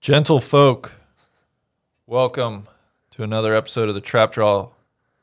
[0.00, 0.92] Gentle folk,
[2.06, 2.66] welcome
[3.10, 4.70] to another episode of the Trap Draw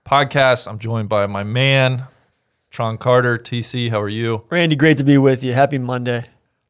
[0.05, 0.67] podcast.
[0.67, 2.05] I'm joined by my man,
[2.69, 3.39] Tron Carter.
[3.39, 4.45] TC, how are you?
[4.51, 5.53] Randy, great to be with you.
[5.53, 6.27] Happy Monday.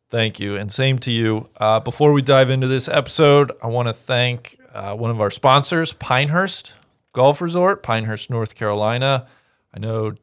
[0.09, 1.49] Thank you, and same to you.
[1.57, 5.29] Uh, before we dive into this episode, I want to thank uh, one of our
[5.29, 6.75] sponsors, Pinehurst
[7.11, 9.27] Golf Resort, Pinehurst, North Carolina.
[9.73, 10.13] I know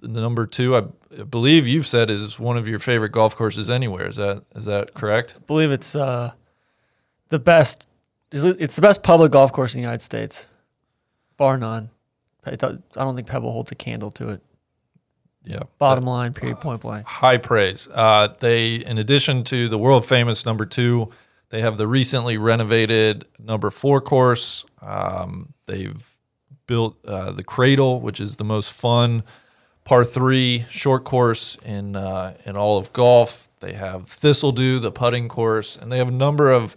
[0.00, 0.84] the number two, I
[1.24, 4.06] believe you've said, is one of your favorite golf courses anywhere.
[4.06, 5.34] Is that is that correct?
[5.36, 6.32] I believe it's uh,
[7.28, 7.86] the best.
[8.30, 10.46] It's the best public golf course in the United States,
[11.36, 11.90] bar none.
[12.44, 12.82] I don't
[13.16, 14.42] think Pebble holds a candle to it.
[15.44, 15.62] Yeah.
[15.78, 17.06] Bottom line, period, point blank.
[17.06, 17.88] High praise.
[17.92, 21.10] Uh, they, in addition to the world famous number two,
[21.50, 24.66] they have the recently renovated number four course.
[24.82, 26.04] Um, they've
[26.66, 29.22] built uh, the Cradle, which is the most fun
[29.84, 33.48] par three short course in uh, in all of golf.
[33.60, 36.76] They have Thistle Dhu, the putting course, and they have a number of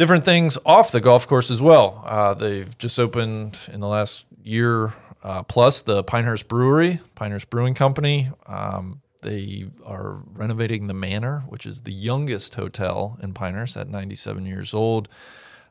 [0.00, 2.02] different things off the golf course as well.
[2.06, 7.74] Uh, they've just opened in the last year uh, plus the Pinehurst Brewery, Pinehurst Brewing
[7.74, 8.30] Company.
[8.46, 14.46] Um, they are renovating the Manor, which is the youngest hotel in Pinehurst at 97
[14.46, 15.10] years old.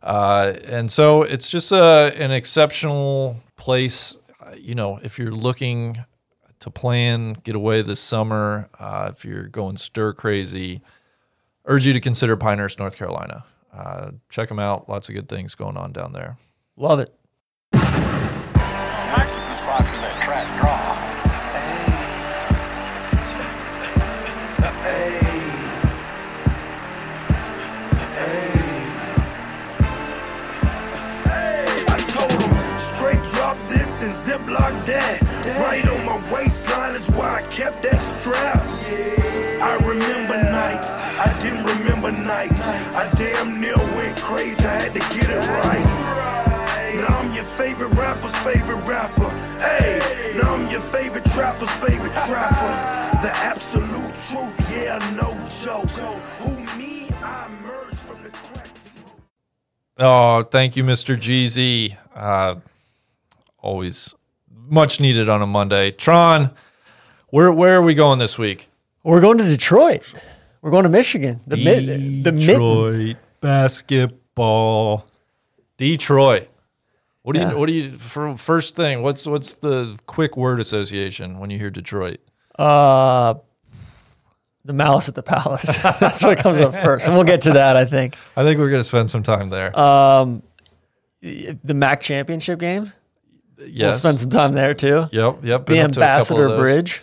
[0.04, 4.16] Uh, and so it's just a, an exceptional place.
[4.40, 6.06] Uh, you know, if you're looking
[6.60, 10.82] to plan, get away this summer, uh, if you're going stir crazy,
[11.66, 13.44] urge you to consider Pinehurst, North Carolina.
[13.74, 14.90] Uh, check them out.
[14.90, 16.38] Lots of good things going on down there.
[16.76, 17.14] Love it.
[17.74, 20.96] Nice is the spot for that trap draw.
[31.92, 35.22] I straight drop this and ziplock that.
[35.60, 38.60] Right on my waistline is why I kept that strap.
[39.62, 40.90] I remember nights,
[41.20, 42.62] I didn't remember nights.
[42.96, 46.96] I damn near went crazy, I had to get it right.
[46.96, 49.30] Now I'm your favorite rapper's favorite rapper.
[49.60, 50.00] Hey,
[50.38, 53.22] now I'm your favorite trapper's favorite trapper.
[53.22, 55.30] The absolute truth, yeah, no
[55.64, 55.90] joke.
[56.40, 57.08] Who me?
[57.22, 58.68] I emerged from the crack.
[59.98, 61.16] Oh, thank you, Mr.
[61.16, 61.96] Jeezy.
[62.16, 62.56] Uh,
[63.60, 64.16] always
[64.68, 65.92] much needed on a Monday.
[65.92, 66.52] Tron,
[67.30, 68.70] where where are we going this week?
[69.04, 70.14] We're going to Detroit.
[70.62, 71.40] We're going to Michigan.
[71.48, 75.08] The mid, the mid, Detroit basketball.
[75.78, 76.50] Detroit.
[77.22, 77.52] What do Yeah.
[77.52, 79.02] you what do you for first thing?
[79.04, 82.20] What's what's the quick word association when you hear Detroit?
[82.58, 83.36] uh,
[84.66, 85.76] the Malice at the Palace.
[86.00, 87.78] That's what comes up first, and we'll get to that.
[87.78, 88.18] I think.
[88.36, 89.78] I think we're gonna spend some time there.
[89.80, 90.44] Um,
[91.22, 92.62] the MAC championship.
[92.62, 92.88] We'll
[93.68, 93.98] yes.
[93.98, 95.06] spend some time there too.
[95.12, 95.44] Yep.
[95.44, 95.66] Yep.
[95.66, 96.58] The been up to a couple of Ambassador.
[96.58, 97.02] Bridge.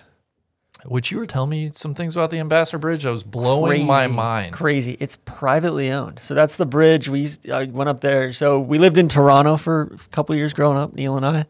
[0.88, 3.04] Which you were telling me some things about the Ambassador Bridge.
[3.06, 4.52] I was blowing my mind.
[4.52, 4.96] Crazy.
[5.00, 6.20] It's privately owned.
[6.22, 7.08] So that's the bridge.
[7.08, 8.32] We used, I went up there.
[8.32, 11.46] So we lived in Toronto for a couple of years growing up, Neil and I,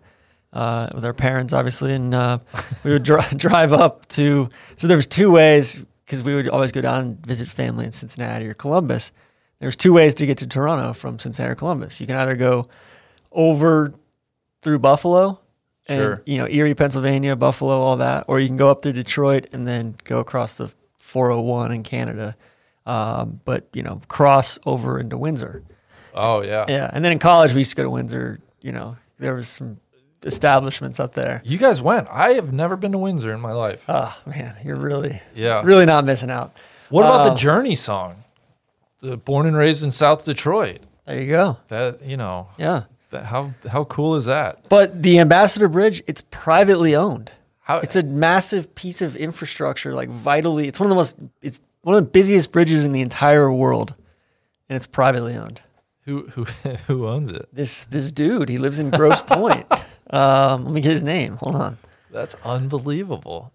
[0.53, 1.93] uh, with our parents, obviously.
[1.93, 2.39] And uh,
[2.83, 6.73] we would dri- drive up to, so there was two ways because we would always
[6.73, 9.13] go down and visit family in Cincinnati or Columbus.
[9.59, 12.01] There's two ways to get to Toronto from Cincinnati or Columbus.
[12.01, 12.67] You can either go
[13.33, 13.93] over
[14.63, 15.41] through Buffalo
[15.89, 16.23] and Sure.
[16.27, 19.67] you know Erie, Pennsylvania, Buffalo, all that, or you can go up through Detroit and
[19.67, 22.37] then go across the 401 in Canada,
[22.87, 25.63] um, but you know cross over into Windsor.
[26.15, 26.65] Oh yeah.
[26.69, 28.41] Yeah, and then in college we used to go to Windsor.
[28.61, 29.79] You know there was some
[30.25, 31.41] establishments up there.
[31.45, 32.09] You guys went.
[32.11, 33.85] I have never been to Windsor in my life.
[33.89, 35.63] Oh man, you're really Yeah.
[35.65, 36.57] really not missing out.
[36.89, 38.25] What about Uh, the Journey song?
[39.03, 40.81] The Born and Raised in South Detroit.
[41.07, 41.59] There you go.
[41.69, 42.85] That you know, Yeah,
[43.25, 44.69] how how cool is that?
[44.69, 47.31] but the Ambassador Bridge, it's privately owned.
[47.61, 50.69] How It's a massive piece of infrastructure, like vitally.
[50.69, 51.19] It's one of the most.
[51.43, 53.95] It's one of the busiest bridges in the entire world,
[54.69, 55.61] and it's privately owned.
[56.05, 56.45] who who
[56.87, 57.49] who owns it?
[57.53, 59.67] This this dude, he lives in Grosse Pointe.
[60.09, 61.37] Um, let me get his name.
[61.39, 61.79] Hold on.
[62.13, 63.53] That's unbelievable.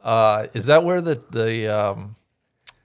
[0.00, 2.14] Uh, is that where the the um,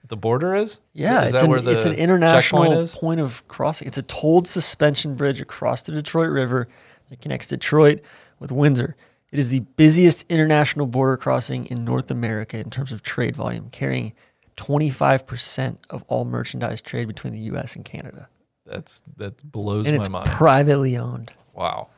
[0.08, 0.80] the border is?
[0.92, 3.88] Yeah, is it's that an, where the it's an international point of crossing.
[3.88, 6.68] It's a tolled suspension bridge across the Detroit River
[7.10, 8.00] that connects Detroit
[8.38, 8.96] with Windsor.
[9.32, 13.68] It is the busiest international border crossing in North America in terms of trade volume,
[13.70, 14.12] carrying
[14.56, 17.76] 25% of all merchandise trade between the U.S.
[17.76, 18.28] and Canada.
[18.64, 20.30] That's that blows And my it's mind.
[20.30, 21.32] privately owned.
[21.54, 21.88] wow.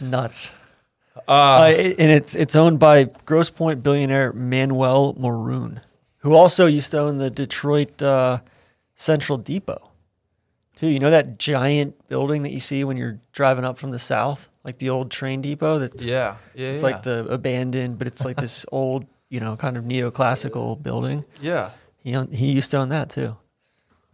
[0.00, 0.50] Nuts.
[1.28, 5.80] Uh, Uh, it- and it's it's owned by Grosse Pointe billionaire Manuel Moroun,
[6.22, 8.38] who also used to own the Detroit uh,
[8.94, 9.90] Central Depot.
[10.76, 13.98] Too, you know that giant building that you see when you're driving up from the
[14.00, 15.78] south, like the old train depot.
[15.78, 16.88] That's yeah, yeah, it's yeah.
[16.88, 21.24] like the abandoned, but it's like this old, you know, kind of neoclassical building.
[21.40, 21.70] yeah.
[21.98, 23.36] He owned, he used to own that too.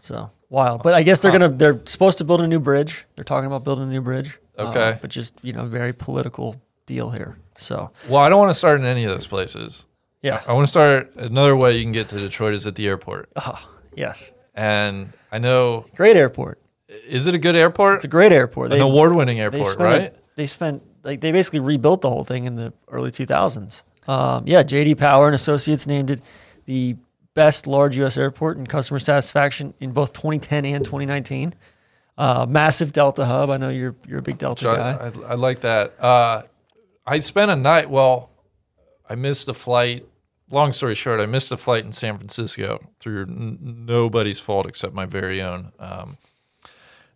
[0.00, 0.82] So wild.
[0.82, 3.06] But I guess they're gonna they're supposed to build a new bridge.
[3.14, 4.38] They're talking about building a new bridge.
[4.58, 4.98] uh, Okay.
[5.00, 7.38] but just you know, very political deal here.
[7.56, 9.86] So Well, I don't want to start in any of those places.
[10.22, 10.42] Yeah.
[10.46, 13.28] I want to start another way you can get to Detroit is at the airport.
[13.36, 14.32] Oh, yes.
[14.54, 16.60] And I know, Great airport.
[16.88, 17.96] is it a good airport?
[17.96, 18.72] It's a great airport.
[18.72, 20.14] An They- award-winning they airport, spent right?
[20.36, 23.82] they spent like they basically rebuilt the whole thing in the early 2000s.
[24.08, 26.22] Um, yeah, JD Power and Associates named it
[26.64, 26.96] the
[27.34, 28.16] best large U.S.
[28.16, 31.54] airport in customer satisfaction in both 2010 and 2019.
[32.16, 33.48] Uh, massive Delta hub.
[33.50, 34.90] I know you're you're a big Delta So guy.
[34.92, 35.94] I, I, I like that.
[36.02, 36.42] Uh,
[37.06, 37.88] I spent a night.
[37.88, 38.30] Well,
[39.08, 40.06] I missed a flight.
[40.50, 44.94] Long story short, I missed a flight in San Francisco through n- nobody's fault except
[44.94, 45.72] my very own.
[45.78, 46.16] Um,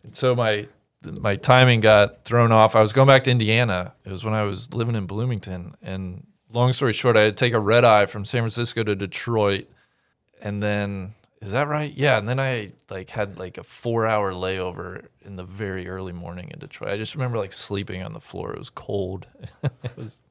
[0.03, 0.67] and so my
[1.03, 2.75] my timing got thrown off.
[2.75, 3.93] I was going back to Indiana.
[4.05, 5.75] It was when I was living in Bloomington.
[5.81, 8.95] And long story short, I had to take a red eye from San Francisco to
[8.95, 9.67] Detroit,
[10.41, 11.93] and then is that right?
[11.93, 16.13] Yeah, and then I like had like a four hour layover in the very early
[16.13, 16.91] morning in Detroit.
[16.91, 18.53] I just remember like sleeping on the floor.
[18.53, 19.27] It was cold.
[19.63, 20.21] it was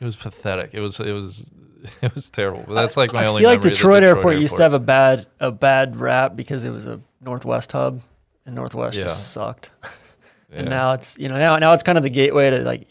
[0.00, 0.70] it was pathetic.
[0.72, 1.50] It was it was
[2.02, 2.64] it was terrible.
[2.66, 3.42] But that's like my I only.
[3.42, 6.70] feel like the Detroit, Airport, used to have a bad a bad rap because it
[6.70, 8.00] was a Northwest hub,
[8.46, 9.04] and Northwest Yeah.
[9.04, 9.70] just sucked.
[10.52, 10.70] and Yeah.
[10.70, 12.86] now it's you know now now it's kind of the gateway to like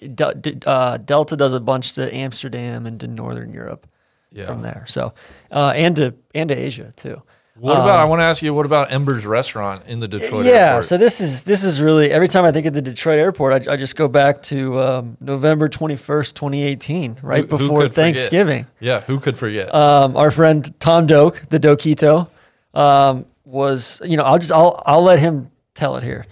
[0.65, 3.88] uh, Delta does a bunch to Amsterdam and to Northern Europe
[4.31, 4.45] yeah.
[4.45, 4.85] from there.
[4.88, 5.13] So
[5.51, 7.21] uh, and to and to Asia too.
[7.62, 8.00] What about?
[8.00, 8.54] I want to ask you.
[8.56, 10.86] What about Ember's Restaurant in the Detroit yeah, Airport?
[10.86, 13.74] so this is this is really every time I think of the Detroit airport, I,
[13.74, 17.81] I just go back to um, November twenty first, twenty eighteen, right Who- who before
[17.81, 17.94] forget?
[17.94, 18.66] Thanksgiving.
[18.80, 19.74] yeah, who could forget?
[19.75, 22.28] um, our friend Tom Doak, the Dokito,
[22.74, 26.25] um, was you know I'll just I'll I'll let him tell it here.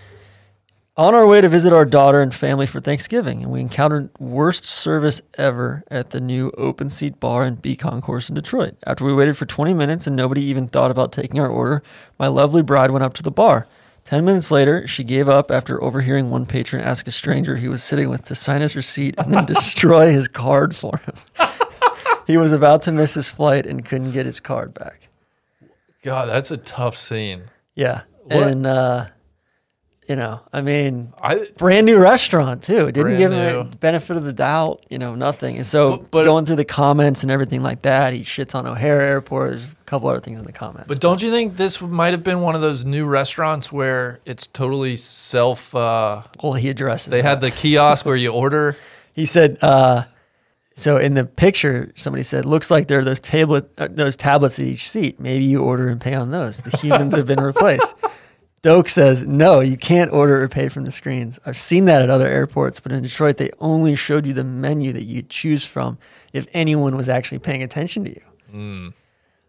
[0.99, 4.65] On our way to visit our daughter and family for Thanksgiving, and we encountered worst
[4.65, 8.75] service ever at the new open seat bar in B Concourse in Detroit.
[8.85, 11.83] After we waited for 20 minutes and nobody even thought about taking our order,
[12.19, 13.65] my lovely bride went up to the bar.
[14.03, 17.81] Ten minutes later, she gave up after overhearing one patron ask a stranger he was
[17.81, 21.15] sitting with to sign his receipt and then destroy his card for him.
[22.27, 25.07] he was about to miss his flight and couldn't get his card back.
[26.03, 27.43] God, that's a tough scene.
[27.73, 28.01] Yeah.
[28.25, 29.05] What- And uh
[30.09, 32.91] you know, I mean, I brand new restaurant too.
[32.91, 33.37] Didn't give new.
[33.37, 35.57] him the benefit of the doubt, you know, nothing.
[35.57, 38.65] And so But- but- going through the comments and everything like that, he shits on
[38.65, 39.51] O'Hare Airport.
[39.51, 40.87] There's a couple other things in the comments.
[40.87, 44.47] But don't you think this might have been one of those new restaurants where it's
[44.47, 45.75] totally self?
[45.75, 47.11] Uh, well, he addresses.
[47.11, 47.27] they that.
[47.29, 48.75] had the kiosk where you order.
[49.13, 50.03] He said, uh,
[50.75, 54.57] so in the picture, somebody said, looks like there are those tablet, uh, those tablets
[54.59, 55.19] at each seat.
[55.19, 56.59] Maybe you order and pay on those.
[56.59, 57.93] The humans have been replaced.
[58.61, 61.39] Doak says, no, you can't order or pay from the screens.
[61.45, 64.91] I've seen that at other airports, but in Detroit, they only showed you the menu
[64.93, 65.97] that you choose from
[66.33, 68.93] if anyone was actually paying attention to you.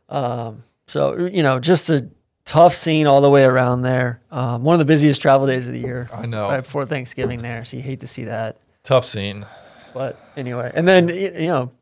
[0.08, 2.08] Um, so, you know, just a
[2.44, 4.20] tough scene all the way around there.
[4.30, 6.08] Um, one of the busiest travel days of the year.
[6.12, 6.48] I know.
[6.48, 7.64] Right before Thanksgiving there.
[7.64, 8.58] So you hate to see that.
[8.82, 9.46] Tough scene.
[9.92, 11.72] But anyway, and then you know,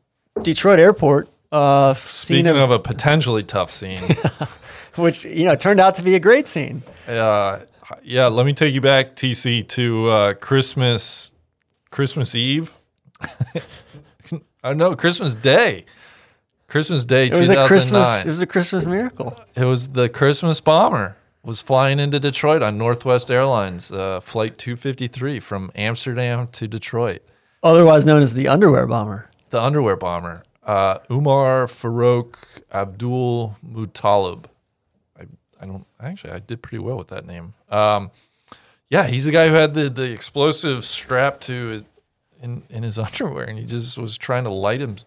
[0.41, 4.01] Detroit Airport, uh, Speaking of, of a potentially tough scene,
[4.95, 6.83] which you know turned out to be a great scene.
[7.07, 7.59] uh,
[8.03, 11.33] yeah, let me take you back, TC, to uh, Christmas,
[11.89, 12.71] Christmas Eve.
[14.63, 15.85] I know Christmas Day,
[16.67, 18.25] Christmas Day, It was a Christmas.
[18.25, 19.37] It was a Christmas miracle.
[19.55, 25.39] It was the Christmas bomber was flying into Detroit on Northwest Airlines, uh, flight 253
[25.39, 27.21] from Amsterdam to Detroit.
[27.63, 29.29] Otherwise known as the underwear bomber.
[29.49, 32.35] The underwear bomber, uh, Umar Farouk
[32.73, 34.45] Abdulmutallab.
[35.59, 37.53] I, don't actually I did pretty well with that name.
[37.69, 38.11] Um,
[38.89, 41.85] yeah, he's the guy who had the, the explosive strapped to it
[42.41, 44.97] in, in his underwear, and he just was trying to light him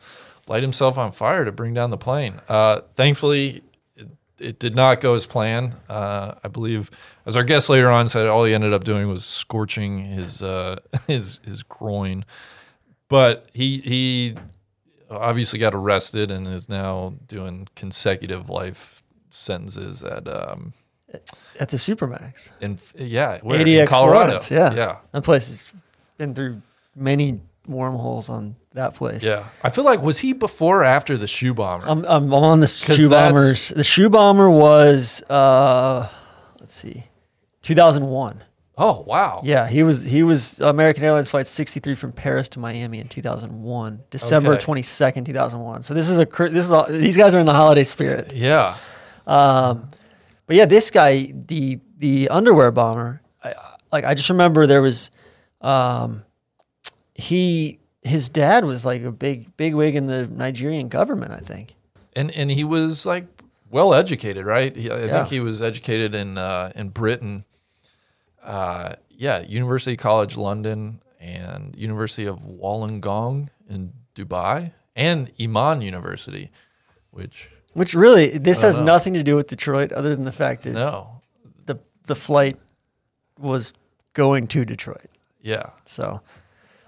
[0.49, 2.41] light himself on fire to bring down the plane.
[2.49, 3.63] Uh, thankfully,
[3.97, 4.09] it,
[4.41, 5.75] it did not go as planned.
[5.89, 6.91] Uh, I believe,
[7.27, 10.81] as our guest later on said, all he ended up doing was scorching his uh,
[11.07, 12.25] his his groin.
[13.09, 14.37] But he he
[15.11, 18.92] obviously got arrested and is now doing consecutive life
[19.35, 20.73] sentences at um
[21.61, 22.51] At the Supermax.
[22.61, 24.75] in yeah where, ADX in Colorado Florence, yeah.
[24.75, 25.65] yeah That place has
[26.19, 26.63] been through
[26.97, 29.23] many wormholes on that place.
[29.25, 32.61] yeah I feel like was he before or after the shoe bomber I'm, I'm, on
[32.61, 33.69] the shoe bombers.
[33.69, 36.09] The shoe bomber was, uh,
[36.61, 37.05] let's see,
[37.63, 38.43] 2001.
[38.79, 42.99] oh wow Yeah, he was he was American Airlines flight 63 from Paris to Miami
[42.99, 44.65] in 2001, December Okay.
[44.65, 45.83] 22nd, 2001.
[45.83, 48.33] So this is a this is all, these guys are in the holiday spirit.
[48.33, 48.77] yeah
[49.27, 49.89] Um,
[50.47, 53.55] but yeah, this guy, the the underwear bomber, I,
[53.93, 55.11] like I just remember there was,
[55.61, 56.25] um,
[57.15, 61.75] he his dad was like a big big wig in the Nigerian government, I think.
[62.15, 63.27] and and he was like
[63.71, 64.75] well educated, right?
[64.75, 65.13] He, I Yeah.
[65.13, 67.45] think he was educated in uh, in Britain.
[68.43, 76.51] Uh, yeah, University College London and University of Wollongong in Dubai and Iman University,
[77.13, 78.85] which Which really, this has know.
[78.85, 81.23] nothing to do with Detroit, other than the fact that no,
[81.67, 82.59] the the flight
[83.39, 83.73] was
[84.15, 85.09] going to Detroit.
[85.41, 86.21] yeah, So,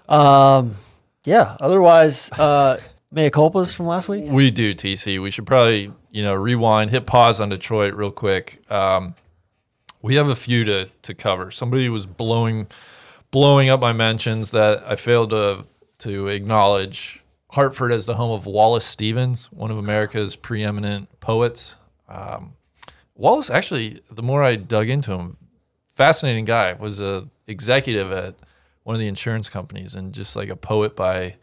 [0.07, 0.75] um,
[1.23, 1.57] yeah.
[1.59, 2.79] Otherwise, uh,
[3.11, 4.25] mea culpas from last week.
[4.27, 5.21] we do TC.
[5.21, 8.61] We should probably you know rewind, hit pause on Detroit real quick.
[8.71, 9.15] Um,
[10.01, 11.49] we have a few to to cover.
[11.51, 12.67] Somebody was blowing
[13.31, 15.65] blowing up my mentions that I failed to
[15.99, 17.21] to acknowledge.
[17.55, 21.77] Hartford as the home of Wallace Stevens, one of America's preeminent poets.
[22.09, 22.51] Um,
[23.15, 25.37] Wallace actually, the more I dug into him,
[25.93, 26.73] fascinating guy.
[26.73, 28.35] Was a executive at
[28.83, 31.37] one of the insurance companies and just like a poet by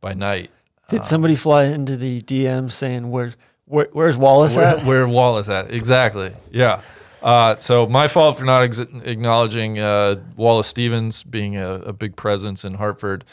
[0.00, 0.50] by night.
[0.88, 3.32] Did somebody fly into the DM saying where,
[3.66, 4.84] where where's Wallace Where, at?
[4.84, 5.72] where Wallace at?
[5.72, 6.34] Exactly.
[6.50, 6.82] Yeah.
[7.22, 12.16] Uh, so my fault for not ex- acknowledging uh, Wallace Stevens being a, a big
[12.16, 13.24] presence in Hartford.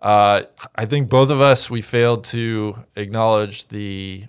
[0.00, 0.42] Uh,
[0.74, 4.24] I think both of us we failed to acknowledge the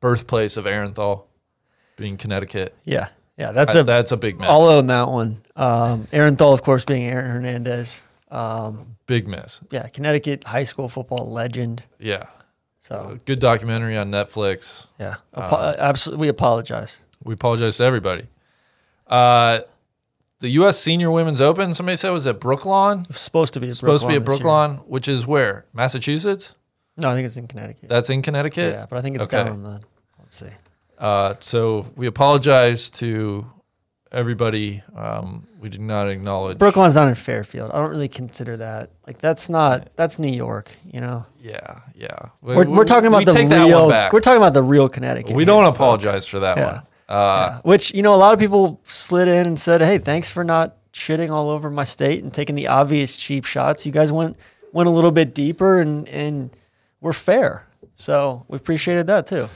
[0.00, 1.24] birthplace of Arenthal,
[1.96, 2.74] being Connecticut.
[2.84, 3.52] Yeah, yeah.
[3.52, 4.48] That's I- a that's a big miss.
[4.48, 5.42] I'll own that one.
[5.56, 8.02] Um, Aaron of course, being Aaron Hernandez.
[8.30, 9.60] Um, big mess.
[9.70, 11.82] yeah, Connecticut high school football legend.
[11.98, 12.26] Yeah.
[12.80, 14.86] So Good documentary on Netflix.
[14.98, 16.22] yeah, Uh, absolutely.
[16.22, 17.00] We apologize.
[17.22, 18.26] We apologize to everybody.
[19.06, 19.60] Uh,
[20.40, 20.78] the U.S.
[20.78, 21.72] Senior Women's Open.
[21.74, 23.08] Somebody said was at Brooklawn.
[23.08, 24.24] It's supposed to be at supposed to be at.
[24.24, 26.54] Brookline, which is where Massachusetts.
[27.02, 27.88] No, I think it's in Connecticut.
[27.88, 28.72] That's in Connecticut.
[28.74, 29.44] yeah, but I think it's Okay.
[29.44, 29.80] down the.
[30.18, 30.46] Let's see.
[30.98, 33.46] Uh, so we apologize to
[34.12, 34.82] everybody.
[34.96, 37.70] Um, we did not acknowledge Brookline's not in Fairfield.
[37.72, 38.90] I don't really consider that.
[39.06, 40.70] Like that's not that's New York.
[40.90, 42.16] You know, Yeah, yeah.
[42.42, 43.88] we're, we're talking about we the take that real.
[43.88, 45.34] We're talking about the real Connecticut.
[45.36, 45.76] we don't folks.
[45.76, 46.72] apologize for that Yeah.
[46.72, 46.82] one.
[47.10, 47.60] Uh, Yeah.
[47.64, 50.76] Which you know, a lot of people slid in and said, "Hey, thanks for not
[50.92, 53.84] shitting all over my state and taking the obvious cheap shots.
[53.86, 54.36] You guys went
[54.72, 56.50] went a little bit deeper and and
[57.00, 57.66] were fair.
[57.94, 59.48] So we appreciated that too.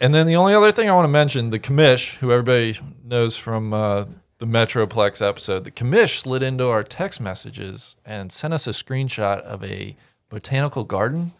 [0.00, 3.36] And then the only other thing I want to mention, the commish, who everybody knows
[3.36, 4.04] from uh,
[4.38, 9.40] the Metroplex episode, the commish slid into our text messages and sent us a screenshot
[9.40, 9.96] of a
[10.28, 11.32] botanical garden,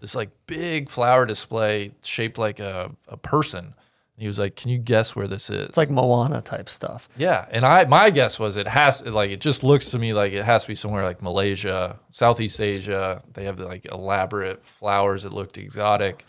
[0.00, 3.74] this like big flower display shaped like a, a person.
[4.20, 7.08] He was like, "Can you guess where this is?" It's like Moana type stuff.
[7.16, 10.32] Yeah, and I my guess was it has like it just looks to me like
[10.32, 13.22] it has to be somewhere like Malaysia, Southeast Asia.
[13.32, 16.24] They have the, like elaborate flowers that looked exotic,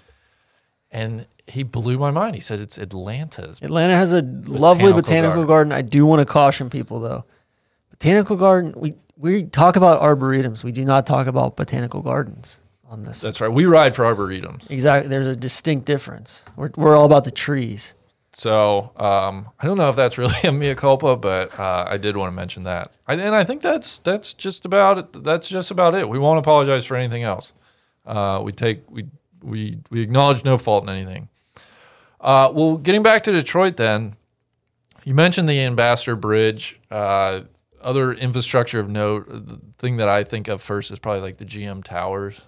[0.91, 2.35] and he blew my mind.
[2.35, 3.59] He said it's Atlanta's.
[3.61, 5.69] Atlanta has a lovely Botanical botanical garden.
[5.69, 5.73] garden.
[5.73, 7.25] I do want to caution people though.
[7.89, 10.63] Botanical garden, we we talk about arboretums.
[10.63, 12.57] We do not talk about botanical gardens
[12.91, 13.21] on this.
[13.21, 13.49] That's right.
[13.51, 15.09] We ride for arboretums, exactly.
[15.09, 16.43] There's a distinct difference.
[16.55, 17.93] We're we're all about the trees.
[18.33, 22.15] so um, I don't know if that's really a mea culpa, but uh, I did
[22.17, 22.91] want to mention that.
[23.07, 25.23] I, and I think that's that's just about it.
[25.23, 26.07] That's just about it.
[26.07, 27.53] We won't apologize for anything else.
[28.05, 29.05] Uh, we take we
[29.41, 31.29] we we acknowledge no fault in anything.
[32.19, 34.15] Uh, well, getting back to Detroit, then
[35.05, 36.79] you mentioned the Ambassador Bridge.
[36.91, 37.41] Uh,
[37.81, 41.45] other infrastructure of note, the thing that I think of first is probably like the
[41.45, 42.41] GM Towers.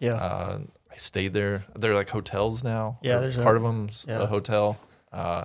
[0.00, 0.14] Yeah.
[0.14, 1.64] Uh, I stayed there.
[1.76, 2.98] They're like hotels now.
[3.02, 4.22] Yeah, there's a- part of them's yeah.
[4.22, 4.78] a hotel.
[5.12, 5.44] Uh,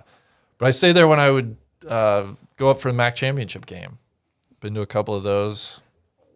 [0.58, 1.56] but I stayed there when I would
[1.88, 3.98] uh, go up for the MAC championship game.
[4.60, 5.80] Been to a couple of those.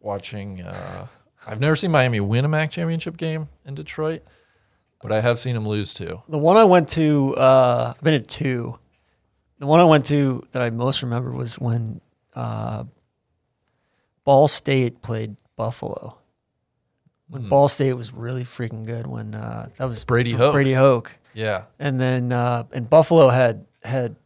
[0.00, 0.62] Watching.
[0.62, 1.06] Uh,
[1.46, 4.22] I've never seen Miami win a MAC championship game in Detroit,
[5.02, 6.22] but I have seen them lose too.
[6.28, 8.78] The one I went to, uh, I've been to two.
[9.58, 12.00] The one I went to that I most remember was when
[12.34, 12.84] uh,
[14.24, 16.16] Ball State played Buffalo.
[17.30, 19.06] When Ball State was really freaking good.
[19.06, 20.52] When uh, that was Brady Hoke.
[20.52, 24.16] Brady Hoke, Yeah, and then uh, and Buffalo had had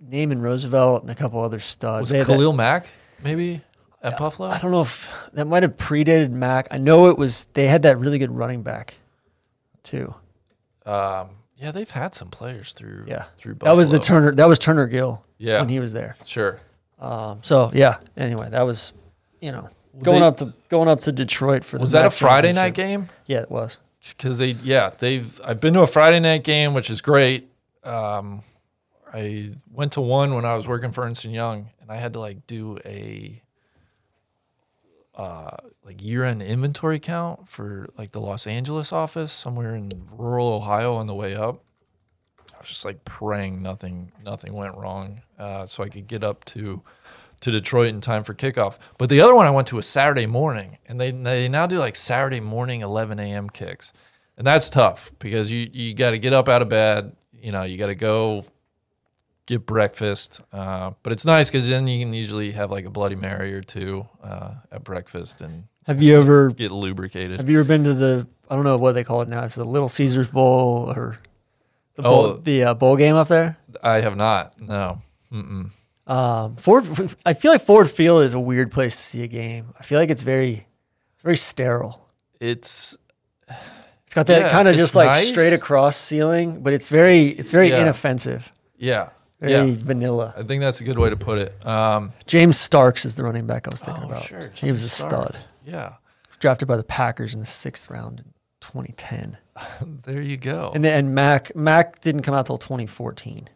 [0.00, 2.00] Naaman Roosevelt and a couple other studs.
[2.00, 2.88] was had that- Khalil Mack
[3.22, 3.60] maybe
[4.02, 4.48] at Buffalo?
[4.48, 6.68] I don't know if that might have predated Mac.
[6.70, 7.44] I know it was.
[7.52, 8.94] They had that really good running back,
[9.82, 10.14] too.
[10.84, 13.04] Um, yeah, they've had some players through.
[13.08, 14.32] Yeah, through that was the Turner.
[14.34, 15.22] That was Turner Gill.
[15.38, 15.60] Yeah.
[15.60, 16.16] when he was there.
[16.24, 16.58] Sure.
[16.98, 17.98] Um, so yeah.
[18.16, 18.94] Anyway, that was,
[19.40, 19.68] you know,
[20.02, 21.76] going They- up to going up to Detroit for.
[21.78, 23.08] The Was that a Friday night game?
[23.26, 23.78] Yeah, it was.
[24.08, 27.48] because they yeah they've I've been to a Friday night game which is great.
[27.84, 28.42] Um,
[29.12, 32.12] I went to one when I was working for Ernst and Young, and I had
[32.14, 33.40] to like do a
[35.14, 40.48] uh, like year end inventory count for like the Los Angeles office somewhere in rural
[40.48, 41.62] Ohio on the way up.
[42.54, 46.44] I was just like praying nothing nothing went wrong, uh, so I could get up
[46.46, 46.82] to
[47.40, 48.78] to Detroit in time for kickoff.
[48.98, 51.78] But the other one I went to was Saturday morning, and they they now do
[51.78, 53.48] like Saturday morning 11 a.m.
[53.50, 53.92] kicks,
[54.38, 57.14] and that's tough because you you got to get up out of bed.
[57.32, 58.44] you know you got to go
[59.46, 60.40] get breakfast.
[60.52, 63.60] Uh, but it's nice because then you can usually have like a Bloody Mary or
[63.62, 67.38] two uh, at breakfast and Have you ever get lubricated.
[67.38, 69.44] have you ever been to the I don't know what they call it now?
[69.44, 71.18] It's the Little Caesars Bowl or
[71.94, 72.36] the bowl, Oh.
[72.38, 73.56] the uh, bowl game up there.
[73.82, 74.60] I have not.
[74.60, 75.00] No.
[75.32, 75.70] Mm-mm.
[76.06, 76.86] Um, Ford,
[77.26, 79.74] I feel like Ford Field is a weird place to see a game.
[79.78, 80.66] I feel like it's very,
[81.14, 82.08] it's very sterile.
[82.40, 82.96] It's
[83.48, 85.28] It's got that Yeah, kind of just like nice.
[85.28, 87.80] straight across ceiling, but it's very, it's very Yeah.
[87.82, 89.08] inoffensive, yeah.
[89.40, 89.76] very Yeah.
[89.78, 90.32] vanilla.
[90.36, 91.66] I think that's a good way to put it.
[91.66, 94.22] Um, James Starks is the running back I was thinking oh, about.
[94.22, 94.50] sure.
[94.54, 95.36] he was a James stud.
[95.64, 95.94] Yeah.
[96.38, 98.26] Drafted by the Packers in the sixth round in
[98.60, 99.38] 2010,
[100.04, 100.70] There you go.
[100.74, 103.48] and then and Mac Mac didn't come out till 2014.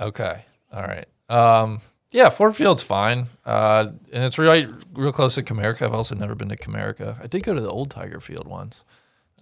[0.00, 0.44] Okay.
[0.72, 1.06] All right.
[1.30, 3.26] Um, yeah, Ford Field's fine.
[3.44, 5.82] Uh, and it's right real close to Comerica.
[5.82, 7.22] I've also never been to Comerica.
[7.22, 8.84] I did go to the old Tiger Field once.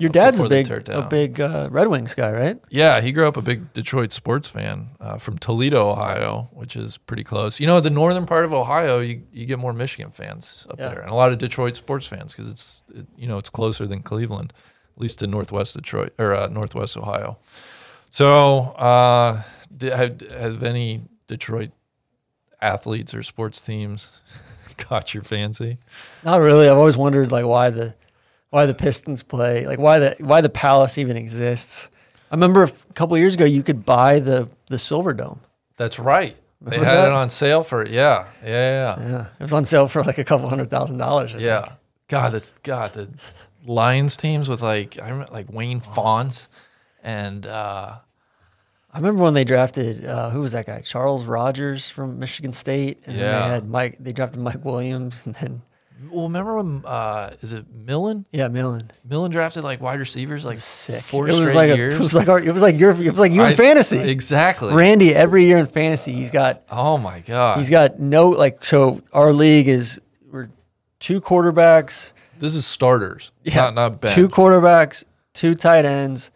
[0.00, 2.60] Your Uh, dad's a big, a big uh, Red Wings guy, right?
[2.68, 6.98] Yeah, he grew up a big Detroit sports fan uh, from Toledo, Ohio, which is
[6.98, 7.58] pretty close.
[7.58, 10.90] You know, the northern part of Ohio, you, you get more Michigan fans up Yeah.
[10.90, 13.88] there, and a lot of Detroit sports fans because it's it, you know it's closer
[13.88, 14.52] than Cleveland,
[14.94, 17.36] at least in northwest Detroit or uh, northwest Ohio.
[18.10, 19.42] So, uh,
[19.76, 21.70] did, have, have any Detroit
[22.60, 24.10] athletes or sports teams
[24.76, 25.78] caught your fancy?
[26.24, 26.68] Not really.
[26.68, 27.94] I've always wondered like why the
[28.50, 31.88] why the Pistons play, like why the why the Palace even exists.
[32.30, 35.40] I remember a couple of years ago you could buy the the Silver Dome.
[35.76, 36.36] That's right.
[36.60, 37.06] They had that?
[37.08, 39.08] it on sale for yeah, yeah, yeah.
[39.10, 41.34] Yeah, it was on sale for like a couple hundred thousand dollars.
[41.34, 41.60] I Yeah.
[41.66, 41.72] think.
[42.08, 43.08] God, that's God, the
[43.66, 46.48] Lions teams with like I remember like Wayne Fontes
[47.02, 47.96] and uh
[48.92, 50.80] I remember when they drafted uh, who was that guy?
[50.80, 53.38] Charles Rogers from Michigan State, and Yeah.
[53.40, 53.96] they had Mike.
[54.00, 55.62] They drafted Mike Williams, and then
[56.10, 58.24] well remember when uh is it Millen?
[58.32, 58.90] yeah, Millen.
[59.04, 61.02] Millen drafted like wide receivers like Sick.
[61.02, 61.94] four it was like years.
[61.94, 63.98] A, it was like our, it was like your it was like you in fantasy.
[63.98, 64.72] Exactly.
[64.72, 67.58] Randy every year in fantasy, he's got oh my god.
[67.58, 70.48] he's got no like so our league is we're
[71.00, 72.12] two quarterbacks.
[72.38, 73.32] this is starters.
[73.44, 74.14] Not not bench.
[74.14, 76.30] Two quarterbacks, two tight ends,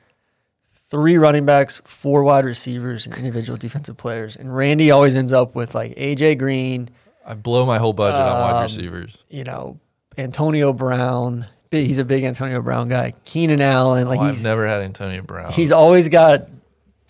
[0.93, 4.37] three running backs, four wide receivers, and individual defensive players.
[4.37, 6.91] And Randy always ends up with like AJ Green,
[7.27, 9.25] I blow my whole budget on wide Um, receivers.
[9.31, 9.81] you know,
[10.19, 11.47] Antonio Brown.
[11.71, 13.15] He's a big Antonio Brown guy.
[13.25, 15.53] Keenan Allen, like oh, he's I've never had Antonio Brown.
[15.53, 16.49] he's always got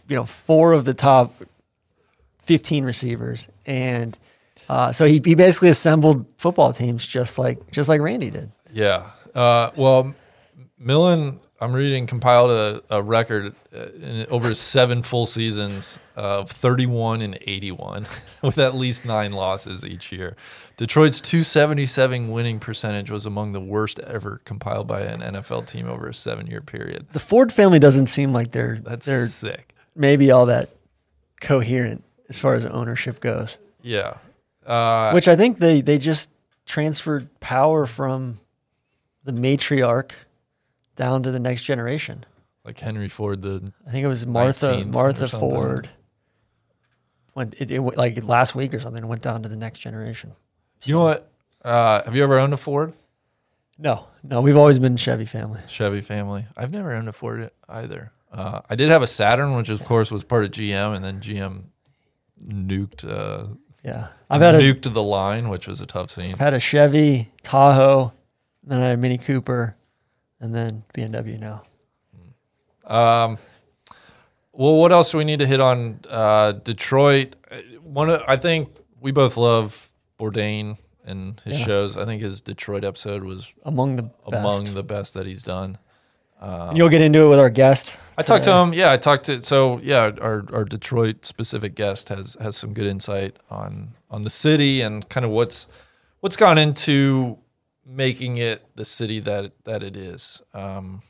[0.09, 1.35] you know four of the top
[2.45, 4.16] 15 receivers and
[4.68, 9.11] uh, so he, he basically assembled football teams just like just like randy did Yeah.
[9.35, 10.14] Uh, well,
[10.79, 17.22] Millen, I'm reading, compiled a, a record uh, in, over seven full seasons of 31
[17.22, 18.07] and 81,
[18.42, 20.37] with at least nine losses each year.
[20.77, 26.09] Detroit's 277 winning percentage was among the worst ever compiled by an NFL team over
[26.09, 27.07] a seven year period.
[27.12, 29.75] the ford family doesn't seem like they're That's they're sick.
[29.94, 30.70] maybe all that
[31.40, 34.14] coherent as far as ownership goes Yeah.
[34.66, 36.31] Uh, which i think they they just
[36.66, 38.38] transferred power from
[39.25, 40.12] the matriarch
[40.96, 42.24] down to the next generation
[42.64, 45.50] like Henry Ford, the i think it was martha 19th or martha something.
[45.50, 45.88] ford
[47.35, 50.33] went it, it went- like last week or something went down to the next generation
[50.85, 51.31] you know what?
[51.64, 52.92] Uh, have you ever owned a Ford?
[53.78, 55.61] No, no, we've always been Chevy family.
[55.68, 56.44] Chevy family.
[56.57, 58.11] I've never owned a Ford either.
[58.33, 61.20] Uh, I did have a Saturn, which of course was part of GM, and then
[61.20, 61.62] GM
[62.44, 63.46] nuked uh,
[63.85, 66.33] Yeah, I've had a nuked the line, which was a tough scene.
[66.33, 68.12] I've had a Chevy Tahoe,
[68.64, 69.76] then I had a Mini Cooper,
[70.42, 71.62] and then BMW now.
[72.85, 73.38] Um,
[74.52, 76.00] well, what else do we need to hit on?
[76.09, 77.37] Uh, Detroit.
[77.83, 78.68] One, of, I think
[79.00, 80.76] we both love Bourdain
[81.07, 81.64] and his Yeah.
[81.66, 81.96] shows.
[81.96, 84.14] I think his Detroit episode was Among the best.
[84.35, 85.78] among the best that he's done.
[86.40, 87.98] And you'll get into it with our guest.
[88.18, 88.74] I talked to him.
[88.74, 89.42] Yeah, I talked to.
[89.44, 94.31] So yeah, our our Detroit specific guest has has some good insight on on the
[94.31, 95.68] city and kind of what's
[96.18, 97.38] what's gone into
[97.87, 100.42] making it the city that that it is.
[100.55, 101.03] Um,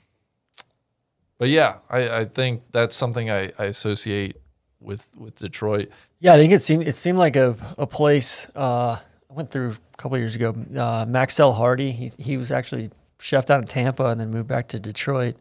[1.39, 4.37] but yeah, I, I think that's something I, I associate
[4.81, 5.91] with with Detroit.
[6.21, 8.49] Yeah, I think it seemed it seemed like a a place.
[8.55, 8.99] Uh,
[9.31, 10.51] I went through a couple years ago.
[10.51, 11.93] Uh, Maxell Hardy.
[11.93, 15.37] He he was actually chef down in Tampa and then moved back to Detroit.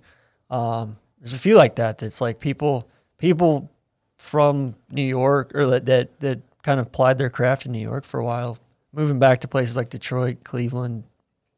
[0.50, 1.98] Um, there's a few like that.
[1.98, 3.70] That's like people people
[4.18, 8.04] from New York or that that, that kind of plied their craft in New York
[8.04, 8.58] for a while,
[8.94, 11.04] moving back to places like Detroit, Cleveland,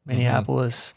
[0.06, 0.94] Minneapolis,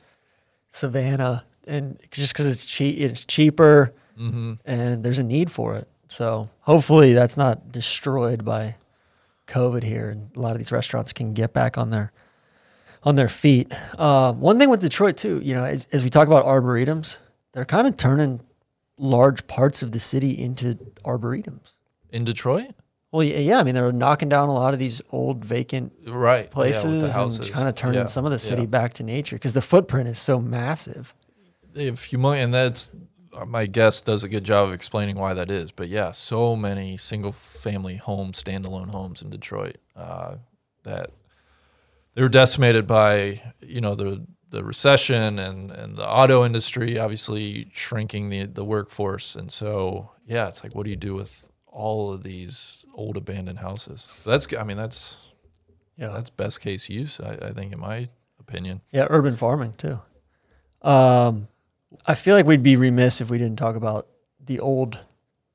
[0.69, 4.53] Savannah, and just because it's cheap, it's cheaper, Mm-hmm.
[4.65, 5.87] and there's a need for it.
[6.09, 8.77] So hopefully that's not destroyed by
[9.47, 12.11] COVID here, and a lot of these restaurants can get back on their
[13.03, 13.71] on their feet.
[13.99, 17.17] Um, one thing with Detroit too, you know, as, as we talk about arboretums,
[17.53, 18.41] they're kind of turning
[18.97, 20.73] large parts of the city into
[21.05, 21.73] arboretums.
[22.11, 22.71] In Detroit?
[23.11, 25.93] Well, yeah, yeah, I mean, they were knocking down a lot of these old vacant
[26.05, 26.51] Right.
[26.51, 28.67] places the and kind of turning Yeah, some of the city yeah.
[28.67, 31.13] back to nature because the footprint is so massive.
[31.73, 32.91] They have humongous, and that's
[33.33, 35.71] uh, my guest does a good job of explaining why that is.
[35.71, 40.35] But yeah, so many single family homes, standalone homes in Detroit uh,
[40.83, 41.11] that
[42.15, 47.69] they were decimated by you know the the recession and and the auto industry obviously
[47.73, 52.11] shrinking the the workforce, and so yeah, it's like what do you do with all
[52.11, 54.07] of these old abandoned houses?
[54.23, 55.29] So that's I mean that's
[55.95, 56.09] Yeah.
[56.09, 58.81] that's best case use I, I think in my opinion.
[58.91, 59.99] Yeah, urban farming too.
[60.81, 61.47] Um,
[62.05, 64.07] I feel like we'd be remiss if we didn't talk about
[64.45, 64.99] the old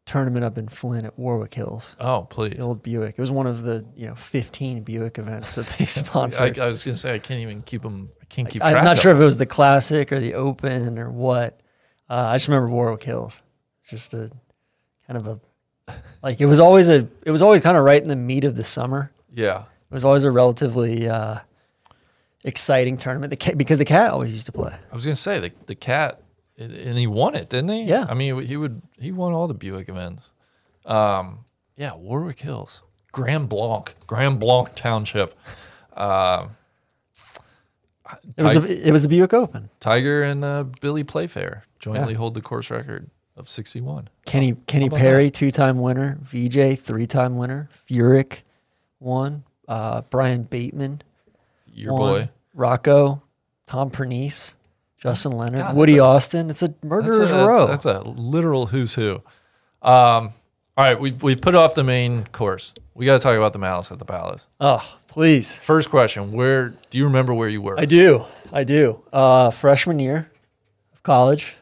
[0.05, 1.97] tournament up in Flint at Warwick Hills.
[2.01, 2.55] Oh please.
[2.55, 3.15] The old Buick.
[3.17, 6.59] It was one of the you know 15 Buick events that they I, sponsored.
[6.59, 8.11] I was gonna say I can't even keep them.
[8.21, 10.99] I can't keep I, am not sure if it was the classic or the open
[10.99, 11.61] or what.
[12.11, 13.43] Uh, I just remember Warwick Hills.
[13.89, 14.31] Just a
[15.07, 15.41] kind of a
[16.23, 18.55] like it was always a it was always kind of right in the meat of
[18.55, 19.11] the summer.
[19.35, 19.63] Yeah.
[19.91, 21.39] It was always a relatively uh,
[22.45, 23.31] exciting tournament.
[23.31, 24.75] The cat, because the cat always used to play.
[24.91, 26.21] I was gonna say the the cat,
[26.59, 27.83] and he won it, didn't he?
[27.83, 28.07] Yeah.
[28.09, 30.31] I mean, he would he won all the Buick events.
[30.87, 31.45] Um,
[31.77, 35.35] yeah, Warwick Hills, Grand Blanc, Grand Blanc Township.
[35.95, 36.49] Uh,
[38.37, 39.71] It was a, it was the Buick Open.
[39.81, 44.09] Tiger and uh, Billy Mayfair jointly hold the course record of sixty one.
[44.27, 46.19] Kenny Kenny Perry, two time winner.
[46.23, 47.69] VJ, three time winner.
[47.89, 48.39] Furyk,
[48.99, 49.45] one.
[49.69, 51.03] Uh, Brian Bateman,
[51.73, 52.01] Your one.
[52.25, 52.29] boy.
[52.55, 53.23] Rocco,
[53.67, 54.55] Tom Pernice,
[54.99, 56.51] Justin Leonard, God, Woody a- Austin.
[56.51, 57.67] It's a That's murderer's a, row.
[57.67, 59.15] that's, that's a literal who's who.
[59.81, 60.33] Um,
[60.77, 62.75] all right, we we put off the main course.
[62.95, 64.47] We got to talk about the Malice at the Palace.
[64.61, 65.55] oh, please.
[65.55, 67.79] First question: Where do you remember where you were?
[67.81, 68.27] I do.
[68.53, 69.03] I do.
[69.13, 70.31] Uh, freshman year
[70.93, 71.55] of college.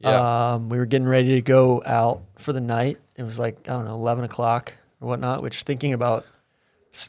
[0.00, 0.52] Yeah.
[0.54, 2.98] Um, we were getting ready to go out for the night.
[3.16, 6.24] It was like, I don't know, 11 o'clock or whatnot, which thinking about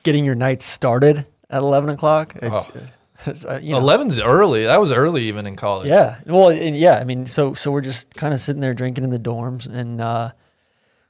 [0.04, 2.36] getting your night started at 11 o'clock.
[2.36, 2.68] it- Oh.
[3.26, 4.64] it's, uh, you know, 11's early.
[4.66, 5.88] That was early even in college.
[5.88, 6.20] Yeah.
[6.26, 6.96] Well, and yeah.
[6.98, 10.02] I mean, so so we're just kind of sitting there drinking in the dorms, and
[10.02, 10.32] uh,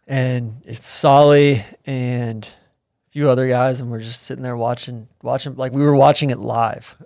[0.08, 5.56] and it's Solly and a few other guys, and we're just sitting there watching watching
[5.56, 7.02] like we were watching it live.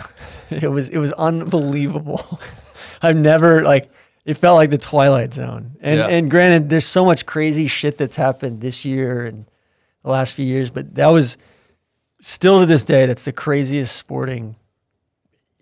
[0.50, 2.38] it was it was unbelievable.
[3.02, 3.90] I've never like
[4.24, 5.72] it felt like the Twilight Zone.
[5.80, 6.06] And Yeah.
[6.08, 9.46] and granted, there's so much crazy shit that's happened this year and
[10.02, 11.36] the last few years, but that was
[12.20, 14.56] still to this day that's the craziest sporting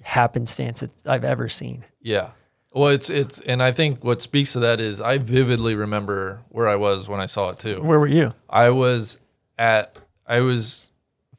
[0.03, 1.85] happenstance that I've ever seen.
[2.01, 2.31] Yeah.
[2.73, 6.69] Well, it's it's and I think what speaks to that is I vividly remember where
[6.69, 7.81] I was when I saw it too.
[7.83, 8.35] Where were you?
[8.49, 9.19] I was
[9.59, 10.91] at I was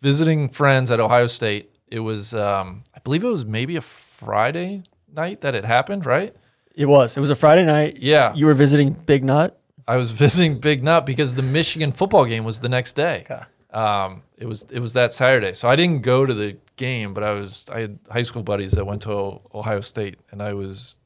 [0.02, 1.70] visiting friends at Ohio State.
[1.88, 6.36] It was um I believe it was maybe a Friday night that it happened, right?
[6.76, 7.18] It was.
[7.18, 7.98] It was a Friday night.
[7.98, 8.34] Yeah.
[8.34, 9.60] You were visiting Big Nut.
[9.88, 13.26] I was visiting Big Nut because the Michigan football game was the next day.
[13.30, 13.44] Okay.
[13.72, 17.24] Um, it was it was that Saturday, so I didn't go to the game, but
[17.24, 20.98] I was I had high school buddies that went to Ohio State, and I was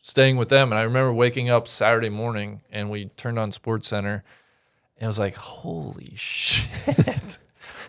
[0.00, 0.72] staying with them.
[0.72, 4.24] And I remember waking up Saturday morning, and we turned on Sports Center,
[4.96, 7.38] and I was like, "Holy shit,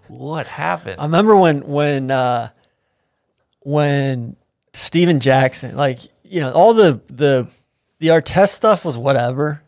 [0.10, 2.50] what happened?" I remember when when uh,
[3.62, 4.36] when
[4.74, 6.00] Stephen Jackson, like
[6.32, 7.48] you know, all the the
[8.00, 9.62] the Artest stuff was whatever.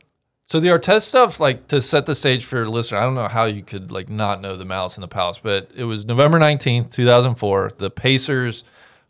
[0.46, 3.28] So the Artest stuff, like to set the stage for your listener, I don't know
[3.28, 6.40] how you could like not know the Malice in the Palace, but it was November
[6.40, 7.72] nineteenth, two thousand four.
[7.78, 8.64] The Pacers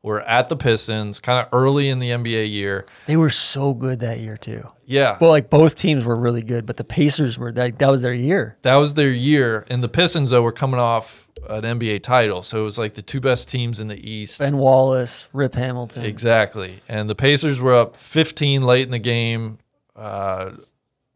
[0.03, 2.85] were at the Pistons, kind of early in the NBA year.
[3.07, 4.67] They were so good that year too.
[4.85, 8.01] Yeah, Well, like both teams were really good, but the Pacers were that that was
[8.01, 8.57] their year.
[8.61, 12.61] that was their year, and the Pistons though were coming off an NBA title, so
[12.61, 14.39] it was like the two best teams in the East.
[14.39, 16.03] Ben Wallace, Rip Hamilton.
[16.03, 16.81] Exactly.
[16.87, 19.57] And the Pacers were up 15 late in the game.
[19.95, 20.51] Uh,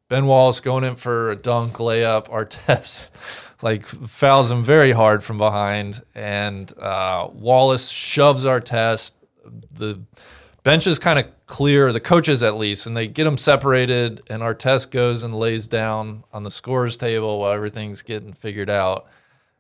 [0.10, 2.28] ben Wallace going in for a dunk layup.
[2.30, 3.12] Artest
[3.62, 9.12] like fouls him very hard from behind, and uh, Wallace shoves Artest.
[9.74, 10.00] The
[10.64, 14.22] bench is kind of clear, the coaches at least, and they get them separated.
[14.30, 19.08] And Artest goes and lays down on the scores table while everything's getting figured out.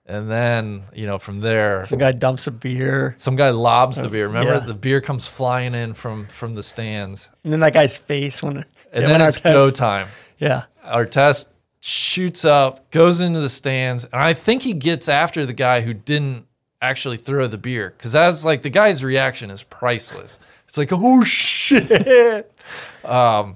[0.05, 4.07] And then, you know, from there, Some guy dumps a beer, some guy lobs the
[4.07, 4.27] beer.
[4.27, 4.59] Remember, yeah.
[4.59, 8.57] the beer comes flying in from from the stands, and then that guy's face when
[8.93, 10.07] and then when it's Artest- go time.
[10.37, 11.47] Yeah, Artest
[11.87, 15.93] shoots up, goes into the stands, and I think he gets after the guy who
[15.93, 16.45] didn't
[16.81, 20.37] actually throw the beer because that's like the guy's reaction is priceless.
[20.67, 22.51] It's like, oh shit.
[23.05, 23.55] Um,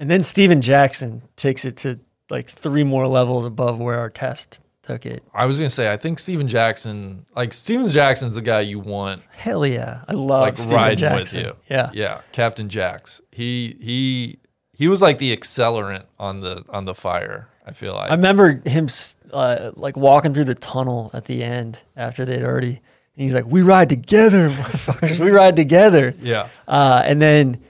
[0.00, 5.06] and then Stephen Jackson takes it to like three more levels above where Artest took
[5.06, 5.22] it.
[5.32, 9.22] I was gonna say, I think Stephen Jackson, like Stephen Jackson's the guy you want
[9.36, 11.44] Hell yeah, I love like Steven riding Jackson.
[11.44, 11.56] with you.
[11.70, 13.20] Yeah, yeah, Captain Jacks.
[13.30, 14.40] He he
[14.76, 17.48] he was like the accelerant on the on the fire.
[17.66, 18.88] I feel like I remember him
[19.32, 22.68] uh, like walking through the tunnel at the end after they'd already.
[23.16, 25.18] And he's like, "We ride together, motherfuckers.
[25.18, 27.64] we ride together." yeah, Uh, and then,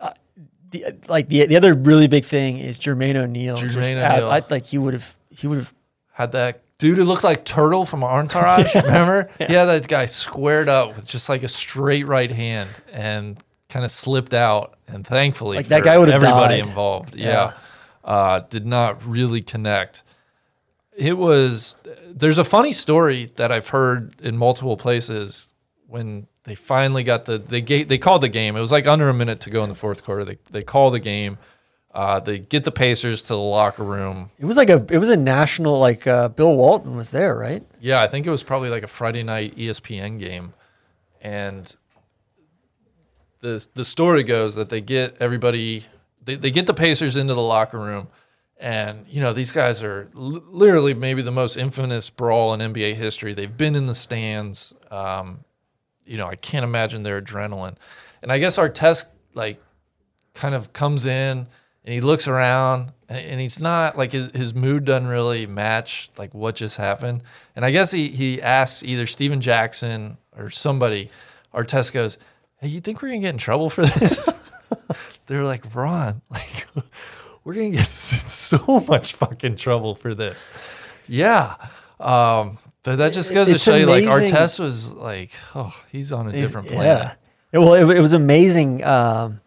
[0.00, 0.10] uh,
[0.70, 3.56] the like the the other really big thing is Jermaine O'Neal.
[3.56, 4.30] Jermaine at- O'Neal.
[4.30, 5.74] I like he would have he would have
[6.12, 8.74] had that dude who looked like Turtle from Entourage.
[8.74, 9.28] Remember?
[9.38, 9.64] Yeah.
[9.66, 13.36] that guy squared up with just like a straight right hand and
[13.68, 14.74] kind of slipped out.
[14.88, 16.68] And thankfully, Like, that guy would've everybody died.
[16.68, 17.16] involved.
[17.16, 17.52] Yeah, Yeah.
[18.04, 20.02] Uh, did not really connect.
[20.96, 21.76] It was.
[22.08, 25.48] There's a funny story that I've heard in multiple places
[25.88, 28.56] when they finally got the they gate they called the game.
[28.56, 30.24] It was like under a minute to go in the fourth quarter.
[30.24, 31.38] They they call the game.
[31.92, 34.30] Uh, they get the Pacers to the locker room.
[34.38, 37.62] it was like a it was a national like uh, Bill Walton was there right
[37.80, 40.52] Yeah, I think it was probably like a Friday night ESPN game,
[41.22, 41.74] and
[43.44, 45.84] the the story goes that they get everybody,
[46.24, 48.08] they, they get the Pacers into the locker room,
[48.58, 52.94] and you know these guys are l- literally maybe the most infamous brawl in NBA
[52.94, 53.34] history.
[53.34, 54.72] They've been in the stands.
[54.90, 55.44] Um,
[56.06, 57.76] you know, I can't imagine their adrenaline,
[58.22, 59.04] and I guess Artest
[59.34, 59.62] like
[60.32, 61.46] kind of comes in
[61.84, 66.10] and he looks around and, and he's not like his, his mood doesn't really match
[66.16, 67.22] like what just happened.
[67.56, 71.10] And I guess he, he asks either Stephen Jackson or somebody,
[71.54, 72.18] Artest goes,
[72.64, 74.26] Hey, you think we're gonna get in trouble for this?
[75.26, 76.66] They're like, Ron, like
[77.44, 80.50] we're gonna get s- so much fucking trouble for this.
[81.06, 81.56] Yeah.
[82.00, 84.34] Um, but that just goes to show you like amazing.
[84.34, 86.86] Artest was like, oh, he's on a He's- different planet.
[86.86, 87.12] Yeah.
[87.52, 89.42] It- well, it, it was amazing um,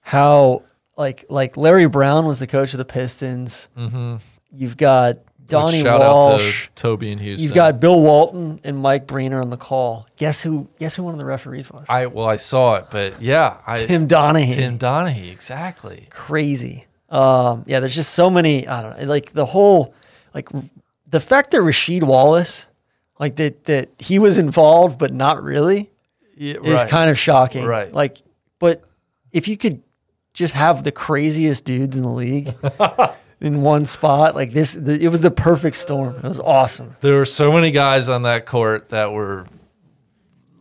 [0.00, 0.64] how
[0.96, 3.68] like like Larry Brown was the coach of the Pistons.
[3.78, 4.16] Mm-hmm.
[4.50, 5.18] You've got
[5.52, 6.42] Donnie shout Walsh.
[6.42, 7.44] out to Toby and Houston.
[7.44, 10.06] You've got Bill Walton and Mike Breener on the call.
[10.16, 10.68] Guess who?
[10.78, 11.86] Guess who one of the referees was?
[11.88, 14.54] I well, I saw it, but yeah, I Tim Donaghy.
[14.54, 16.08] Tim Donaghy, exactly.
[16.10, 16.86] Crazy.
[17.08, 18.66] Um, yeah, there's just so many.
[18.66, 19.06] I don't know.
[19.06, 19.94] Like the whole,
[20.34, 20.48] like
[21.06, 22.66] the fact that Rasheed Wallace,
[23.18, 25.90] like that that he was involved but not really,
[26.36, 27.64] Yeah, is kind of shocking.
[27.66, 27.92] Right.
[27.92, 28.18] Like,
[28.58, 28.82] but
[29.30, 29.82] if you could
[30.32, 32.54] just have the craziest dudes in the league
[33.42, 36.16] in one spot, like this, the, it was the perfect storm.
[36.16, 36.96] It was awesome.
[37.02, 39.46] There were so many guys on that court that were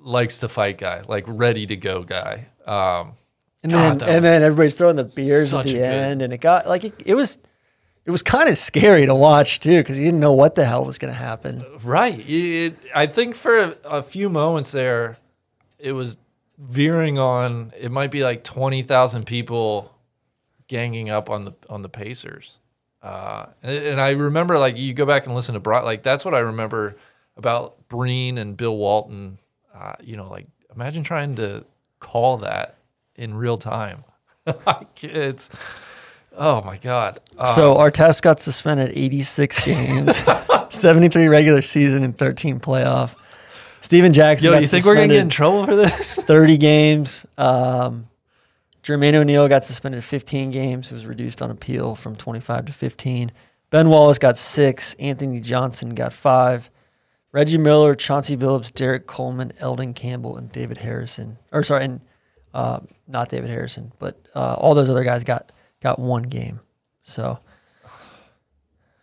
[0.01, 2.47] likes to fight guy, like ready to go guy.
[2.65, 3.13] Um,
[3.63, 6.41] And then and then everybody's throwing the beers at the a good- end, and it
[6.41, 7.37] got like it, it was.
[8.03, 10.83] It was kind of scary to watch too, because you didn't know what the hell
[10.85, 11.63] was going to happen.
[11.83, 12.19] right.
[12.27, 15.17] It, I think for a, a few moments there,
[15.77, 16.17] it was
[16.57, 17.71] veering on.
[17.79, 19.93] It might be like twenty thousand people
[20.67, 22.59] ganging up on the on the Pacers.
[23.01, 26.35] Uh, and, I remember like you go back and listen to Brock, like that's what
[26.35, 26.95] I remember
[27.35, 29.39] about Breen and Bill Walton.
[29.73, 31.65] Uh, you know, like imagine trying to
[31.99, 32.75] call that
[33.15, 34.03] in real time.
[34.65, 35.49] Like, it's
[36.35, 37.19] oh my god.
[37.37, 40.19] Uh, So Artest got suspended 86 games,
[40.69, 43.11] 73 regular season, and 13 playoff.
[43.81, 44.51] Stephen Jackson.
[44.51, 46.15] yo, you think we're gonna get in trouble for this?
[46.15, 47.25] 30 games.
[47.37, 48.07] Um,
[48.83, 50.91] Jermaine O'Neal got suspended 15 games.
[50.91, 53.31] It was reduced on appeal from 25 to 15.
[53.69, 54.95] Ben Wallace got six.
[54.95, 56.69] Anthony Johnson got five.
[57.31, 61.37] Reggie Miller, Chauncey Billups, Derrick Coleman, Elden Campbell, and David Harrison.
[61.51, 62.01] Or sorry, and
[62.53, 66.59] uh, not David Harrison, but uh, all those other guys got got one game.
[67.01, 67.39] So,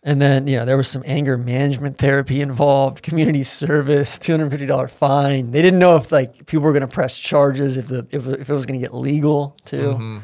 [0.03, 4.51] and then you know there was some anger management therapy involved, community service, two hundred
[4.51, 5.51] fifty dollar fine.
[5.51, 8.49] They didn't know if like people were going to press charges, if the if, if
[8.49, 10.21] it was going to get legal too.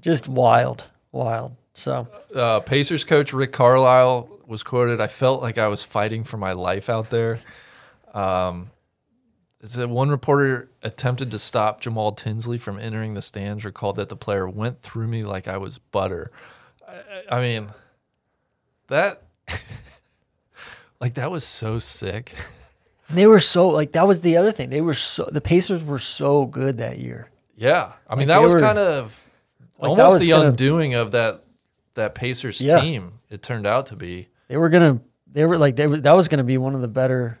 [0.00, 1.56] Just wild, wild.
[1.74, 6.38] So uh, Pacers coach Rick Carlisle was quoted, I felt like I was fighting for
[6.38, 7.40] my life out there.
[8.14, 8.70] Um,
[9.60, 14.16] it one reporter attempted to stop Jamal Tinsley from entering the stands, recalled that the
[14.16, 16.30] player went through me like I was butter.
[16.88, 17.68] I I mean,
[18.88, 19.22] that,
[21.00, 22.32] like, that was so sick.
[23.10, 24.70] they were so like that was the other thing.
[24.70, 27.30] They were so the Pacers were so good that year.
[27.56, 27.92] Yeah.
[28.08, 29.22] I mean, Like, that was were- kind of
[29.78, 31.42] like, almost was the gonna- undoing of that,
[31.94, 32.80] that Pacers Yeah.
[32.80, 34.28] team, it turned out to be.
[34.48, 35.00] They were gonna.
[35.30, 37.38] They were like they were, that was gonna be one of the better.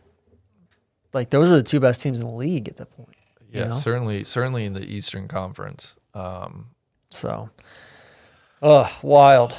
[1.12, 3.14] Like those were the two best teams in the league at that point.
[3.50, 3.76] you Yeah, know?
[3.76, 5.94] certainly, certainly in the Eastern Conference.
[6.14, 6.66] Um,
[7.10, 7.48] So,
[8.62, 9.54] oh, wild.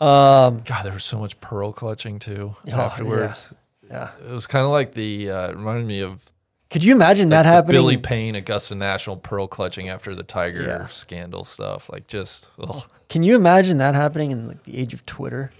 [0.00, 3.52] Um, God, there was so much pearl clutching too Oh, afterwards.
[3.90, 4.10] yeah.
[4.26, 6.22] It was kind of like the uh, it reminded me of
[6.70, 7.72] Could you imagine that happening?
[7.72, 10.86] Billy Payne Augusta National pearl clutching after the Tiger Yeah.
[10.88, 11.88] scandal stuff.
[11.90, 12.82] Like just ugh.
[13.08, 15.50] Can you imagine that happening in like the age of Twitter?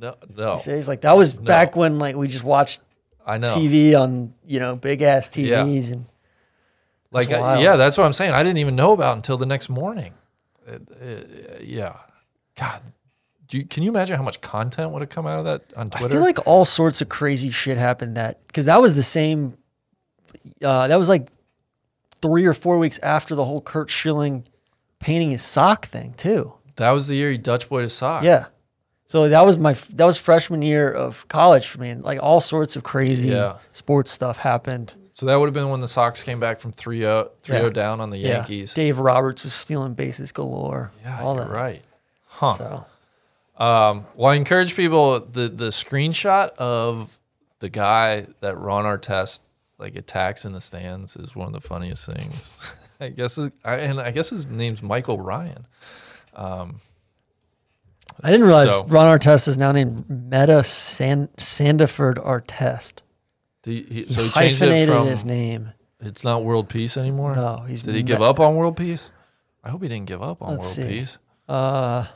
[0.00, 0.54] no, no.
[0.56, 2.80] These days, like that was back when like we just watched
[3.26, 3.54] I know.
[3.54, 5.64] TV on you know big ass Yeah.
[5.64, 6.06] TVs and
[7.10, 8.32] Like I- yeah, that's what I'm saying.
[8.32, 10.14] I didn't even know about until the next morning.
[11.60, 11.96] yeah.
[12.56, 12.82] God,
[13.58, 16.06] you, can you imagine how much content would have come out of that on Twitter?
[16.06, 19.56] I feel like all sorts of crazy shit happened that because that was the same.
[20.62, 21.28] Uh, that was like
[22.20, 24.44] three or four weeks after the whole Curt Schilling
[24.98, 26.52] painting his sock thing too.
[26.76, 28.22] that was the year he Dutch boy to sock.
[28.24, 28.46] Yeah.
[29.06, 32.40] So that was my that was freshman year of college for me, and like all
[32.40, 33.58] sorts of crazy Yeah.
[33.72, 34.94] sports stuff happened.
[35.14, 37.68] So that would have been when the Sox came back from 3-0, 3-0 Yeah.
[37.68, 38.28] down on the Yeah.
[38.36, 38.72] Yankees.
[38.72, 40.90] Dave Roberts was stealing bases galore.
[41.04, 41.50] Yeah, all that.
[41.50, 41.82] right.
[42.26, 42.54] Huh.
[42.54, 42.86] So
[43.56, 47.18] Um, well, I encourage people the the screenshot of
[47.60, 49.40] the guy that Ron Artest
[49.78, 52.54] like attacks in the stands is one of the funniest things.
[53.00, 55.66] I guess, it, I, and I guess his name's Michael Ryan.
[56.36, 63.00] I didn't realize So- Ron Artest is now named Metta San, Sandiford Artest.
[63.64, 65.70] The, he, He so he changed it hyphenated from his name.
[66.00, 67.34] it's not world peace anymore.
[67.36, 69.10] No, he's Did he Me- give up on world peace?
[69.64, 71.00] I hope he didn't give up on Let's world see.
[71.00, 71.18] peace.
[71.48, 72.06] Uh,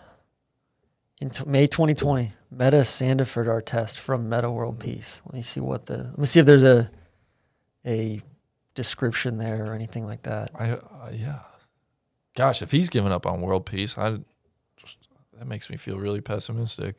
[1.21, 5.23] in t- May 2020, Metta Sandiford test from Metta World Peace.
[5.25, 5.97] Let me see what the.
[5.99, 6.91] Let me see if there's a
[7.87, 8.21] a
[8.75, 10.51] description there or anything like that.
[10.55, 11.41] I uh, yeah.
[12.35, 14.19] Gosh, if he's given up on world peace, I
[14.77, 14.99] just,
[15.39, 16.97] that makes me feel really pessimistic.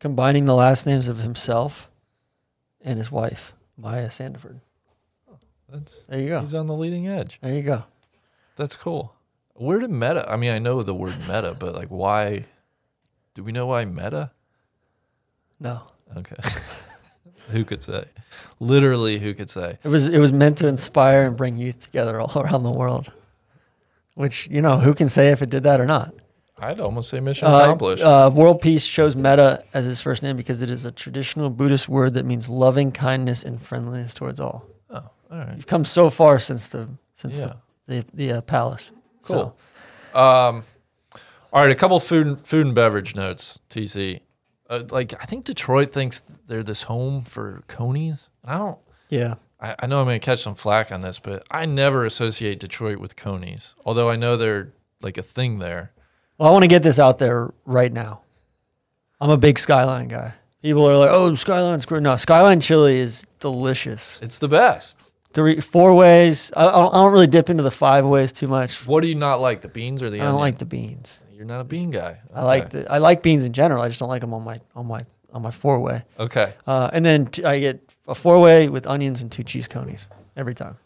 [0.00, 1.88] Combining the last names of himself
[2.82, 4.60] and his wife, Maya Sandiford.
[5.70, 6.40] That's There you go.
[6.40, 7.38] he's on the leading edge.
[7.42, 7.84] There you go.
[8.56, 9.14] That's cool.
[9.54, 10.30] Where did meta?
[10.30, 12.44] I mean, I know the word meta, but like, why?
[13.38, 14.32] Do we know why meta?
[15.60, 15.82] No,
[16.16, 16.34] Okay.
[17.50, 18.04] who could say?
[18.58, 19.78] Literally, who could say?
[19.84, 23.12] it was it was meant to inspire and bring youth together all around the world.
[24.14, 26.12] Which you know, who can say if it did that or not?
[26.58, 28.02] I'd almost say mission Uh, accomplished.
[28.02, 31.88] uh, world peace chose Metta as his first name because it is a traditional Buddhist
[31.88, 34.66] word that means loving kindness and friendliness towards all.
[34.90, 34.96] oh,
[35.30, 35.54] all right.
[35.54, 37.52] You've come so far since the since Yeah.
[37.86, 38.90] the the, the uh, palace.
[39.22, 39.54] Cool.
[40.12, 40.64] So, Um,
[41.52, 43.58] all right, a couple food and, food and beverage notes.
[43.70, 44.20] TC,
[44.68, 48.28] uh, like I think Detroit thinks they're this home for conies.
[48.42, 48.78] And I don't.
[49.08, 49.34] yeah.
[49.60, 52.60] I, I know I'm going to catch some flack on this, but I never associate
[52.60, 53.74] Detroit with conies.
[53.84, 55.90] Although I know they're like a thing there.
[56.38, 58.20] Well, I want to get this out there right now.
[59.20, 60.34] I'm a big Skyline guy.
[60.62, 64.18] People are like, "Oh, Skyline's great." No, Skyline chili is delicious.
[64.22, 64.98] It's the best.
[65.32, 66.52] Three, four ways.
[66.56, 68.86] I, I don't, I don't really dip into the five ways too much.
[68.86, 69.60] What do you not like?
[69.60, 70.40] The beans or the I don't onion?
[70.40, 71.18] like the beans.
[71.38, 72.18] You're not a bean guy.
[72.34, 73.80] I like the I like beans in general.
[73.80, 76.02] I just don't like them on my on my on my four way.
[76.18, 76.52] Okay.
[76.66, 80.08] Uh, and then t- I get a four way with onions and two cheese conies
[80.36, 80.78] every time.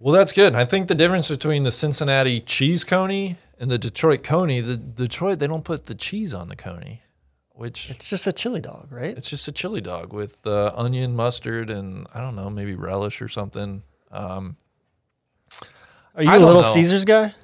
[0.00, 0.54] Well, that's good.
[0.54, 5.38] I think the difference between the Cincinnati cheese coney and the Detroit coney, the Detroit
[5.40, 7.02] they don't put the cheese on the coney,
[7.50, 9.14] which It's just a chili dog, right?
[9.14, 13.20] it's just a chili dog with uh, onion, mustard, and I don't know, maybe relish
[13.20, 13.82] or something.
[14.10, 14.56] Um,
[16.14, 16.68] Are you I a Little know.
[16.68, 17.34] Caesars guy?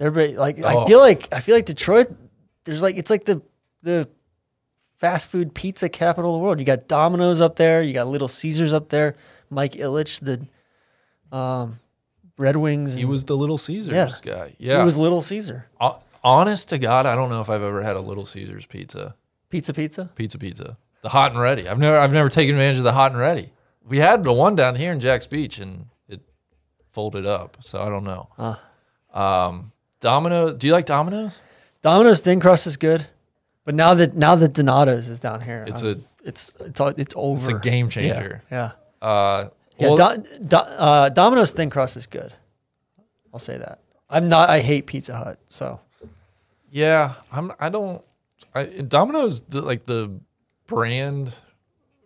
[0.00, 0.86] Everybody like I Oh.
[0.86, 2.10] feel like I feel like Detroit.
[2.64, 3.42] There's like it's like the
[3.82, 4.08] the
[4.98, 6.58] fast food pizza capital of the world.
[6.58, 7.82] You got Domino's up there.
[7.82, 9.16] You got Little Caesars up there.
[9.50, 11.78] Mike Ilitch, the um,
[12.38, 12.94] Red Wings.
[12.94, 14.10] he and- was the Little Caesars Yeah.
[14.22, 14.54] guy.
[14.58, 15.66] he was Little Caesar.
[15.80, 19.16] Ho- Honest to God, I don't know if I've ever had a Little Caesars pizza.
[19.50, 20.08] Pizza, pizza.
[20.14, 20.76] Pizza, pizza.
[21.02, 21.66] The hot and ready.
[21.68, 23.52] I've never, I've never taken advantage of the hot and ready.
[23.84, 26.20] We had the one down here in Jax Beach, and it
[26.92, 27.56] folded up.
[27.60, 28.28] So I don't know.
[29.12, 30.52] Um, Domino.
[30.52, 31.40] Do you like Domino's?
[31.80, 33.06] Domino's thin crust is good,
[33.64, 37.14] but now that now that Donato's is down here, It's I'm- it's it's all- it's
[37.16, 37.40] over.
[37.40, 38.42] It's a game changer.
[38.50, 38.72] Yeah.
[39.00, 42.34] Uh, Yeah, well, Do, Do, uh, Domino's thin crust is good.
[43.32, 43.78] I'll say that.
[44.10, 44.50] I'm not.
[44.50, 45.38] I hate Pizza Hut.
[45.48, 45.80] So
[46.70, 47.14] yeah.
[47.32, 47.52] I'm.
[47.58, 48.04] I don't.
[48.54, 50.20] I, Domino's the, like the
[50.66, 51.32] brand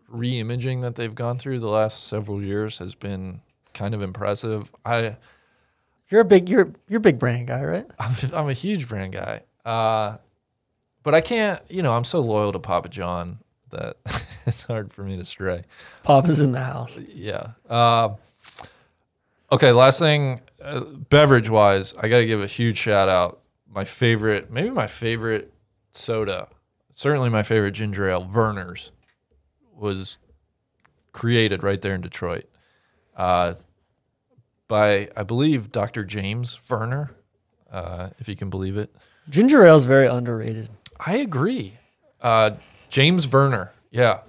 [0.09, 3.41] re-imaging that they've gone through the last several years has been
[3.75, 4.71] kind of impressive.
[4.85, 5.17] I.
[6.09, 7.87] you're a big you're you're a big brand guy, right?
[7.99, 9.43] I'm, I'm a huge brand guy.
[9.65, 10.19] Uh,
[11.03, 13.39] but I can't, you know, I'm so loyal to Papa John
[13.71, 13.97] that
[14.47, 15.63] it's hard for me to stray.
[16.03, 16.99] Papa's in the house.
[16.99, 17.51] Yeah.
[17.69, 18.15] Uh,
[19.53, 23.41] okay, last thing, uh, beverage wise, I got to give a huge shout out.
[23.69, 25.53] My favorite, maybe my favorite
[25.93, 26.49] soda,
[26.91, 28.91] certainly my favorite ginger ale, Vernors,
[29.75, 30.19] was
[31.13, 32.47] created right there in Detroit
[33.17, 33.55] uh,
[34.69, 36.05] by, I believe, Dr.
[36.05, 37.11] James Vernor,
[37.71, 38.95] uh, if you can believe it.
[39.29, 40.71] Ginger ale is very underrated.
[40.99, 41.75] I agree.
[42.21, 42.53] Uh,
[42.89, 43.71] James Vernor.
[43.91, 44.21] Yeah.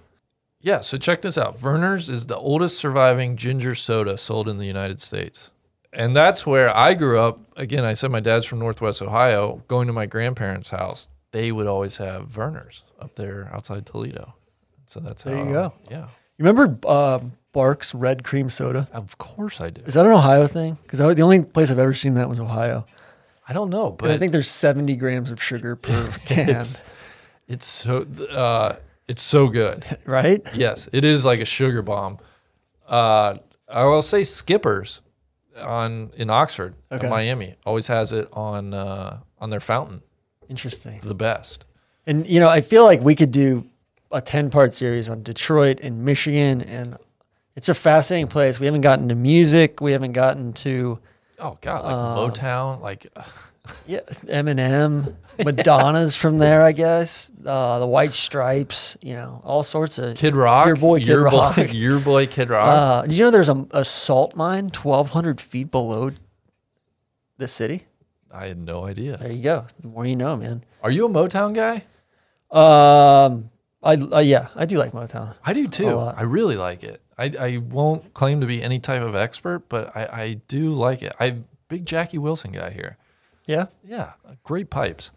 [0.62, 0.82] Yeah.
[0.82, 1.60] So check this out.
[1.60, 5.52] Vernors is the oldest surviving ginger soda sold in the United States.
[5.94, 7.40] And that's where I grew up.
[7.56, 9.64] Again, I said my dad's from Northwest Ohio.
[9.68, 14.36] Going to my grandparents' house, they would always have Vernors up there outside Toledo.
[14.86, 15.74] So that's There how, you go.
[15.90, 16.08] Yeah.
[16.38, 17.20] You remember uh,
[17.58, 18.88] Barq's Red Cream Soda?
[18.94, 19.82] Of course I do.
[19.88, 20.78] Is that an Ohio thing?
[20.84, 22.86] Because the only place I've ever seen that was Ohio.
[23.50, 26.84] I don't know, And but I think there's 70 grams of sugar per can, it's
[27.48, 28.76] it's so uh,
[29.08, 29.84] it's so good.
[30.06, 30.46] right?
[30.54, 32.20] Yes, it is like a sugar bomb.
[32.88, 33.38] Uh,
[33.68, 35.02] I will say Skippers
[35.60, 37.10] on in Oxford, Okay.
[37.10, 40.04] Miami, always has it on uh, on their fountain.
[40.48, 41.00] Interesting.
[41.02, 41.66] The best.
[42.06, 43.66] And you know, I feel like we could do
[44.12, 46.98] a 10 part series on Detroit and Michigan and
[47.58, 48.58] it's a fascinating place.
[48.60, 51.00] We haven't gotten to music, we haven't gotten to
[51.40, 53.08] Oh God, like Uh, Motown, like
[53.86, 57.30] yeah, Eminem, Madonna's from there, I guess.
[57.46, 60.68] Uh, the White Stripes, you know, all sorts of Kid Rock.
[60.68, 61.58] Your boy Kid your Rock.
[61.58, 62.70] boy, your boy Kid Rock.
[62.70, 66.12] Uh, did you know there's a, a salt mine 1,200 feet below
[67.38, 67.86] the city?
[68.32, 69.18] I had no idea.
[69.18, 69.66] There you go.
[69.82, 70.64] The more you know, man.
[70.82, 71.84] Are you a Motown guy?
[72.52, 73.50] Um,
[73.88, 75.34] I uh, yeah, I do like Motown.
[75.46, 75.98] I do too.
[75.98, 77.02] I really like it.
[77.18, 81.02] I, I won't claim to be any type of expert, but I, I do like
[81.02, 81.16] it.
[81.20, 82.98] I'm big Jackie Wilson guy here.
[83.48, 83.68] Yeah.
[83.84, 84.14] Yeah,
[84.44, 85.12] great pipes.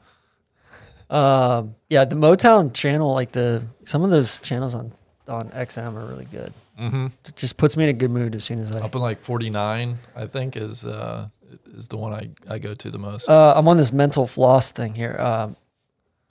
[1.11, 4.93] Um, yeah, the Motown channel, like the some of those channels on
[5.27, 6.53] on XM are really good.
[6.79, 7.07] Mm-hmm.
[7.27, 8.79] It just puts me in a good mood as soon as I.
[8.81, 11.29] Up in like 49, I think is uh,
[11.75, 13.29] is the one I, I go to the most.
[13.29, 15.19] Uh, I'm on this mental floss thing here.
[15.19, 15.57] Um,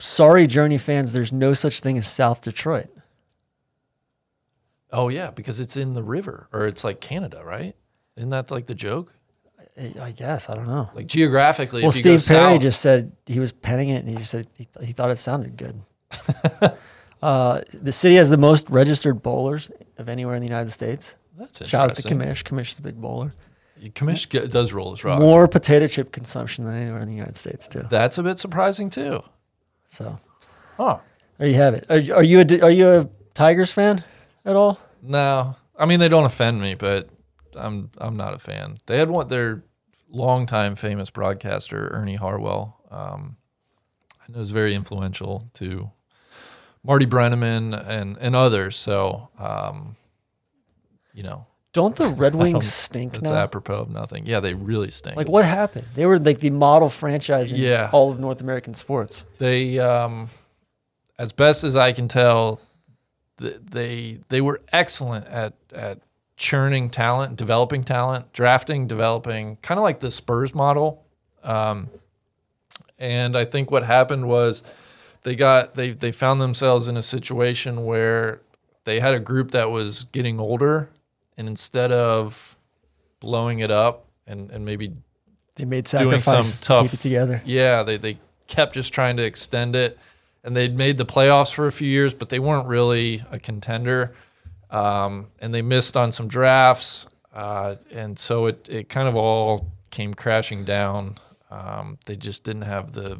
[0.00, 1.12] sorry, Journey fans.
[1.12, 2.88] There's no such thing as South Detroit.
[4.92, 7.74] oh yeah, because it's in the river or it's like Canada, right?
[8.16, 9.14] Isn't that like the joke?
[9.78, 10.90] I, I guess I don't know.
[10.94, 14.04] Like geographically, Well, if you go Steve Perry south- just said he was penning it,
[14.04, 15.80] and he just said he, he thought it sounded good.
[17.22, 21.14] uh, the city has the most registered bowlers of anywhere in the United States.
[21.38, 22.18] that's Shout out to interesting.
[22.18, 22.42] Kamish.
[22.44, 23.32] Kamish is a big bowler.
[23.94, 25.20] Kamish ge- does roll his rock.
[25.20, 27.86] More potato chip consumption than anywhere in the United States too.
[27.88, 29.22] That's a bit surprising too.
[29.90, 30.18] So
[30.76, 30.98] Huh?
[31.38, 31.84] there you have it.
[31.90, 34.02] Are, you- are you a are you a Tigers fan
[34.44, 34.78] at all?
[35.02, 37.08] No, I mean they don't offend me, but
[37.54, 38.76] I'm I'm not a fan.
[38.86, 39.64] They had one their
[40.08, 42.76] longtime famous broadcaster Ernie Harwell.
[42.90, 43.36] Um,
[44.22, 45.90] I know is very influential to
[46.84, 48.76] Marty Brennaman and and others.
[48.76, 49.96] So, um,
[51.14, 53.34] you know, Don't the Red Wings stink That's now?
[53.36, 54.26] apropos of nothing.
[54.26, 55.16] Yeah, they really stink.
[55.16, 55.86] Like what happened?
[55.94, 57.90] They were like the model franchise in Yeah.
[57.92, 59.24] all of North American sports.
[59.38, 60.28] they um
[61.18, 62.60] as best as i can tell
[63.38, 65.98] th- they they were excellent at at
[66.38, 71.04] churning talent developing talent drafting developing kind of like the spurs model
[71.44, 71.90] um
[72.98, 74.62] and i think what happened was
[75.24, 78.40] they got they they found themselves in a situation where
[78.84, 80.88] they had a group that was getting older
[81.36, 82.56] and instead of
[83.20, 84.92] blowing it up and and maybe
[85.56, 87.42] They made doing some to tough keep it together.
[87.44, 89.98] Yeah, they they kept just trying to extend it,
[90.44, 94.14] and they'd made the playoffs for a few years, but they weren't really a contender,
[94.70, 99.72] um, and they missed on some drafts, uh, and so it it kind of all
[99.90, 101.16] came crashing down.
[101.50, 103.18] Um, they just didn't have the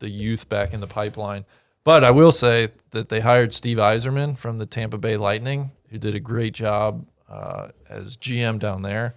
[0.00, 1.44] the youth back in the pipeline.
[1.84, 5.98] But I will say that they hired Steve Yzerman from the Tampa Bay Lightning, who
[5.98, 9.14] did a great job uh, as GM down there.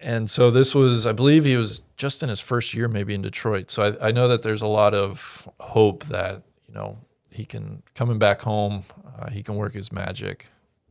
[0.00, 3.22] And so this was, I believe he was just in his first year, maybe in
[3.22, 3.70] Detroit.
[3.70, 6.98] So I, I know that there's a lot of hope that, you know,
[7.30, 8.84] he can, coming back home,
[9.18, 10.46] uh, he can work his magic.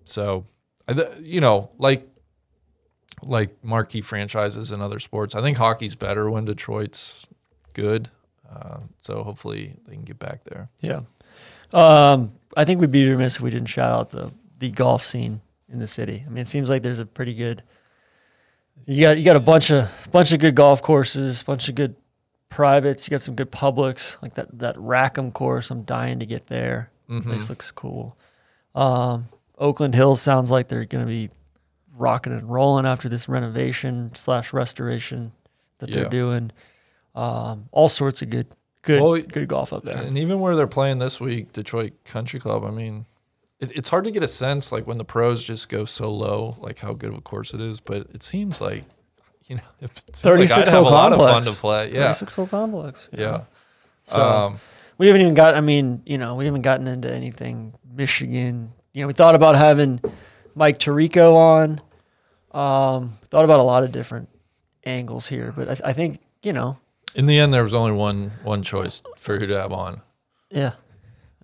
[0.05, 0.45] So,
[1.19, 2.07] you know, like,
[3.23, 7.27] like marquee franchises in other sports, I think hockey's better when Detroit's
[7.73, 8.09] good.
[8.49, 10.69] Uh, so hopefully they can get back there.
[10.81, 11.01] Yeah.
[11.73, 15.41] Um, I think we'd be remiss if we didn't shout out the the golf scene
[15.72, 16.24] in the city.
[16.26, 17.63] I mean, it seems like there's a pretty good.
[18.86, 21.95] You got you got a bunch of bunch of good golf courses, bunch of good
[22.49, 23.07] privates.
[23.07, 25.72] You got some good publics, like that that Rackham course.
[25.72, 26.91] I'm dying to get there.
[27.09, 27.30] Mm-hmm.
[27.30, 28.18] Place looks cool.
[28.74, 31.30] Um, Oakland Hills sounds like they're going to be
[31.97, 35.32] rocking and rolling after this renovation slash restoration
[35.80, 36.01] that Yeah.
[36.01, 36.51] they're doing.
[37.16, 38.47] Um, all sorts of good,
[38.82, 39.95] good, Well, good golf up there.
[39.97, 43.05] And even where they're playing this week, Detroit Country Club, I mean,
[43.60, 46.56] it, it's hard to get a sense like when the pros just go so low,
[46.60, 47.80] like how good of a course it is.
[47.80, 48.84] But it seems like,
[49.47, 51.47] you know, it seems like 36 I'd hole of fun complex.
[51.47, 51.91] to play.
[51.93, 52.14] Yeah.
[52.14, 53.10] 36 hole complex.
[53.12, 53.20] Yeah.
[53.20, 53.47] know.
[54.03, 54.60] So um,
[54.97, 55.56] we haven't even got.
[55.56, 58.72] I mean, you know, we haven't gotten into anything Michigan.
[58.93, 59.99] You know, we thought about having
[60.53, 61.82] Mike Tirico on.
[62.51, 64.30] Um, thought about a lot of different
[64.86, 66.78] angles here, but I, I think you know,
[67.16, 70.01] in the end, there was only one one choice for who to have on.
[70.49, 70.74] yeah,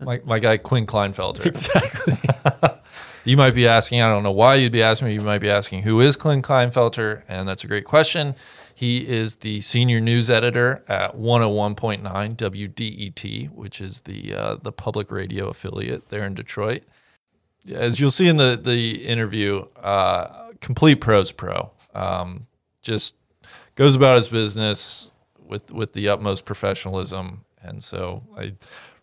[0.01, 1.45] My, my guy, Quinn Klinefelter.
[1.45, 2.17] exactly.
[3.23, 5.49] You might be asking, I don't know why you'd be asking me, you might be
[5.49, 7.21] asking, who is Clint Klinefelter?
[7.27, 8.35] And that's a great question.
[8.73, 12.01] He is the senior news editor at 101.9
[12.35, 16.81] WDET, which is the uh, the public radio affiliate there in Detroit.
[17.71, 21.69] As you'll see in the, the interview, uh, complete pros pro.
[21.93, 22.47] Um,
[22.81, 23.13] just
[23.75, 25.11] goes about his business
[25.45, 28.53] with with the utmost professionalism, and so I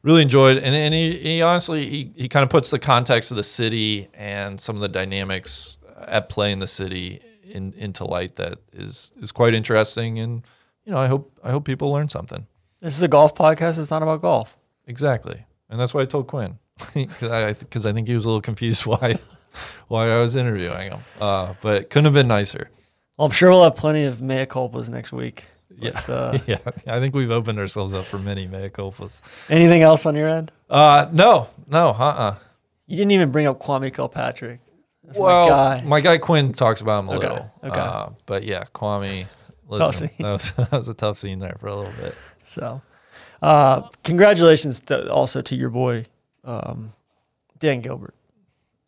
[0.02, 0.56] really enjoyed.
[0.58, 4.08] And, and he, he honestly he, he kind of puts the context of the city
[4.14, 5.76] and some of the dynamics
[6.06, 10.18] at play in the city in, into light that is is quite interesting.
[10.18, 10.42] And
[10.84, 12.46] you know, I hope I hope people learn something.
[12.80, 13.78] This is a golf podcast.
[13.78, 14.56] It's not about golf.
[14.86, 16.58] Exactly, and that's why I told Quinn
[16.94, 19.18] because I because I think he was a little confused why
[19.88, 21.00] why I was interviewing him.
[21.20, 22.70] Uh, but couldn't have been nicer.
[23.16, 25.46] Well, I'm sure we'll have plenty of mea culpas next week.
[25.80, 26.58] Yeah, uh, yeah.
[26.86, 29.20] I think we've opened ourselves up for many mea culpas.
[29.50, 30.50] anything else on your end?
[30.68, 32.34] Uh, no, no, uh, uh
[32.86, 34.60] You didn't even bring up Kwame Kilpatrick.
[35.04, 36.18] That's Well, my guy.
[36.18, 37.50] Quinn talks about him a Okay, little.
[37.64, 37.80] okay.
[37.80, 39.26] Uh, but yeah, Kwame.
[39.68, 40.16] Listen, scene.
[40.20, 42.14] that was, that was a tough scene there for a little bit.
[42.42, 42.80] So,
[43.42, 46.06] uh, congratulations to, also to your boy,
[46.44, 46.90] um,
[47.58, 48.14] Dan Gilbert.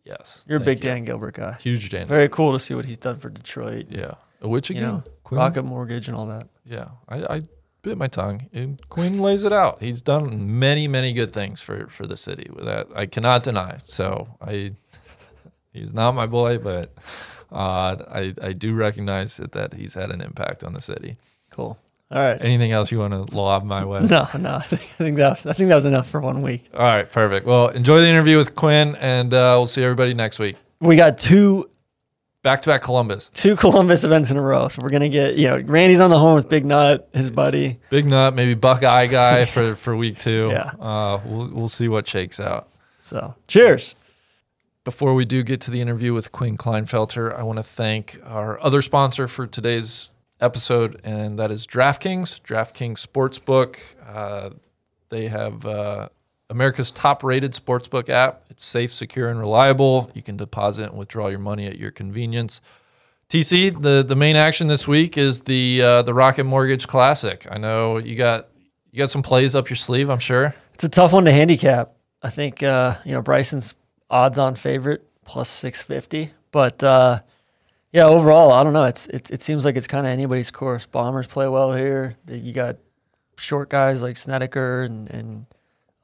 [0.04, 0.90] Yes, You're a big you.
[0.90, 1.56] Dan Gilbert guy.
[1.60, 2.06] huge Dan.
[2.06, 3.86] Very cool to see what he's done for Detroit.
[3.90, 4.88] Yeah, which You again?
[4.88, 6.48] know, Rocket Mortgage and all that.
[6.64, 7.40] Yeah, I, I
[7.82, 8.48] bit my tongue.
[8.52, 9.80] And Quinn lays it out.
[9.82, 12.50] He's done many, many good things for for the city.
[12.52, 13.78] With that, I cannot deny.
[13.84, 14.72] So I,
[15.72, 16.92] he's not my boy, but
[17.52, 21.16] uh, I I do recognize that, that he's had an impact on the city.
[21.50, 21.78] Cool.
[22.12, 22.42] All right.
[22.42, 24.00] Anything else you want to lob my way?
[24.10, 24.56] No, no.
[24.56, 26.68] I think, I think that was, I think that was enough for one week.
[26.74, 27.46] All right, perfect.
[27.46, 30.56] Well, enjoy the interview with Quinn, and uh, we'll see everybody next week.
[30.80, 31.70] We got two
[32.42, 33.30] Back to back Columbus.
[33.34, 36.18] two Columbus events in a row, so we're gonna get you know Randy's on the
[36.18, 37.78] horn with Big Nut, his buddy.
[37.90, 40.48] Big nut, maybe Buckeye guy for, for week two.
[40.50, 40.72] Yeah.
[40.80, 42.68] Uh, we'll, we'll see what shakes out.
[43.02, 43.94] So cheers.
[44.84, 48.58] Before we do get to the interview with Quinn Klinefelter, I want to thank our
[48.62, 50.08] other sponsor for today's
[50.40, 53.76] episode, and that is DraftKings, DraftKings Sportsbook.
[54.08, 54.50] Uh,
[55.10, 56.08] they have uh,
[56.50, 58.42] America's top rated sportsbook app.
[58.50, 60.10] It's safe, secure, and reliable.
[60.14, 62.60] You can deposit and withdraw your money at your convenience.
[63.28, 67.46] TC, the, the main action this week is the uh, the Rocket Mortgage Classic.
[67.48, 68.48] I know you got
[68.90, 70.10] you got some plays up your sleeve.
[70.10, 70.54] I'm sure.
[70.74, 71.92] It's a tough one to handicap.
[72.22, 73.74] I think uh, you know Bryson's
[74.10, 77.20] odds-on favorite plus six fifty, but uh,
[77.92, 78.84] yeah, overall, I don't know.
[78.84, 80.86] It's it, it seems like it's kind of anybody's course.
[80.86, 82.16] Bombers play well here.
[82.28, 82.78] You got
[83.36, 85.46] short guys like Snedeker and and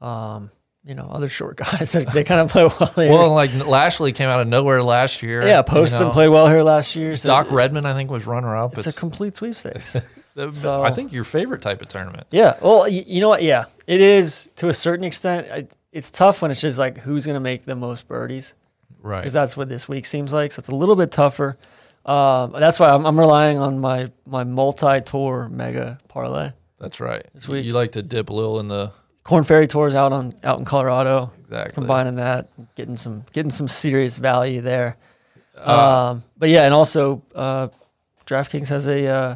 [0.01, 0.51] um,
[0.83, 3.11] you know other short guys that they kind of play well here.
[3.11, 5.45] Well, like Lashley came out of nowhere last year.
[5.45, 6.11] yeah, you Poston know.
[6.11, 7.15] played well here last year.
[7.15, 8.77] So Doc Redman, I think, was runner up.
[8.77, 9.95] It's, a complete sweepstakes.
[10.53, 12.27] so, I think your favorite type of tournament.
[12.31, 12.57] Yeah.
[12.61, 13.43] Well, you know what?
[13.43, 15.47] Yeah, it is to a certain extent.
[15.51, 18.53] I, it's tough when it's just like who's going to make the most birdies
[19.01, 19.19] Right.
[19.21, 20.51] because that's what this week seems like.
[20.51, 21.57] So it's a little bit tougher.
[22.05, 26.51] Um, that's why I'm, I'm relying on my my multi-tour mega parlay.
[26.79, 27.25] That's right.
[27.33, 27.65] You, week.
[27.65, 28.91] you like to dip a little in the
[29.27, 31.31] Korn Ferry Tours out on out in Colorado.
[31.41, 31.73] exactly.
[31.73, 34.95] Combining that, getting some getting some serious value there.
[35.57, 37.67] um, but yeah, and also uh,
[38.25, 39.35] DraftKings has a uh,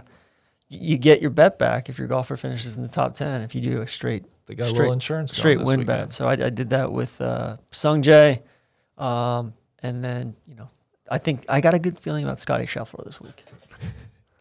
[0.70, 3.60] you get your bet back if your golfer finishes in the top ten if you
[3.60, 5.88] do a straight They got a straight- little insurance straight win weekend.
[5.88, 6.14] bet.
[6.14, 8.42] So I, I did that with uh, Sung Jae,
[8.98, 10.70] um, and then you know
[11.10, 13.44] I think I got a good feeling about Scotty Scheffler this week.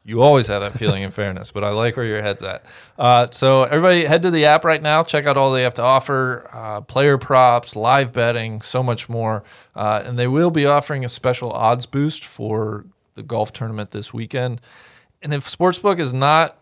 [0.03, 2.65] You always have that feeling in fairness, but I like where your head's at.
[2.99, 5.03] Uh, so everybody head to the app right now.
[5.03, 9.45] Check out all they have to offer: uh, player props, live betting, so much more.
[9.77, 14.13] Uh, and they will be offering a special odds boost for the golf tournament this
[14.15, 14.61] weekend.
[15.23, 16.60] And if Sportsbook is not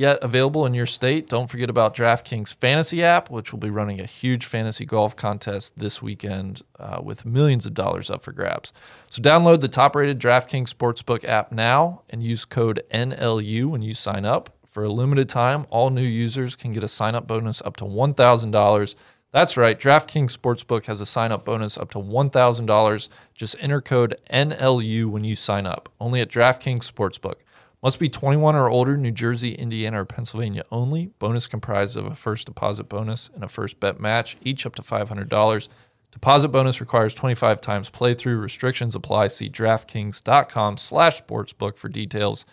[0.00, 4.00] yet available in your state, don't forget about DraftKings Fantasy app, which will be running
[4.00, 8.72] a huge fantasy golf contest this weekend uh, with millions of dollars up for grabs.
[9.10, 14.24] So download the top-rated DraftKings Sportsbook app now and use code NLU when you sign
[14.24, 14.56] up.
[14.70, 18.94] For a limited time, all new users can get a sign-up bonus up to $1,000.
[19.32, 23.08] That's right, DraftKings Sportsbook has a sign-up bonus up to $1,000.
[23.34, 25.88] Just enter code NLU when you sign up.
[26.00, 27.40] Only at DraftKings Sportsbook.
[27.82, 31.06] Must be 21 or older, New Jersey, Indiana, or Pennsylvania only.
[31.18, 34.82] Bonus comprised of a first deposit bonus and a first bet match, each up to
[34.82, 35.68] $500.
[36.12, 38.40] Deposit bonus requires 25 times playthrough.
[38.40, 39.28] Restrictions apply.
[39.28, 42.44] See DraftKings.com slash sportsbook for details.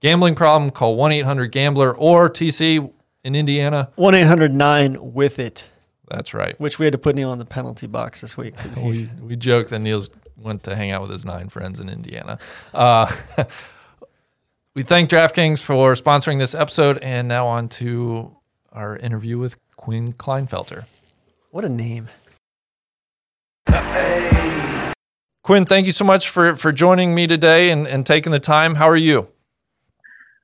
[0.00, 2.90] Gambling problem, call 1-800-GAMBLER or TC
[3.22, 3.90] in Indiana.
[3.96, 5.70] 1-800-9-WITH-IT.
[6.10, 6.58] That's right.
[6.60, 8.54] which we had to put Neil in the penalty box this week.
[8.84, 12.38] We, we joke that Niels went to hang out with his nine friends in Indiana.
[12.74, 13.10] Uh,
[14.74, 18.36] we thank DraftKings for sponsoring this episode, and now on to
[18.72, 20.84] our interview with Quinn Klinefelter.
[21.50, 22.08] what a name!
[25.44, 28.74] Quinn, thank you so much for, for joining me today and, and taking the time.
[28.74, 29.28] How are you?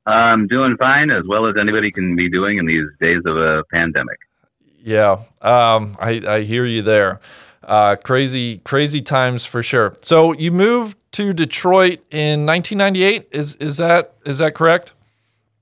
[0.07, 3.65] I'm doing fine, as well as anybody can be doing in these days of a
[3.73, 4.19] pandemic.
[4.83, 7.21] Yeah, um, I, I hear you there.
[7.65, 9.97] Uh, crazy, crazy times for sure.
[10.03, 13.29] So you moved to Detroit in 1998.
[13.33, 14.95] Is is that is that correct?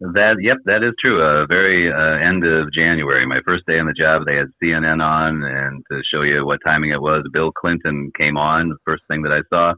[0.01, 1.23] That yep, that is true.
[1.23, 5.03] Uh, very uh, end of January, my first day on the job, they had CNN
[5.03, 8.69] on, and to show you what timing it was, Bill Clinton came on.
[8.69, 9.75] The first thing that I saw,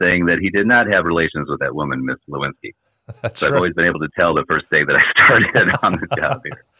[0.00, 2.72] saying that he did not have relations with that woman, Miss Lewinsky.
[3.22, 5.92] That's So I've always been able to tell the first day that I started on
[5.92, 6.64] the job here.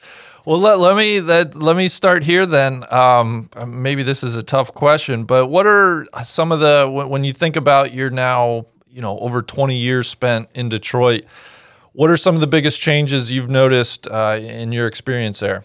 [0.45, 2.85] Well, let, let me that let me start here then.
[2.93, 7.25] Um, maybe this is a tough question, but what are some of the when, when
[7.25, 11.27] you think about your now you know over 20 years spent in Detroit?
[11.93, 15.63] What are some of the biggest changes you've noticed uh, in your experience there?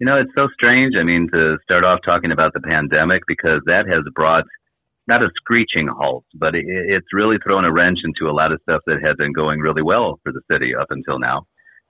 [0.00, 0.94] You know, it's so strange.
[1.00, 4.44] I mean, to start off talking about the pandemic because that has brought
[5.08, 8.60] not a screeching halt, but it, it's really thrown a wrench into a lot of
[8.62, 11.46] stuff that had been going really well for the city up until now.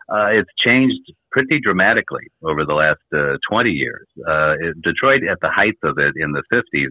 [0.09, 1.01] Uh, it's changed
[1.37, 4.07] pretty dramatically over the last uh, 20 years.
[4.27, 6.89] Uh, it, Detroit, at the height of it in the 50s,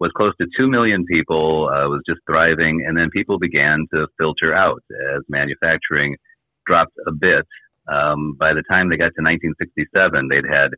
[0.00, 4.06] was close to 2 million people, uh, was just thriving, and then people began to
[4.18, 4.82] filter out
[5.14, 6.16] as manufacturing
[6.66, 7.46] dropped a bit.
[7.86, 10.70] Um, by the time they got to 1967, they'd had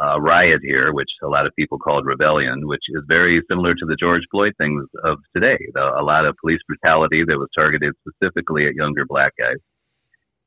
[0.00, 3.86] a riot here, which a lot of people called rebellion, which is very similar to
[3.86, 5.56] the George Floyd things of today.
[5.76, 9.62] A lot of police brutality that was targeted specifically at younger black guys.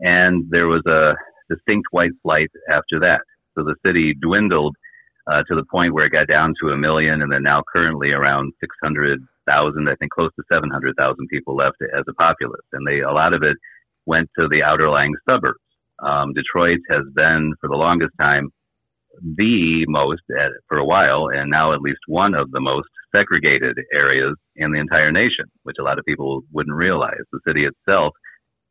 [0.01, 1.15] And there was a
[1.50, 3.22] distinct white flight after that.
[3.56, 4.76] So the city dwindled
[5.30, 8.12] uh, to the point where it got down to a million, and then now currently
[8.12, 12.66] around 600,000, I think close to 700,000 people left as a populace.
[12.74, 13.58] And they, a lot of it
[14.06, 15.60] went to the outerlying suburbs.
[16.02, 18.50] Um, Detroit has been, for the longest time,
[19.22, 23.78] the most at, for a while, and now at least one of the most segregated
[23.93, 27.20] areas in the entire nation, which a lot of people wouldn't realize.
[27.32, 28.14] The city itself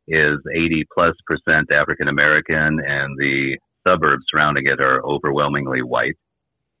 [0.09, 3.57] is 80 plus percent African American, and the
[3.87, 6.17] suburbs surrounding it are overwhelmingly white.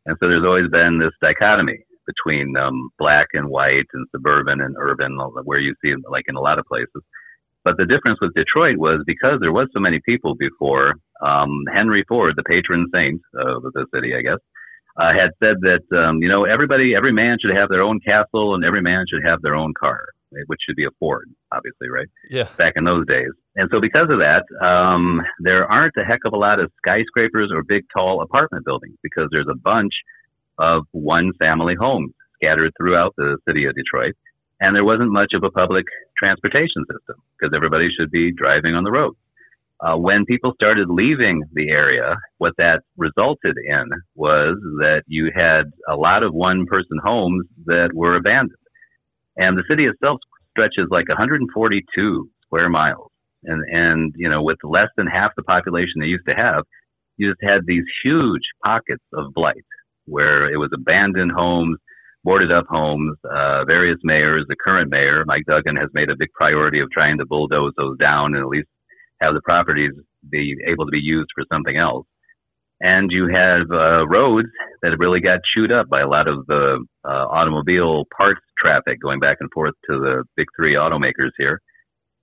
[0.05, 4.75] And so there's always been this dichotomy between um, black and white and suburban and
[4.79, 7.03] urban, where you see like in a lot of places.
[7.63, 12.03] But the difference with Detroit was because there was so many people before, um, Henry
[12.07, 14.39] Ford, the patron saint of the city, I guess,
[14.97, 18.55] uh, had said that, um, you know, everybody, every man should have their own castle
[18.55, 20.05] and every man should have their own car,
[20.47, 22.07] which should be a Ford, obviously, right?
[22.29, 23.31] Yeah, Back in those days.
[23.55, 27.51] And so because of that, um, there aren't a heck of a lot of skyscrapers
[27.53, 29.93] or big, tall apartment buildings because there's a bunch
[30.57, 34.15] of one family homes scattered throughout the city of Detroit
[34.59, 35.85] and there wasn't much of a public
[36.17, 39.15] transportation system because everybody should be driving on the road.
[39.81, 45.71] Uh, when people started leaving the area, what that resulted in was that you had
[45.87, 48.57] a lot of one person homes that were abandoned.
[49.39, 50.19] And the city itself
[50.51, 53.09] stretches like 142 square miles.
[53.43, 56.65] And, and, you know, with less than half the population they used to have,
[57.17, 59.65] you just had these huge pockets of blight
[60.05, 61.77] where it was abandoned homes,
[62.23, 63.17] boarded up homes.
[63.23, 67.17] Uh, various mayors, the current mayor, Mike Duggan, has made a big priority of trying
[67.19, 68.67] to bulldoze those down and at least
[69.21, 69.91] have the properties
[70.29, 72.05] be able to be used for something else.
[72.81, 74.47] And you have uh, roads
[74.81, 79.19] that really got chewed up by a lot of the uh, automobile parts traffic going
[79.19, 81.61] back and forth to the big three automakers here,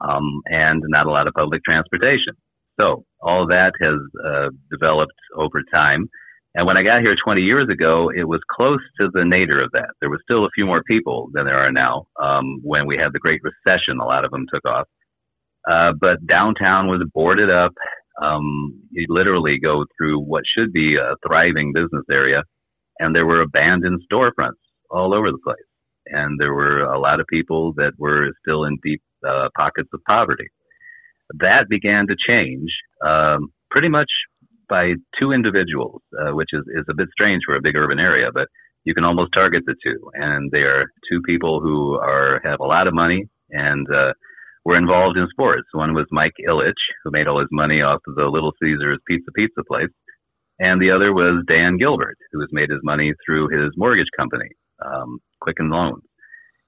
[0.01, 2.35] um, and not a lot of public transportation.
[2.79, 6.09] So all that has uh, developed over time.
[6.55, 9.73] And when I got here 20 years ago, it was close to the nadir of
[9.73, 9.91] that.
[10.01, 12.07] There was still a few more people than there are now.
[12.21, 14.87] Um, when we had the Great Recession, a lot of them took off.
[15.71, 17.73] Uh, but downtown was boarded up.
[18.23, 22.43] Um, you literally go through what should be a thriving business area,
[22.99, 25.57] and there were abandoned storefronts all over the place.
[26.07, 30.01] And there were a lot of people that were still in deep uh, pockets of
[30.07, 30.47] poverty.
[31.41, 32.71] That began to change
[33.05, 34.11] um, pretty much
[34.69, 38.29] by two individuals, uh, which is, is a bit strange for a big urban area,
[38.33, 38.49] but
[38.85, 40.11] you can almost target the two.
[40.15, 44.13] And they are two people who are have a lot of money and uh,
[44.65, 45.69] were involved in sports.
[45.73, 49.31] One was Mike Ilitch, who made all his money off of the Little Caesars Pizza
[49.33, 49.91] Pizza place,
[50.59, 54.49] and the other was Dan Gilbert, who has made his money through his mortgage company,
[54.85, 56.03] um, Quicken Loans.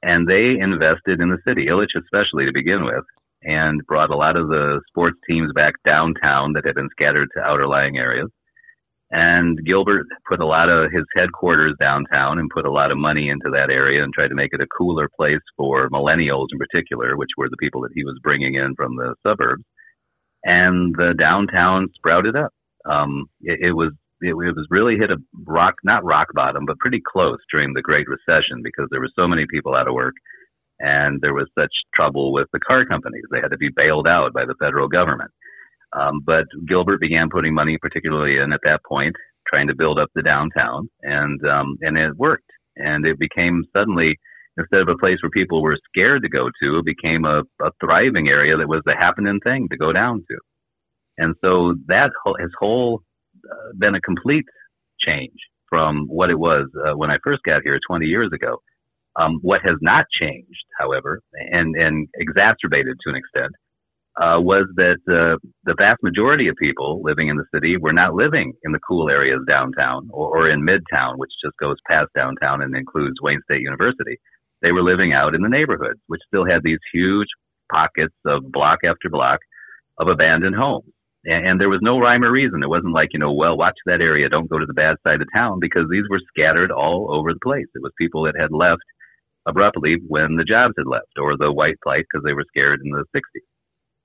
[0.03, 3.05] And they invested in the city, Ilitch especially to begin with,
[3.43, 7.41] and brought a lot of the sports teams back downtown that had been scattered to
[7.41, 8.29] outerlying areas.
[9.11, 13.31] And Gilbert put a lot of his headquarters downtown and put a lot of money
[13.31, 17.17] into that area and tried to make it a cooler place for millennials in particular,
[17.17, 19.65] which were the people that he was bringing in from the suburbs.
[20.45, 22.53] And the downtown sprouted up.
[22.85, 25.17] Um, it, it was it, was really hit a
[25.47, 29.29] rock, not rock bottom, but pretty close during the Great Recession because there were so
[29.29, 30.15] many people out of work
[30.81, 33.25] and there was such trouble with the car companies.
[33.31, 35.31] They had to be bailed out by the federal government.
[35.93, 39.17] Um, but Gilbert began putting money, particularly in at that point,
[39.49, 42.51] trying to build up the downtown, and um, and it worked.
[42.77, 44.19] And it became suddenly
[44.59, 47.71] instead of a place where people were scared to go to, it became a, a
[47.81, 50.37] thriving area that was the happening thing to go down to.
[51.17, 53.03] And so that whole, has whole
[53.79, 54.45] been a complete
[55.01, 55.37] change
[55.69, 58.59] from what it was uh, when I first got here 20 years ago.
[59.21, 63.53] Um, what has not changed, however, and, and exacerbated to an extent,
[64.21, 68.15] uh, was that uh, the vast majority of people living in the city were not
[68.15, 72.63] living in the cool areas downtown or, or in Midtown, which just goes past downtown
[72.63, 74.19] and includes Wayne State University.
[74.63, 77.29] They were living out in the neighborhoods, which still had these huge
[77.71, 79.39] pockets of block after block
[79.99, 80.93] of abandoned homes.
[81.29, 82.63] And, and there was no rhyme or reason.
[82.63, 84.29] It wasn't like, you know, well, watch that area.
[84.31, 87.41] Don't go to the bad side of town because these were scattered all over the
[87.41, 87.67] place.
[87.75, 88.83] It was people that had left
[89.47, 92.91] abruptly when the jobs had left or the white flight because they were scared in
[92.91, 93.45] the 60s.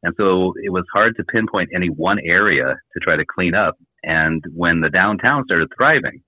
[0.03, 3.75] And so it was hard to pinpoint any one area to try to clean up.
[4.03, 6.21] And when the downtown started thriving,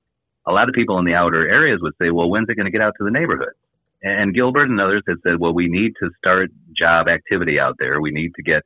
[0.47, 2.71] a lot of people in the outer areas would say, well, when's it going to
[2.71, 3.53] get out to the neighborhood?
[4.01, 7.99] And Gilbert and others had said, well, we need to start job activity out there.
[7.99, 8.63] We need to get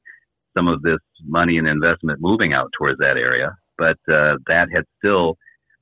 [0.56, 3.56] some of this money and investment moving out towards that area.
[3.78, 5.38] But uh, that had still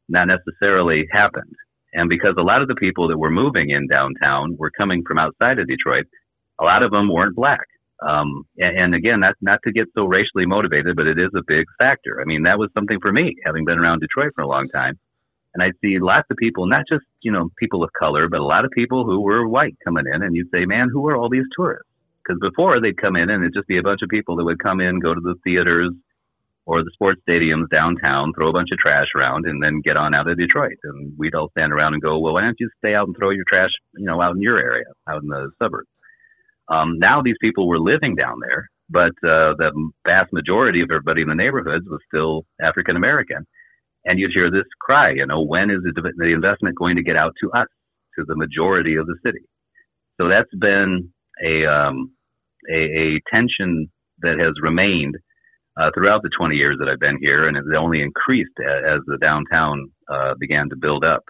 [0.09, 1.55] not necessarily happened.
[1.93, 5.18] And because a lot of the people that were moving in downtown were coming from
[5.18, 6.05] outside of Detroit,
[6.59, 7.65] a lot of them weren't black.
[8.07, 11.41] Um, and, and again, that's not to get so racially motivated, but it is a
[11.47, 12.22] big factor.
[12.22, 14.99] I mean, that was something for me, having been around Detroit for a long time.
[15.55, 18.45] And I see lots of people, not just, you know, people of color, but a
[18.45, 20.22] lot of people who were white coming in.
[20.22, 21.87] And you'd say, man, who are all these tourists?
[22.28, 24.62] Because before they'd come in and it'd just be a bunch of people that would
[24.62, 25.92] come in, go to the theaters
[26.66, 30.14] or the sports stadiums downtown, throw a bunch of trash around, and then get on
[30.14, 30.76] out of Detroit.
[30.84, 33.30] And we'd all stand around and go, well, why don't you stay out and throw
[33.30, 35.88] your trash, you know, out in your area, out in the suburbs?
[36.68, 39.72] Um, now these people were living down there, but uh, the
[40.06, 43.48] vast majority of everybody in the neighborhoods was still African American.
[44.04, 47.34] And you'd hear this cry, you know, when is the, investment going to get out
[47.42, 47.68] to us,
[48.18, 49.44] to the majority of the city?
[50.20, 51.14] So that's been
[51.44, 52.12] a um,
[52.72, 53.89] a, a tension
[54.20, 55.15] that has remained
[55.80, 58.99] uh, throughout the 20 years that I've been here, and it's only increased as, as
[59.05, 61.24] the downtown uh, began to build up.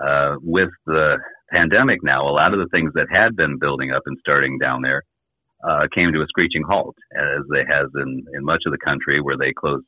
[0.00, 1.16] Uh, with the
[1.50, 4.82] pandemic now, a lot of the things that had been building up and starting down
[4.82, 5.02] there
[5.66, 9.20] uh, came to a screeching halt, as they has in, in much of the country
[9.20, 9.84] where they closed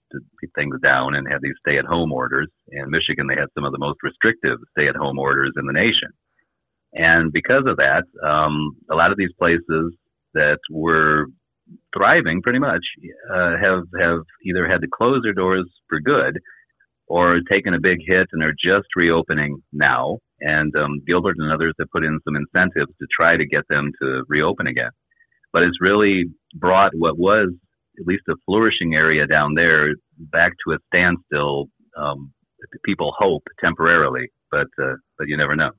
[0.56, 2.48] things down and had these stay-at-home orders.
[2.68, 6.10] In Michigan, they had some of the most restrictive stay-at-home orders in the nation.
[6.92, 9.94] And because of that, um, a lot of these places
[10.34, 11.26] that were
[11.96, 12.82] thriving pretty much
[13.32, 16.38] uh, have have either had to close their doors for good
[17.06, 20.18] or taken a big hit and are just reopening now.
[20.40, 23.90] And um, Gilbert and others have put in some incentives to try to get them
[24.00, 24.90] to reopen again.
[25.52, 27.48] But it's really brought what was
[27.98, 31.66] at least a flourishing area down there back to a standstill.
[31.96, 32.32] Um,
[32.84, 35.70] people hope temporarily, but uh, but you never know.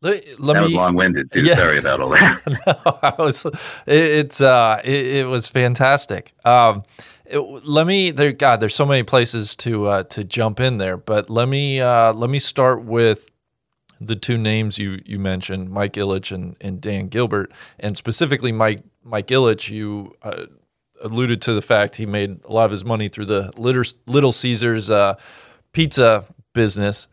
[0.00, 1.40] Let, let that me, was long-winded too.
[1.42, 1.56] Yeah.
[1.56, 2.40] Sorry about all that.
[2.66, 3.44] no, I was.
[3.44, 3.54] It,
[3.86, 6.34] it's uh, it, it was fantastic.
[6.44, 6.82] Um,
[7.24, 8.32] it- let me there.
[8.32, 12.12] God, there's so many places to uh, to jump in there, but let me uh,
[12.12, 13.28] let me start with
[14.00, 18.82] the two names you you mentioned, Mike Ilitch and, and Dan Gilbert, and specifically Mike
[19.02, 19.68] Mike Ilitch.
[19.70, 20.46] You uh,
[21.02, 24.32] alluded to the fact he made a lot of his money through the Little, Little
[24.32, 25.16] Caesars uh,
[25.72, 26.24] pizza
[26.54, 27.08] business.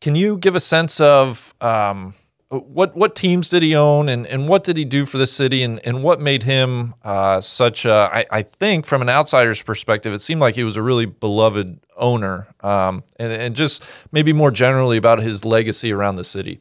[0.00, 2.14] Can you give a sense of um,
[2.50, 5.62] what what teams did he own and, and what did he do for the city
[5.62, 10.12] and, and what made him uh, such a I, I think from an outsider's perspective
[10.14, 14.50] it seemed like he was a really beloved owner um, and, and just maybe more
[14.50, 16.60] generally about his legacy around the city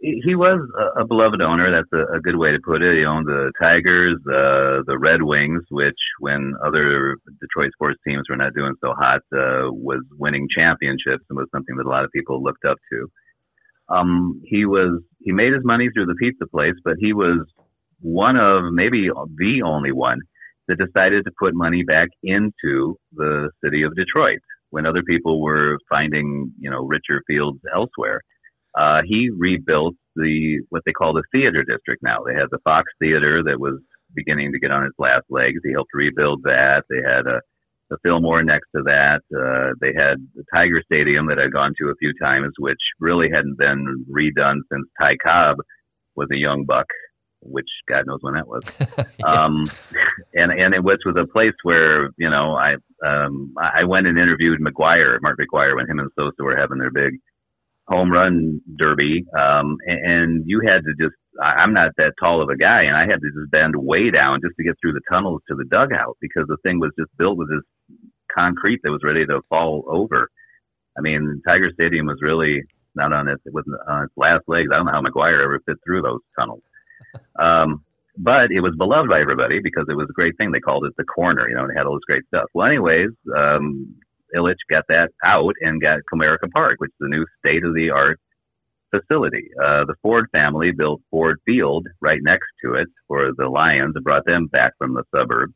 [0.00, 1.70] he was a, beloved owner.
[1.70, 2.96] That's a, a good way to put it.
[2.96, 8.36] He owned the Tigers, uh, the Red Wings, which when other Detroit sports teams were
[8.36, 12.10] not doing so hot, uh, was winning championships and was something that a lot of
[12.12, 13.10] people looked up to.
[13.90, 17.46] Um, he was he made his money through the pizza place, but he was
[18.00, 20.20] one of maybe the only one
[20.68, 24.38] that decided to put money back into the city of Detroit
[24.70, 28.20] when other people were finding you know richer fields elsewhere
[28.78, 32.18] uh, he rebuilt the what they call the theater district now.
[32.24, 33.80] They had the Fox Theater that was
[34.14, 35.60] beginning to get on its last legs.
[35.64, 36.84] He helped rebuild that.
[36.88, 37.40] They had a
[37.90, 39.20] the Fillmore next to that.
[39.34, 43.28] Uh, they had the Tiger Stadium that I'd gone to a few times, which really
[43.32, 45.56] hadn't been redone since Ty Cobb
[46.14, 46.86] was a young buck,
[47.42, 48.62] which God knows when that was.
[49.24, 49.64] um,
[50.34, 52.74] and and it was was a place where you know I
[53.04, 56.92] um, I went and interviewed McGwire, Mark McGwire, when him and Sosa were having their
[56.92, 57.18] big
[57.88, 61.16] home run derby, um, and, and you had to just.
[61.40, 64.40] I'm not that tall of a guy, and I had to just bend way down
[64.44, 67.38] just to get through the tunnels to the dugout because the thing was just built
[67.38, 67.64] with this
[68.34, 70.28] concrete that was ready to fall over.
[70.96, 72.62] I mean, Tiger Stadium was really
[72.94, 74.68] not on its with on its last legs.
[74.72, 76.62] I don't know how McGwire ever fit through those tunnels.
[77.40, 77.82] Um,
[78.18, 80.52] but it was beloved by everybody because it was a great thing.
[80.52, 82.44] They called it the corner, you know, and it had all this great stuff.
[82.52, 83.96] Well, anyways, um,
[84.36, 87.90] Ilitch got that out and got Comerica Park, which is a new state of the
[87.90, 88.20] art
[88.90, 89.48] facility.
[89.58, 94.04] Uh, the Ford family built Ford Field right next to it for the Lions and
[94.04, 95.54] brought them back from the suburbs.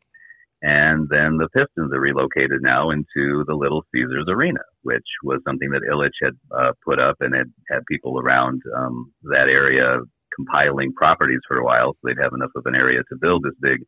[0.67, 5.69] And then the Pistons are relocated now into the Little Caesars Arena, which was something
[5.69, 9.99] that Ilitch had uh, put up and had had people around um, that area
[10.35, 13.53] compiling properties for a while, so they'd have enough of an area to build this
[13.61, 13.85] big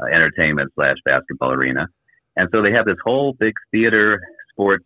[0.00, 1.86] uh, entertainment slash basketball arena.
[2.34, 4.84] And so they have this whole big theater sports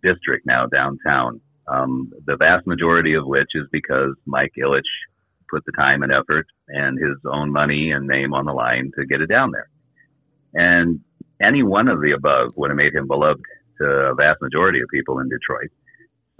[0.00, 1.40] district now downtown.
[1.66, 4.82] Um, the vast majority of which is because Mike Ilitch
[5.50, 9.06] put the time and effort and his own money and name on the line to
[9.06, 9.68] get it down there.
[10.54, 11.00] And
[11.42, 13.40] any one of the above would have made him beloved
[13.80, 15.70] to a vast majority of people in Detroit.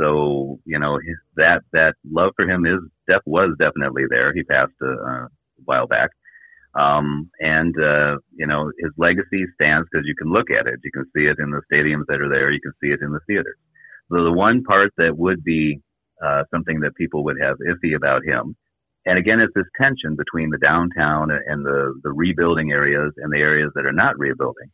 [0.00, 0.98] So you know
[1.36, 4.32] that that love for him is def- was definitely there.
[4.32, 5.28] He passed a, a
[5.64, 6.10] while back,
[6.74, 10.80] um, and uh, you know his legacy stands because you can look at it.
[10.82, 12.50] You can see it in the stadiums that are there.
[12.50, 13.56] You can see it in the theaters.
[14.10, 15.80] So the one part that would be
[16.24, 18.56] uh, something that people would have iffy about him,
[19.04, 23.38] and again, it's this tension between the downtown and the the rebuilding areas and the
[23.38, 24.70] areas that are not rebuilding.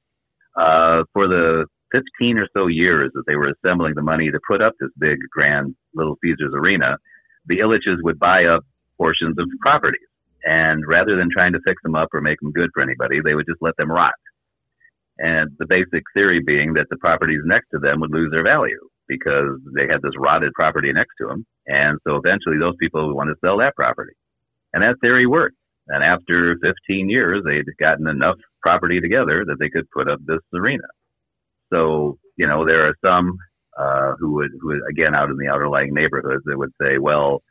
[0.56, 4.60] Uh, for the 15 or so years that they were assembling the money to put
[4.60, 6.98] up this big, grand Little Caesars arena,
[7.46, 8.64] the Ilitches would buy up
[8.98, 10.00] portions of properties.
[10.44, 13.34] And rather than trying to fix them up or make them good for anybody, they
[13.34, 14.14] would just let them rot.
[15.18, 18.78] And the basic theory being that the properties next to them would lose their value
[19.08, 21.46] because they had this rotted property next to them.
[21.68, 24.14] And so eventually those people want to sell that property.
[24.72, 25.56] And that theory worked.
[25.88, 30.40] And after 15 years, they'd gotten enough property together that they could put up this
[30.54, 30.88] arena.
[31.72, 33.38] So, you know, there are some
[33.78, 36.98] uh, who would, who would, again, out in the outer lying neighborhoods, that would say,
[36.98, 37.42] well,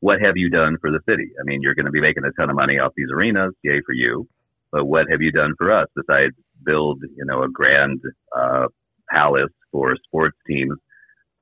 [0.00, 1.30] what have you done for the city?
[1.40, 3.80] I mean, you're going to be making a ton of money off these arenas, yay
[3.84, 4.26] for you.
[4.72, 8.00] But what have you done for us besides build, you know, a grand
[8.36, 8.66] uh,
[9.10, 10.76] palace for sports teams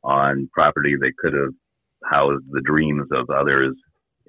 [0.03, 1.55] on property that could have
[2.11, 3.75] housed the dreams of others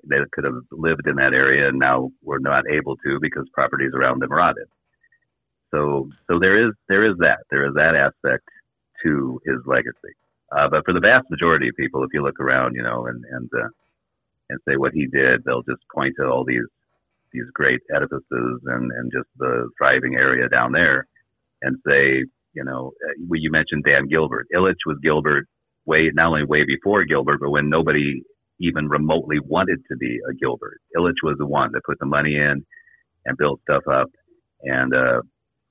[0.07, 3.91] that could have lived in that area and now we're not able to because properties
[3.95, 4.67] around them rotted.
[5.73, 8.43] So so there is there is that there is that aspect
[9.03, 10.15] to his legacy.
[10.55, 13.23] Uh, but for the vast majority of people, if you look around, you know, and
[13.31, 13.67] and uh,
[14.49, 16.67] and say what he did, they'll just point to all these
[17.33, 21.07] these great edifices and and just the thriving area down there,
[21.61, 24.47] and say, you know, uh, you mentioned Dan Gilbert.
[24.55, 25.47] Ilitch was Gilbert
[25.85, 28.21] way not only way before Gilbert, but when nobody
[28.59, 30.79] even remotely wanted to be a Gilbert.
[30.97, 32.65] Ilitch was the one that put the money in
[33.25, 34.09] and built stuff up,
[34.63, 35.21] and uh,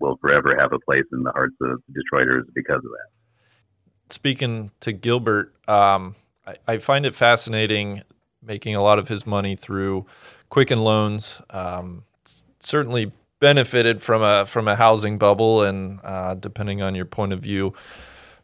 [0.00, 4.12] will forever have a place in the hearts of Detroiters because of that.
[4.12, 6.14] Speaking to Gilbert, um,
[6.46, 8.02] I, I, find it fascinating
[8.42, 10.04] making a lot of his money through
[10.50, 11.40] Quicken Loans.
[11.48, 12.04] Um,
[12.60, 17.40] certainly benefited from a from a housing bubble, and uh, depending on your point of
[17.40, 17.72] view,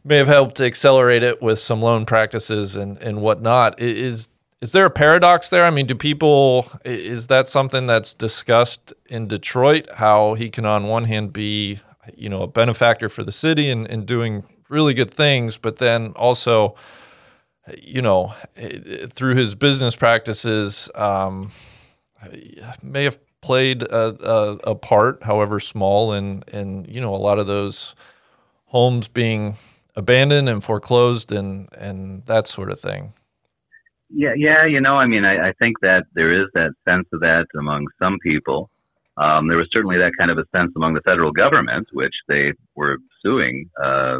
[0.03, 3.79] may have helped accelerate it with some loan practices and and whatnot.
[3.79, 4.27] Is
[4.61, 5.65] is there a paradox there?
[5.65, 9.89] I mean, do people, is that something that's discussed in Detroit?
[9.95, 11.79] How he can, on one hand, be,
[12.15, 16.13] you know, a benefactor for the city and, and doing really good things, but then
[16.15, 16.75] also,
[17.81, 18.35] you know,
[19.07, 21.51] through his business practices, um,
[22.83, 27.39] may have played a, a, a, part, however small, in, in, you know, a lot
[27.39, 27.95] of those
[28.65, 29.57] homes being
[29.95, 33.13] abandoned and foreclosed and, and that sort of thing.
[34.13, 37.21] Yeah, yeah, you know, I mean, I, I think that there is that sense of
[37.21, 38.69] that among some people.
[39.17, 42.53] Um, there was certainly that kind of a sense among the federal government, which they
[42.75, 44.19] were suing uh,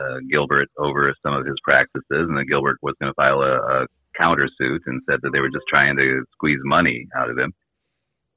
[0.00, 3.56] uh, Gilbert over some of his practices, and then Gilbert was going to file a,
[3.56, 3.86] a
[4.20, 7.52] countersuit and said that they were just trying to squeeze money out of him.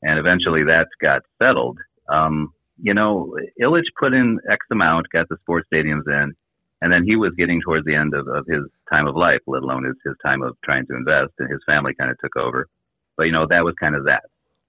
[0.03, 1.79] And eventually that got settled.
[2.09, 6.33] Um, you know, Ilitch put in X amount, got the sports stadiums in,
[6.83, 9.63] and then he was getting towards the end of, of his time of life, let
[9.63, 12.67] alone his, his time of trying to invest, and his family kind of took over.
[13.15, 14.23] But, you know, that was kind of that.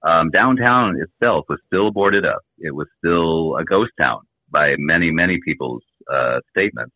[0.08, 2.42] Um, downtown itself was still boarded up.
[2.58, 6.94] It was still a ghost town by many, many people's uh, statements.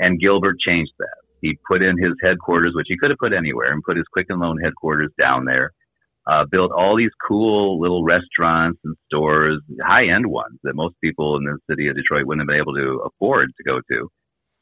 [0.00, 1.16] And Gilbert changed that.
[1.42, 4.40] He put in his headquarters, which he could have put anywhere, and put his Quicken
[4.40, 5.70] Loan headquarters down there.
[6.26, 11.36] Uh, built all these cool little restaurants and stores, high end ones that most people
[11.36, 14.10] in the city of Detroit wouldn't have been able to afford to go to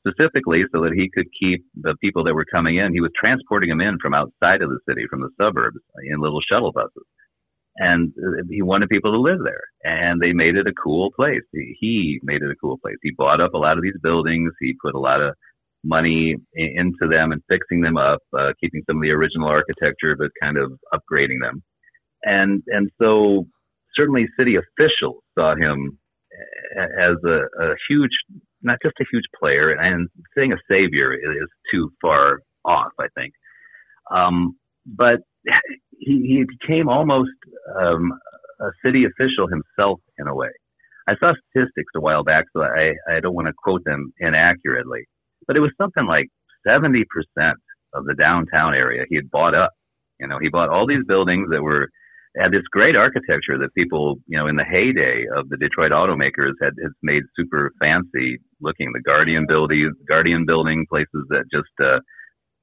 [0.06, 2.92] specifically so that he could keep the people that were coming in.
[2.92, 6.40] He was transporting them in from outside of the city, from the suburbs, in little
[6.40, 7.04] shuttle buses.
[7.76, 8.12] And
[8.50, 9.64] he wanted people to live there.
[9.82, 11.42] And they made it a cool place.
[11.52, 12.96] He made it a cool place.
[13.02, 14.52] He bought up a lot of these buildings.
[14.60, 15.34] He put a lot of
[15.82, 20.30] money into them and fixing them up, uh, keeping some of the original architecture, but
[20.40, 21.62] kind of upgrading them.
[22.22, 23.46] And and so
[23.96, 25.98] certainly city officials saw him
[26.76, 28.10] as a, a huge,
[28.64, 33.32] not just a huge player, and saying a savior is too far off, I think.
[34.10, 34.56] Um,
[34.86, 35.20] but
[35.98, 37.30] he, he became almost
[37.80, 38.12] um,
[38.60, 40.50] a city official himself in a way.
[41.06, 45.04] I saw statistics a while back, so I, I don't want to quote them inaccurately,
[45.46, 46.28] but it was something like
[46.66, 47.04] 70%
[47.92, 49.70] of the downtown area he had bought up.
[50.18, 51.88] You know, he bought all these buildings that were
[52.36, 56.54] had this great architecture that people, you know, in the heyday of the Detroit automakers
[56.60, 58.92] had, had made super fancy looking.
[58.92, 62.00] The Guardian building, Guardian building, places that just uh,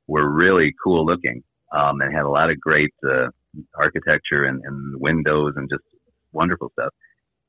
[0.07, 1.41] were really cool looking
[1.72, 3.28] um, and had a lot of great uh,
[3.76, 5.84] architecture and, and windows and just
[6.34, 6.93] wonderful stuff.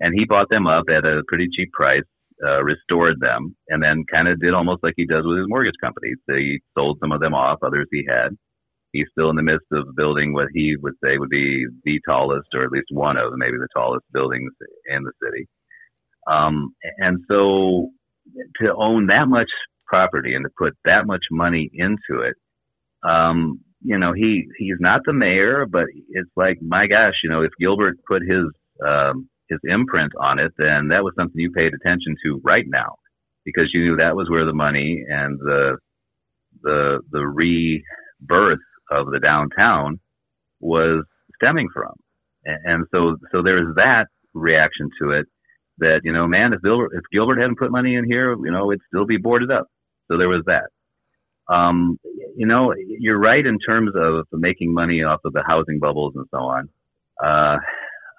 [0.00, 2.02] And he bought them up at a pretty cheap price,
[2.44, 5.74] uh, restored them, and then kind of did almost like he does with his mortgage
[5.82, 6.18] companies.
[6.28, 8.36] He sold some of them off, others he had.
[8.92, 12.48] He's still in the midst of building what he would say would be the tallest,
[12.54, 14.52] or at least one of maybe the tallest buildings
[14.86, 15.46] in the city.
[16.26, 17.90] Um, and so
[18.60, 19.48] to own that much
[19.86, 22.36] property and to put that much money into it,
[23.02, 27.42] um, you know, he he's not the mayor, but it's like, my gosh, you know,
[27.42, 28.44] if Gilbert put his
[28.86, 32.94] um, his imprint on it, then that was something you paid attention to right now,
[33.44, 35.78] because you knew that was where the money and the
[36.62, 38.60] the the rebirth
[38.92, 40.00] of the downtown
[40.60, 41.04] was
[41.36, 41.92] stemming from,
[42.44, 45.26] and, so so there's that reaction to it
[45.78, 48.70] that you know, man, if Gilbert if Gilbert hadn't put money in here, you know,
[48.70, 49.66] it'd still be boarded up.
[50.10, 50.68] So there was that.
[51.52, 51.98] Um,
[52.36, 56.26] you know, you're right in terms of making money off of the housing bubbles and
[56.30, 56.68] so on.
[57.22, 57.58] Uh,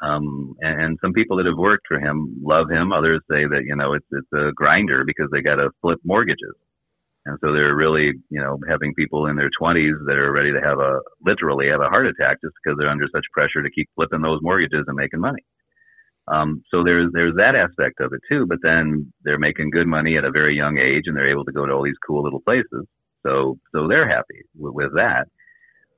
[0.05, 2.91] um, and, and some people that have worked for him love him.
[2.91, 6.53] Others say that, you know, it's, it's a grinder because they got to flip mortgages.
[7.25, 10.59] And so they're really, you know, having people in their 20s that are ready to
[10.61, 13.89] have a, literally have a heart attack just because they're under such pressure to keep
[13.95, 15.41] flipping those mortgages and making money.
[16.27, 18.45] Um, so there's there's that aspect of it too.
[18.47, 21.51] But then they're making good money at a very young age, and they're able to
[21.51, 22.87] go to all these cool little places.
[23.25, 25.27] So so they're happy with, with that.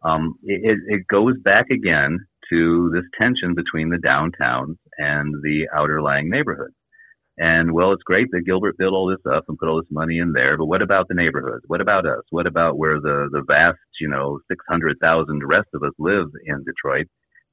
[0.03, 2.19] Um, it, it goes back again
[2.49, 6.75] to this tension between the downtowns and the outer lying neighborhoods.
[7.37, 10.19] And well, it's great that Gilbert built all this up and put all this money
[10.19, 11.63] in there, but what about the neighborhoods?
[11.67, 12.23] What about us?
[12.29, 16.27] What about where the the vast, you know, six hundred thousand rest of us live
[16.45, 17.07] in Detroit?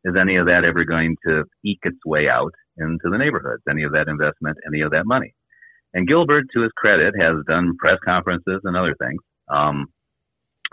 [0.04, 3.62] Is any of that ever going to eke its way out into the neighborhoods?
[3.68, 4.56] Any of that investment?
[4.66, 5.34] Any of that money?
[5.94, 9.86] And Gilbert, to his credit, has done press conferences and other things um,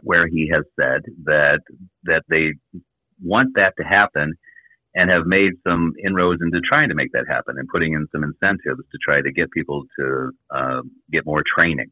[0.03, 1.59] where he has said that
[2.03, 2.53] that they
[3.23, 4.33] want that to happen
[4.95, 8.23] and have made some inroads into trying to make that happen and putting in some
[8.23, 10.81] incentives to try to get people to uh,
[11.11, 11.89] get more training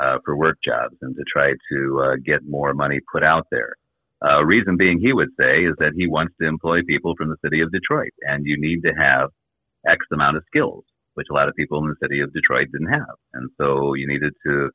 [0.00, 3.74] uh, for work jobs and to try to uh, get more money put out there.
[4.24, 7.36] Uh, reason being, he would say, is that he wants to employ people from the
[7.44, 9.30] city of Detroit, and you need to have
[9.86, 10.84] X amount of skills,
[11.14, 14.08] which a lot of people in the city of Detroit didn't have, and so you
[14.08, 14.70] needed to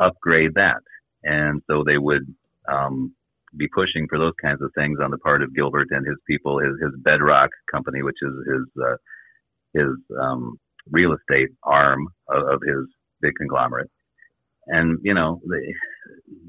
[0.00, 0.80] upgrade that,
[1.24, 2.26] and so they would
[2.68, 3.14] um,
[3.56, 6.58] be pushing for those kinds of things on the part of Gilbert and his people,
[6.58, 8.96] his his Bedrock company, which is his uh,
[9.74, 10.56] his um,
[10.90, 12.86] real estate arm of, of his
[13.20, 13.90] big conglomerate.
[14.66, 15.40] And you know,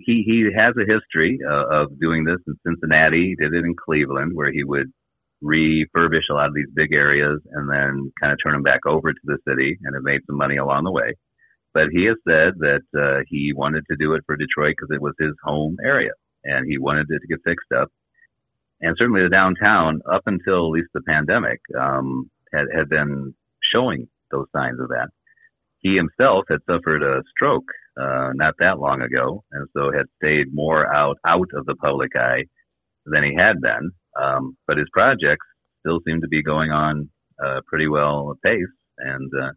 [0.05, 3.30] he he has a history uh, of doing this in Cincinnati.
[3.30, 4.91] He did it in Cleveland, where he would
[5.43, 9.14] refurbish a lot of these big areas and then kind of turn them back over
[9.14, 11.14] to the city, and have made some money along the way.
[11.74, 15.01] But he has said that uh, he wanted to do it for Detroit because it
[15.01, 16.12] was his home area
[16.44, 17.90] and he wanted it to get fixed up.
[18.82, 23.34] And certainly the downtown, up until at least the pandemic, um, had, had been
[23.74, 25.10] showing those signs of that.
[25.80, 27.70] He himself had suffered a stroke
[28.00, 32.16] uh, not that long ago, and so had stayed more out out of the public
[32.16, 32.44] eye
[33.06, 33.92] than he had been.
[34.20, 35.46] Um, but his projects
[35.80, 37.10] still seem to be going on
[37.44, 38.60] uh, pretty well pace,
[38.98, 39.52] and uh,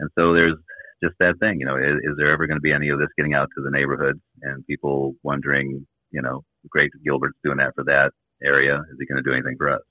[0.00, 0.56] and so there's
[1.02, 3.08] just that thing, you know, is, is there ever going to be any of this
[3.16, 7.84] getting out to the neighborhood and people wondering, you know, great Gilbert's doing that for
[7.84, 8.76] that area.
[8.90, 9.82] Is he going to do anything for us?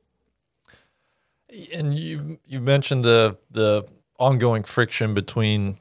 [1.74, 3.88] And you you mentioned the the
[4.20, 5.78] ongoing friction between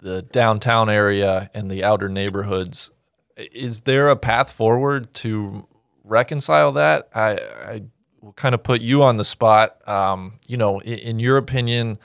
[0.00, 2.90] the downtown area and the outer neighborhoods.
[3.36, 5.66] Is there a path forward to
[6.04, 7.08] reconcile that?
[7.14, 7.82] I, I
[8.20, 9.86] will kind of put you on the spot.
[9.88, 11.98] Um, you know, in, in, your opinion,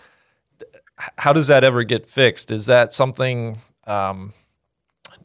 [1.17, 2.51] how does that ever get fixed?
[2.51, 3.59] Is that something?
[3.87, 4.33] Um,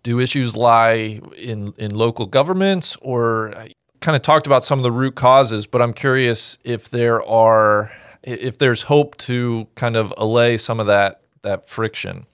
[0.03, 3.53] do issues lie in in local governments, or
[4.01, 5.66] kind of talked about some of the root causes?
[5.66, 7.90] But I'm curious if there are
[8.22, 12.26] if there's hope to kind of allay some of that that friction.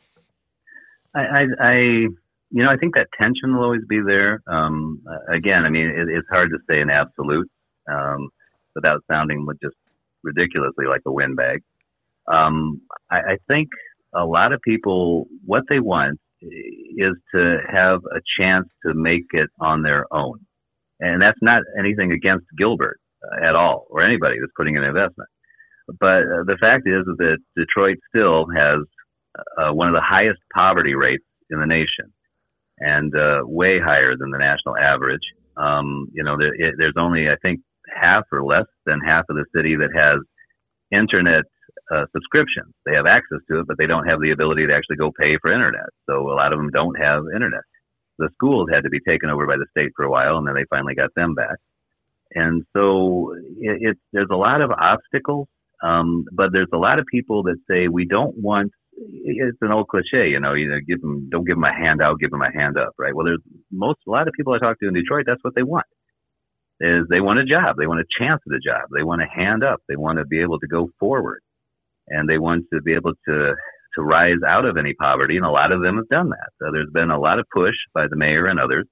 [1.14, 1.74] I, I, I
[2.54, 4.40] you know, I think that tension will always be there.
[4.46, 7.50] Um, uh, again, I mean, it, it's hard to say an absolute
[7.90, 8.28] um,
[8.74, 9.76] without sounding just
[10.22, 11.62] ridiculously like a windbag.
[12.32, 13.68] Um, I, I think
[14.14, 19.50] a lot of people, what they want is to have a chance to make it
[19.60, 20.38] on their own.
[21.00, 25.28] And that's not anything against Gilbert uh, at all or anybody that's putting in investment.
[25.88, 28.80] But uh, the fact is that Detroit still has
[29.58, 32.12] uh, one of the highest poverty rates in the nation
[32.78, 35.22] and uh, way higher than the national average.
[35.56, 37.60] Um, you know, there, it, there's only, I think,
[37.94, 40.20] half or less than half of the city that has
[40.90, 41.44] internet
[41.92, 42.72] uh, subscriptions.
[42.86, 45.36] They have access to it, but they don't have the ability to actually go pay
[45.40, 45.90] for internet.
[46.08, 47.62] So a lot of them don't have internet.
[48.18, 50.54] The schools had to be taken over by the state for a while, and then
[50.54, 51.56] they finally got them back.
[52.34, 55.48] And so it, there's a lot of obstacles,
[55.82, 58.72] um, but there's a lot of people that say we don't want.
[58.96, 60.54] It's an old cliche, you know.
[60.54, 63.14] You know, give them, don't give them a handout, give them a hand up, right?
[63.14, 65.24] Well, there's most a lot of people I talk to in Detroit.
[65.26, 65.86] That's what they want
[66.80, 67.76] is they want a job.
[67.78, 68.88] They want a chance at a job.
[68.94, 69.80] They want a hand up.
[69.88, 71.40] They want to be able to go forward
[72.08, 73.54] and they want to be able to
[73.96, 76.50] to rise out of any poverty, and a lot of them have done that.
[76.58, 78.86] So there's been a lot of push by the mayor and others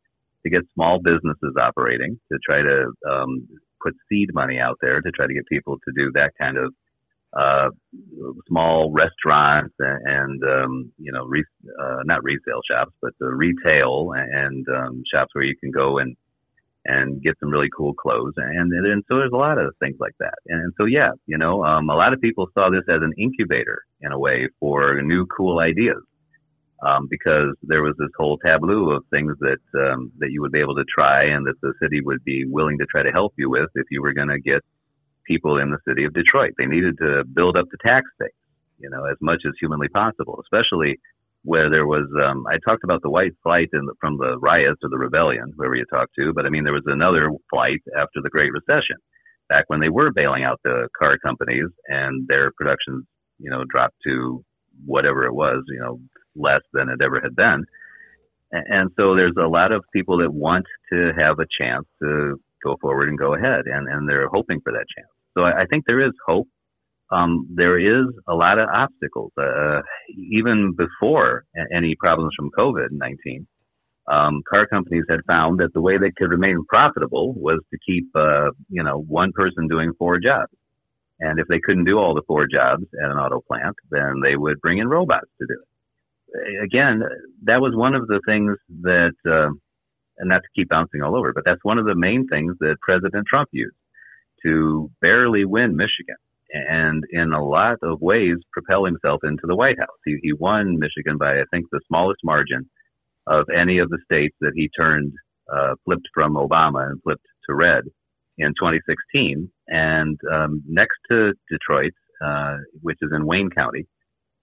[0.45, 3.49] to get small businesses operating, to try to um,
[3.83, 6.73] put seed money out there to try to get people to do that kind of
[7.33, 7.71] uh,
[8.47, 11.45] small restaurants and, and um, you know, re-
[11.81, 16.17] uh, not resale shops, but the retail and um, shops where you can go and
[16.85, 18.35] and get some really cool clothes.
[18.37, 20.35] And, and, so there's a lot of things like that.
[20.47, 23.13] And, and so, yeah, you know, um, a lot of people saw this as an
[23.17, 26.03] incubator in a way for new cool ideas.
[26.85, 30.59] Um, because there was this whole tableau of things that um, that you would be
[30.59, 33.49] able to try, and that the city would be willing to try to help you
[33.49, 34.63] with if you were going to get
[35.25, 36.55] people in the city of Detroit.
[36.59, 38.31] They needed to build up the tax base,
[38.81, 40.99] you know, as much as humanly possible, especially
[41.45, 44.89] where there was um, I talked about the white flight the, from the riots or
[44.91, 48.31] the rebellion, whoever you talk to, but I mean there was another flight after the
[48.31, 48.97] Great Recession,
[49.49, 53.05] back when they were bailing out the car companies and their productions,
[53.39, 54.45] you know, dropped to
[54.87, 56.01] whatever it was, you know,
[56.37, 57.65] less than it ever had been.
[58.53, 62.41] And, and so there's a lot of people that want to have a chance to
[62.63, 65.11] go forward and go ahead, and and they're hoping for that chance.
[65.37, 66.47] So I, I think there is hope
[67.13, 69.33] um, there is a lot of obstacles.
[69.39, 69.81] Uh,
[70.17, 71.45] even before
[71.75, 73.47] any problems from COVID 19,
[74.11, 78.05] um, car companies had found that the way they could remain profitable was to keep,
[78.15, 80.53] uh, you know, one person doing four jobs.
[81.21, 84.35] And if they couldn't do all the four jobs at an auto plant, then they
[84.35, 86.65] would bring in robots to do it.
[86.65, 87.03] Again,
[87.45, 89.51] that was one of the things that, uh,
[90.19, 92.77] and not to keep bouncing all over, but that's one of the main things that
[92.81, 93.77] President Trump used
[94.43, 96.17] to barely win Michigan
[96.53, 99.89] and in a lot of ways propel himself into the White House.
[100.05, 102.69] He, he won Michigan by, I think, the smallest margin
[103.27, 105.13] of any of the states that he turned,
[105.53, 107.85] uh, flipped from Obama and flipped to red
[108.39, 109.51] in 2016.
[109.69, 111.93] And um, next to Detroit,
[112.25, 113.87] uh, which is in Wayne County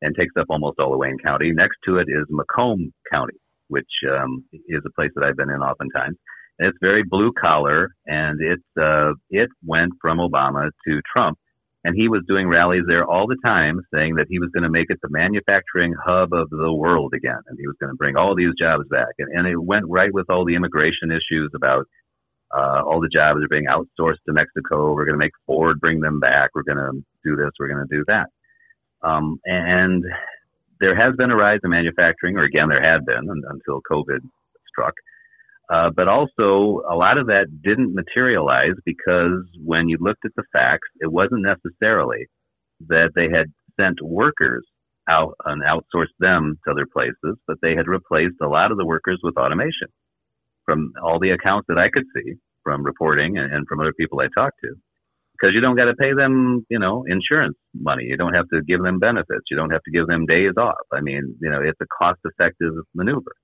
[0.01, 3.37] and takes up almost all of Wayne County, next to it is Macomb County,
[3.67, 6.17] which um, is a place that I've been in oftentimes.
[6.57, 11.37] And it's very blue collar, and it uh, it went from Obama to Trump
[11.83, 14.69] and he was doing rallies there all the time saying that he was going to
[14.69, 18.17] make it the manufacturing hub of the world again and he was going to bring
[18.17, 19.13] all these jobs back.
[19.17, 21.85] And, and it went right with all the immigration issues about
[22.55, 24.93] uh, all the jobs are being outsourced to mexico.
[24.93, 26.49] We're going to make ford bring them back.
[26.53, 27.51] We're going to do this.
[27.59, 28.27] We're going to do that.
[29.01, 30.03] Um, and
[30.81, 34.19] there has been a rise in manufacturing or again there had been until covid
[34.67, 34.93] struck
[35.69, 40.43] uh, but also, a lot of that didn't materialize because when you looked at the
[40.51, 42.25] facts, it wasn't necessarily
[42.87, 44.65] that they had sent workers
[45.07, 48.85] out and outsourced them to other places, but they had replaced a lot of the
[48.85, 49.87] workers with automation.
[50.65, 52.33] From all the accounts that I could see
[52.63, 54.73] from reporting and, and from other people I talked to,
[55.33, 58.05] because you don't got to pay them, you know, insurance money.
[58.05, 59.45] You don't have to give them benefits.
[59.49, 60.85] You don't have to give them days off.
[60.91, 63.35] I mean, you know, it's a cost effective maneuver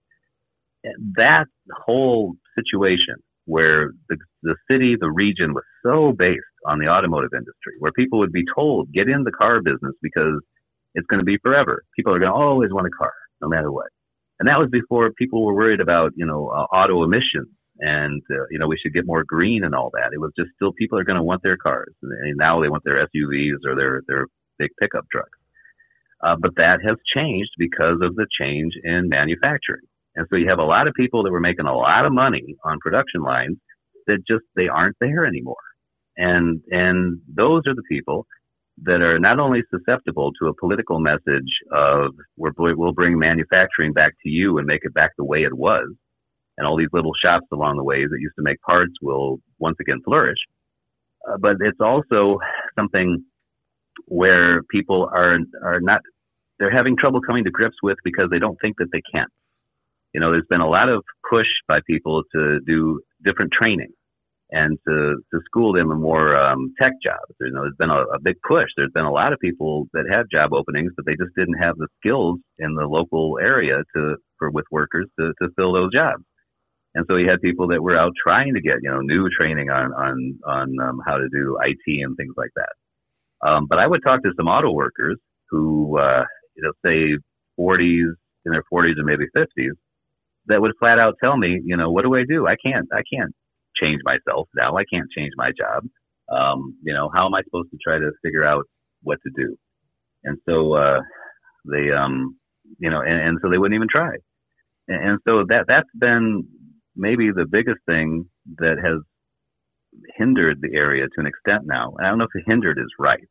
[1.16, 1.46] that
[1.86, 7.74] whole situation where the, the city, the region was so based on the automotive industry,
[7.80, 10.42] where people would be told, get in the car business because
[10.96, 11.84] it's going to be forever.
[11.96, 13.88] People are going to always want a car, no matter what.
[14.40, 17.48] And that was before people were worried about, you know, uh, auto emissions
[17.80, 20.14] and, uh, you know, we should get more green and all that.
[20.14, 21.94] It was just still people are going to want their cars.
[22.02, 25.38] And now they want their SUVs or their, their big pickup trucks.
[26.24, 29.84] Uh, but that has changed because of the change in manufacturing.
[30.16, 32.56] And so you have a lot of people that were making a lot of money
[32.64, 33.58] on production lines
[34.08, 35.56] that just they aren't there anymore.
[36.18, 38.26] And and those are the people
[38.84, 44.14] that are not only susceptible to a political message of we're, we'll bring manufacturing back
[44.24, 45.88] to you and make it back the way it was,
[46.58, 49.78] and all these little shops along the way that used to make parts will once
[49.80, 50.40] again flourish.
[51.28, 52.38] Uh, but it's also
[52.78, 53.24] something
[54.08, 56.02] where people are are not
[56.60, 59.28] they're having trouble coming to grips with because they don't think that they can.
[60.16, 63.92] You know, there's been a lot of push by people to do different training
[64.50, 67.36] and to, to school them in more um, tech jobs.
[67.42, 68.70] You know, there's been a, a big push.
[68.78, 71.76] There's been a lot of people that have job openings, but they just didn't have
[71.76, 76.24] the skills in the local area to for with workers to, to fill those jobs.
[76.94, 79.70] And so you had people that were out trying to get you know new training
[79.70, 83.50] on on on um, how to do IT and things like that.
[83.50, 85.18] Um, but I would talk to some auto workers
[85.50, 86.24] who uh,
[86.56, 87.20] you know say
[87.60, 88.16] 40s
[88.46, 89.76] in their 40s or maybe 50s
[90.48, 92.48] that would flat out tell me, you know, what do I do?
[92.48, 93.34] I can't I can't
[93.82, 94.78] change myself now.
[94.78, 95.84] I can't change my job.
[96.32, 98.64] Um, you know, how am I supposed to try to figure out
[99.04, 99.56] what to do?
[100.24, 101.02] And so, uh,
[101.66, 102.38] they, um,
[102.80, 104.16] you know, and, and so they wouldn't even try.
[104.88, 106.46] And, and so that, that's been
[106.96, 108.26] maybe the biggest thing
[108.58, 109.02] that has
[110.18, 111.94] hindered the area to an extent now.
[111.98, 113.28] And I don't know if hindered is right,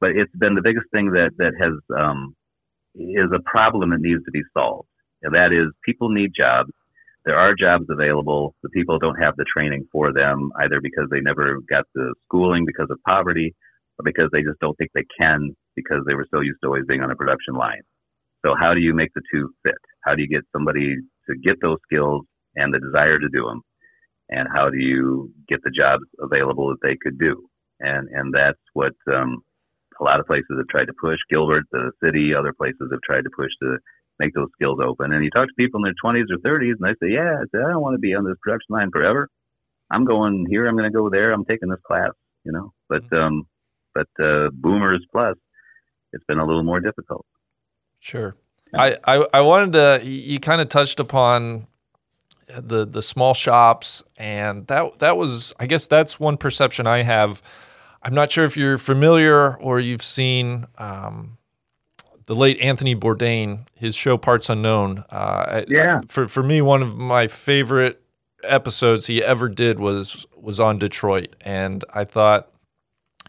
[0.00, 2.34] but it's been the biggest thing that, that has, um,
[2.94, 4.88] is a problem that needs to be solved.
[5.24, 6.70] And that is people need jobs
[7.24, 8.54] there are jobs available.
[8.62, 12.66] The people don't have the training for them either because they never got the schooling
[12.66, 13.54] because of poverty
[13.98, 16.84] or because they just don't think they can because they were so used to always
[16.86, 17.80] being on a production line.
[18.44, 19.80] So how do you make the two fit?
[20.04, 20.96] How do you get somebody
[21.28, 22.26] to get those skills
[22.56, 23.62] and the desire to do them?
[24.28, 27.48] And how do you get the jobs available that they could do?
[27.80, 29.38] And, and that's what, um,
[30.00, 31.18] a lot of places have tried to push.
[31.30, 33.78] Gilbert, the city, other places have tried to push to
[34.18, 35.12] make those skills open.
[35.12, 37.44] And you talk to people in their 20s or 30s, and they say, "Yeah, I,
[37.52, 39.28] say, I don't want to be on this production line forever.
[39.90, 40.66] I'm going here.
[40.66, 41.32] I'm going to go there.
[41.32, 42.12] I'm taking this class."
[42.44, 43.16] You know, but mm-hmm.
[43.16, 43.46] um,
[43.94, 45.36] but uh, boomers plus,
[46.12, 47.24] it's been a little more difficult.
[48.00, 48.36] Sure.
[48.74, 50.06] I, I, I wanted to.
[50.06, 51.68] You kind of touched upon
[52.48, 55.54] the the small shops, and that that was.
[55.58, 57.40] I guess that's one perception I have.
[58.02, 60.66] I'm not sure if you're familiar or you've seen.
[60.76, 61.38] Um,
[62.26, 65.04] the late Anthony Bourdain, his show Parts Unknown.
[65.10, 66.00] Uh, yeah.
[66.08, 68.00] For for me, one of my favorite
[68.44, 72.50] episodes he ever did was was on Detroit, and I thought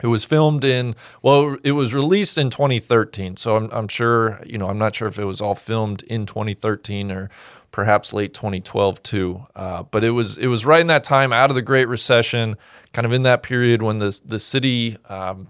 [0.03, 3.37] it was filmed in well, it was released in 2013.
[3.37, 6.25] So I'm I'm sure you know I'm not sure if it was all filmed in
[6.25, 7.29] 2013 or
[7.71, 9.43] perhaps late 2012 too.
[9.55, 12.55] Uh, but it was it was right in that time out of the Great Recession,
[12.93, 15.49] kind of in that period when the the city um,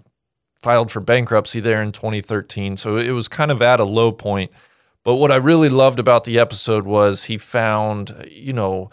[0.66, 2.76] filed for bankruptcy there in 2013.
[2.76, 4.50] So it was kind of at a low point.
[5.04, 8.90] But what I really loved about the episode was he found, you know,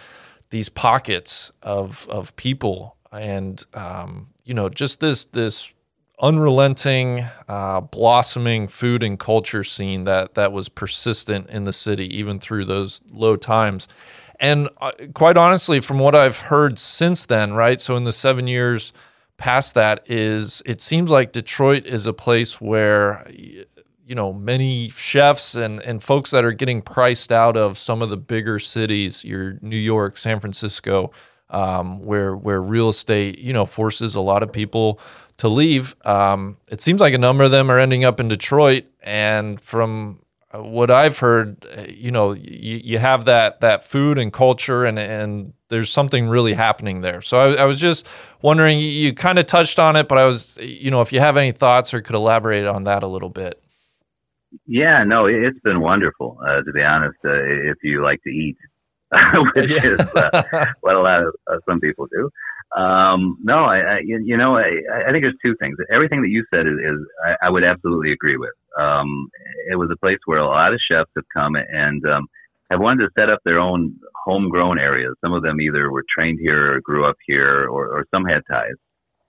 [0.51, 5.73] these pockets of of people and um, you know just this this
[6.21, 12.37] unrelenting, uh, blossoming food and culture scene that that was persistent in the city even
[12.37, 13.87] through those low times.
[14.39, 17.81] And uh, quite honestly, from what I've heard since then, right?
[17.81, 18.93] So in the seven years
[19.37, 23.25] past that is it seems like Detroit is a place where
[24.05, 28.09] you know many chefs and and folks that are getting priced out of some of
[28.09, 31.11] the bigger cities, your New York, San Francisco,
[31.49, 34.99] um, where where real estate you know forces a lot of people
[35.37, 35.95] to leave.
[36.05, 40.22] Um, it seems like a number of them are ending up in Detroit, and from
[40.53, 45.53] what I've heard, you know, you, you have that that food and culture, and and
[45.69, 47.21] there's something really happening there.
[47.21, 48.07] So I, I was just
[48.41, 51.19] wondering, you, you kind of touched on it, but I was, you know, if you
[51.19, 53.63] have any thoughts or could elaborate on that a little bit.
[54.67, 57.17] Yeah, no, it's been wonderful uh, to be honest.
[57.25, 58.57] Uh, if you like to eat,
[59.55, 59.83] which yeah.
[59.83, 60.43] is uh,
[60.81, 62.29] what a lot of uh, some people do.
[62.79, 64.69] Um, no, I, I, you know, I,
[65.07, 65.77] I think there's two things.
[65.91, 68.51] Everything that you said is, is I, I would absolutely agree with.
[68.79, 69.29] Um,
[69.71, 72.27] it was a place where a lot of chefs have come and um,
[72.71, 73.95] have wanted to set up their own
[74.25, 75.15] homegrown areas.
[75.21, 78.41] Some of them either were trained here or grew up here, or, or some had
[78.49, 78.79] ties,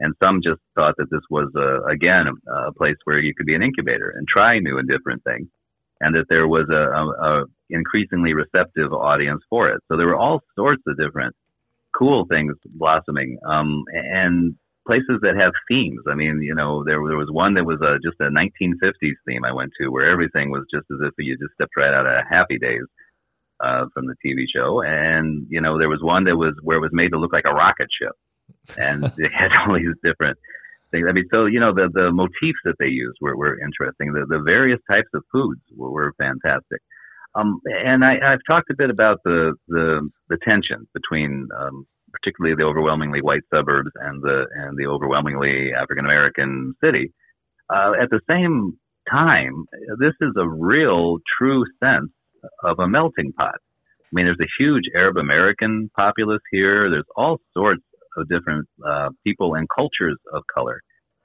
[0.01, 3.47] and some just thought that this was a, again a, a place where you could
[3.47, 5.49] be an incubator and try new and different things,
[6.01, 9.81] and that there was a, a, a increasingly receptive audience for it.
[9.89, 11.35] So there were all sorts of different
[11.97, 16.03] cool things blossoming, um, and places that have themes.
[16.09, 19.45] I mean, you know, there there was one that was a, just a 1950s theme
[19.45, 22.25] I went to, where everything was just as if you just stepped right out of
[22.29, 22.85] Happy Days
[23.61, 26.81] uh, from the TV show, and you know, there was one that was where it
[26.81, 28.13] was made to look like a rocket ship,
[28.79, 30.39] and it had all these different
[30.91, 31.07] things.
[31.09, 34.13] I mean, so you know, the the motifs that they used were were interesting.
[34.13, 36.81] The the various types of foods were, were fantastic.
[37.35, 42.55] Um, and I, I've talked a bit about the the, the tension between um, particularly
[42.57, 47.13] the overwhelmingly white suburbs and the and the overwhelmingly African American city.
[47.73, 48.79] uh, at the same
[49.11, 49.65] time,
[49.99, 52.11] this is a real, true sense
[52.63, 53.57] of a melting pot.
[53.57, 56.91] I mean, there's a huge Arab American populace here.
[56.91, 57.83] There's all sorts
[58.17, 60.81] of different uh, people and cultures of color.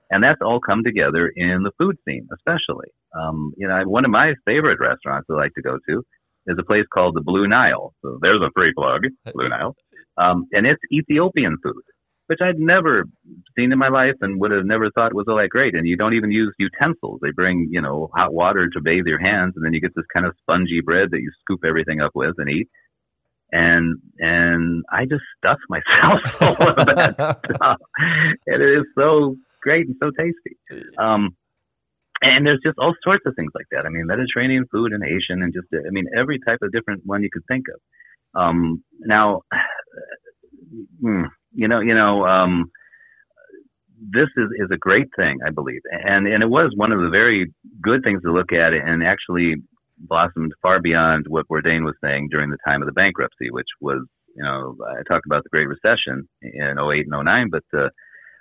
[0.10, 2.88] And that's all come together in the food scene, especially.
[3.16, 6.04] Um, you know, one of my favorite restaurants I like to go to
[6.48, 7.94] is a place called the Blue Nile.
[8.02, 9.02] So there's a free plug,
[9.34, 9.76] Blue Nile.
[10.20, 11.82] Um, and it's Ethiopian food,
[12.28, 13.06] which I'd never
[13.58, 15.76] seen in my life and would have never thought was all that great.
[15.76, 17.20] And you don't even use utensils.
[17.22, 20.06] They bring, you know, hot water to bathe your hands, and then you get this
[20.14, 22.68] kind of spongy bread that you scoop everything up with and eat
[23.52, 27.78] and and I just stuffed myself full of that stuff.
[28.48, 30.58] And it is so great and so tasty.
[30.98, 31.36] Um,
[32.22, 33.86] and there's just all sorts of things like that.
[33.86, 37.24] I mean, Mediterranean food and Asian and just, I mean, every type of different one
[37.24, 38.42] you could think of.
[38.42, 39.42] Um, now,
[41.02, 42.72] you know, you know, um,
[44.00, 45.82] this is, is a great thing, I believe.
[45.92, 47.52] And, and it was one of the very
[47.82, 49.56] good things to look at and actually
[49.98, 54.06] blossomed far beyond what Bourdain was saying during the time of the bankruptcy, which was,
[54.36, 57.90] you know, I talked about the Great Recession in 08 and 09, but, uh,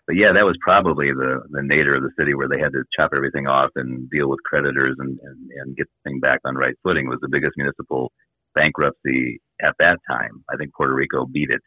[0.07, 2.85] but yeah, that was probably the, the nadir of the city where they had to
[2.97, 6.55] chop everything off and deal with creditors and, and, and get the thing back on
[6.55, 8.13] right footing was the biggest municipal
[8.55, 10.45] bankruptcy at that time.
[10.51, 11.61] I think Puerto Rico beat it,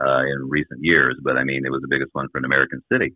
[0.00, 2.82] uh, in recent years, but I mean, it was the biggest one for an American
[2.92, 3.14] city.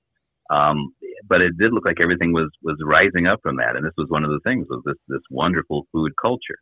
[0.50, 0.94] Um,
[1.28, 4.08] but it did look like everything was was rising up from that, and this was
[4.10, 6.58] one of the things was this this wonderful food culture.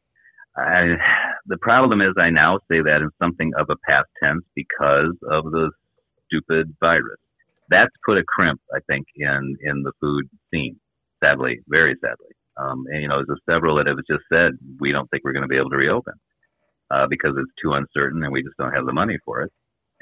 [1.47, 5.45] The problem is, I now say that in something of a past tense because of
[5.51, 5.71] the
[6.27, 7.19] stupid virus.
[7.69, 10.79] That's put a crimp, I think, in in the food scene.
[11.23, 12.35] Sadly, very sadly.
[12.57, 15.43] Um, and you know, there's several that have just said we don't think we're going
[15.43, 16.15] to be able to reopen
[16.91, 19.53] uh, because it's too uncertain and we just don't have the money for it.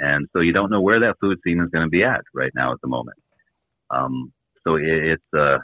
[0.02, 2.50] And so you don't know where that food scene is going to be at right
[2.56, 3.18] now at the moment.
[3.94, 4.32] Um,
[4.66, 5.58] so it, it's a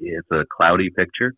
[0.00, 1.32] it's a cloudy picture.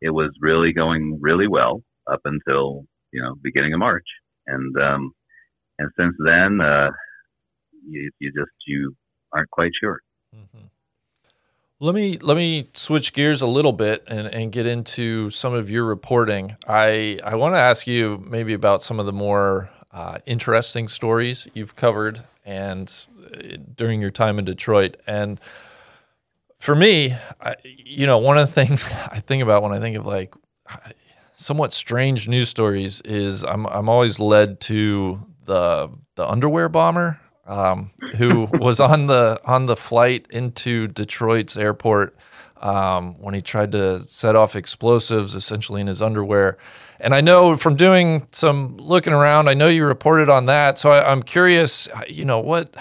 [0.00, 4.06] It was really going really well up until you know beginning of March,
[4.46, 5.12] and um,
[5.78, 6.88] and since then, uh,
[7.86, 8.94] you, you just you
[9.34, 10.00] aren't quite sure.
[10.34, 10.68] Mm-hmm.
[11.80, 15.70] Let me let me switch gears a little bit and, and get into some of
[15.70, 16.56] your reporting.
[16.66, 21.48] I I want to ask you maybe about some of the more uh, interesting stories
[21.54, 24.96] you've covered and uh, during your time in Detroit.
[25.06, 25.40] And
[26.58, 29.96] for me, I, you know, one of the things I think about when I think
[29.96, 30.34] of like
[31.32, 37.90] somewhat strange news stories is I'm I'm always led to the the underwear bomber um,
[38.16, 42.16] who was on the on the flight into Detroit's airport
[42.60, 46.58] um, when he tried to set off explosives essentially in his underwear.
[47.00, 50.78] And I know from doing some looking around, I know you reported on that.
[50.78, 52.74] So I, I'm curious, you know, what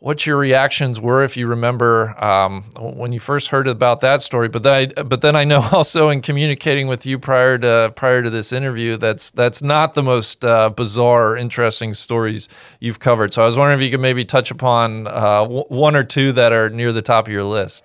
[0.00, 4.48] what your reactions were if you remember um, when you first heard about that story.
[4.48, 8.22] But then, I, but then I know also in communicating with you prior to prior
[8.22, 12.48] to this interview, that's that's not the most uh, bizarre, or interesting stories
[12.80, 13.34] you've covered.
[13.34, 16.32] So I was wondering if you could maybe touch upon uh, w- one or two
[16.32, 17.84] that are near the top of your list.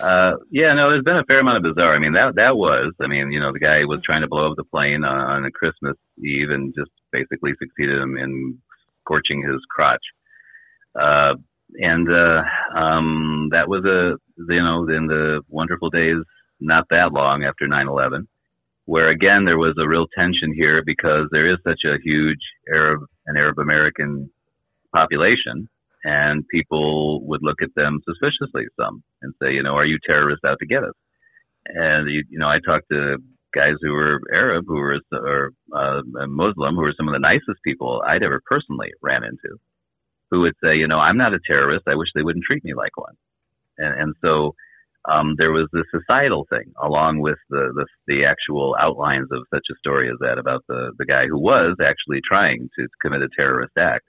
[0.00, 1.94] Uh, yeah, no, there's been a fair amount of bizarre.
[1.94, 2.92] I mean, that that was.
[3.00, 5.50] I mean, you know, the guy was trying to blow up the plane on, on
[5.52, 8.58] Christmas Eve and just basically succeeded in, in
[9.00, 10.04] scorching his crotch.
[10.98, 11.34] Uh,
[11.74, 12.42] and uh,
[12.78, 14.16] um, that was a
[14.52, 16.22] you know in the wonderful days
[16.60, 18.26] not that long after 9/11,
[18.84, 22.40] where again there was a real tension here because there is such a huge
[22.72, 24.30] Arab and Arab American
[24.94, 25.68] population,
[26.06, 30.44] and people would look at them suspiciously some and say, you know, are you terrorists
[30.46, 30.94] out to get us?
[31.66, 33.16] And you, you know, I talked to
[33.52, 37.60] guys who were Arab, who were or uh, Muslim, who were some of the nicest
[37.64, 39.58] people I'd ever personally ran into
[40.30, 41.88] who would say, you know, I'm not a terrorist.
[41.88, 43.14] I wish they wouldn't treat me like one.
[43.78, 44.54] And, and so
[45.08, 49.66] um, there was this societal thing along with the, the, the actual outlines of such
[49.70, 53.28] a story as that about the the guy who was actually trying to commit a
[53.36, 54.04] terrorist act.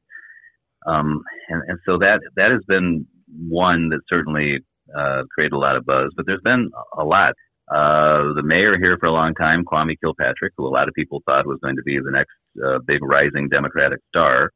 [0.87, 3.05] Um, and, and so that that has been
[3.47, 4.59] one that certainly
[4.97, 6.11] uh, created a lot of buzz.
[6.15, 7.33] But there's been a lot.
[7.69, 11.21] Uh, the mayor here for a long time, Kwame Kilpatrick, who a lot of people
[11.25, 12.31] thought was going to be the next
[12.65, 14.51] uh, big rising Democratic star,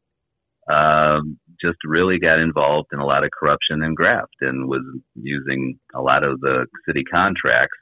[0.71, 4.81] um, just really got involved in a lot of corruption and graft and was
[5.15, 7.77] using a lot of the city contracts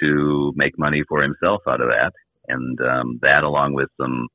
[0.00, 2.12] to make money for himself out of that.
[2.46, 4.28] And um, that, along with some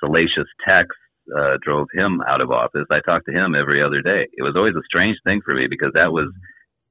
[0.00, 1.00] salacious texts,
[1.36, 2.86] uh, drove him out of office.
[2.90, 4.26] I talked to him every other day.
[4.32, 6.32] It was always a strange thing for me because that was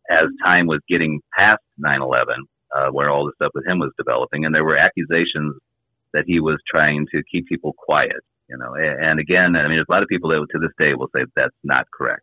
[0.10, 2.26] as time was getting past 9/11,
[2.76, 5.56] uh, where all the stuff with him was developing, and there were accusations
[6.14, 9.88] that he was trying to keep people quiet you know, and again, I mean, there's
[9.90, 12.22] a lot of people that to this day will say that's not correct.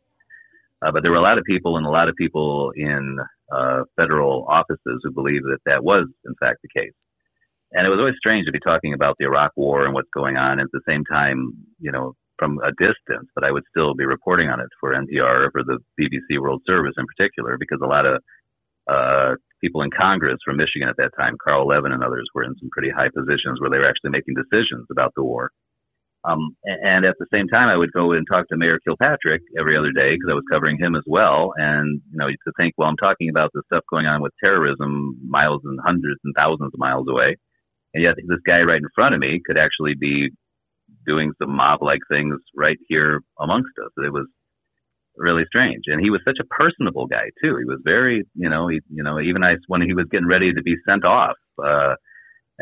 [0.81, 3.19] Uh, but there were a lot of people and a lot of people in
[3.51, 6.93] uh, federal offices who believed that that was in fact the case.
[7.75, 10.37] And it was always strange to be talking about the Iraq War and what's going
[10.37, 14.05] on at the same time, you know, from a distance, but I would still be
[14.05, 17.87] reporting on it for NPR or for the BBC World Service in particular, because a
[17.87, 18.21] lot of
[18.91, 22.55] uh, people in Congress from Michigan at that time, Carl Levin and others, were in
[22.59, 25.51] some pretty high positions where they were actually making decisions about the war.
[26.25, 29.77] Um, and at the same time, I would go and talk to Mayor Kilpatrick every
[29.77, 31.53] other day because I was covering him as well.
[31.57, 35.19] And, you know, to think, well, I'm talking about the stuff going on with terrorism
[35.29, 37.37] miles and hundreds and thousands of miles away.
[37.95, 40.31] And yet this guy right in front of me could actually be
[41.07, 43.91] doing some mob like things right here amongst us.
[43.99, 44.27] It was
[45.17, 45.85] really strange.
[45.87, 47.57] And he was such a personable guy too.
[47.59, 50.53] He was very, you know, he, you know, even I, when he was getting ready
[50.53, 51.95] to be sent off, uh,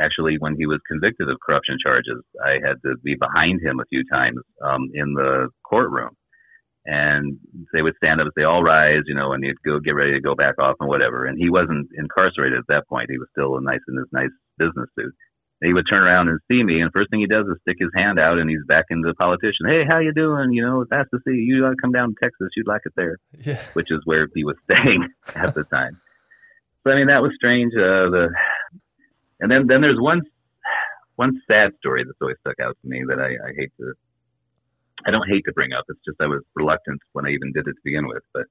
[0.01, 3.86] actually when he was convicted of corruption charges, I had to be behind him a
[3.89, 6.16] few times, um, in the courtroom
[6.86, 7.39] and
[7.73, 10.12] they would stand up and say, all rise, you know, and he'd go get ready
[10.12, 11.27] to go back off and whatever.
[11.27, 13.11] And he wasn't incarcerated at that point.
[13.11, 15.12] He was still a nice in his nice business suit.
[15.61, 17.77] And he would turn around and see me, and first thing he does is stick
[17.78, 19.69] his hand out, and he's back into the politician.
[19.69, 20.52] Hey, how you doing?
[20.55, 21.57] You know, it's nice to see you.
[21.57, 22.48] You ought to come down to Texas.
[22.57, 23.62] You'd like it there, Yeah.
[23.74, 26.01] which is where he was staying at the time.
[26.82, 27.74] So I mean, that was strange.
[27.74, 28.28] Uh, the
[29.40, 30.23] and then then there's one
[31.16, 33.93] one sad story that's always stuck out to me that I, I hate to
[35.06, 35.85] I don't hate to bring up.
[35.89, 38.22] It's just I was reluctant when I even did it to begin with.
[38.35, 38.47] But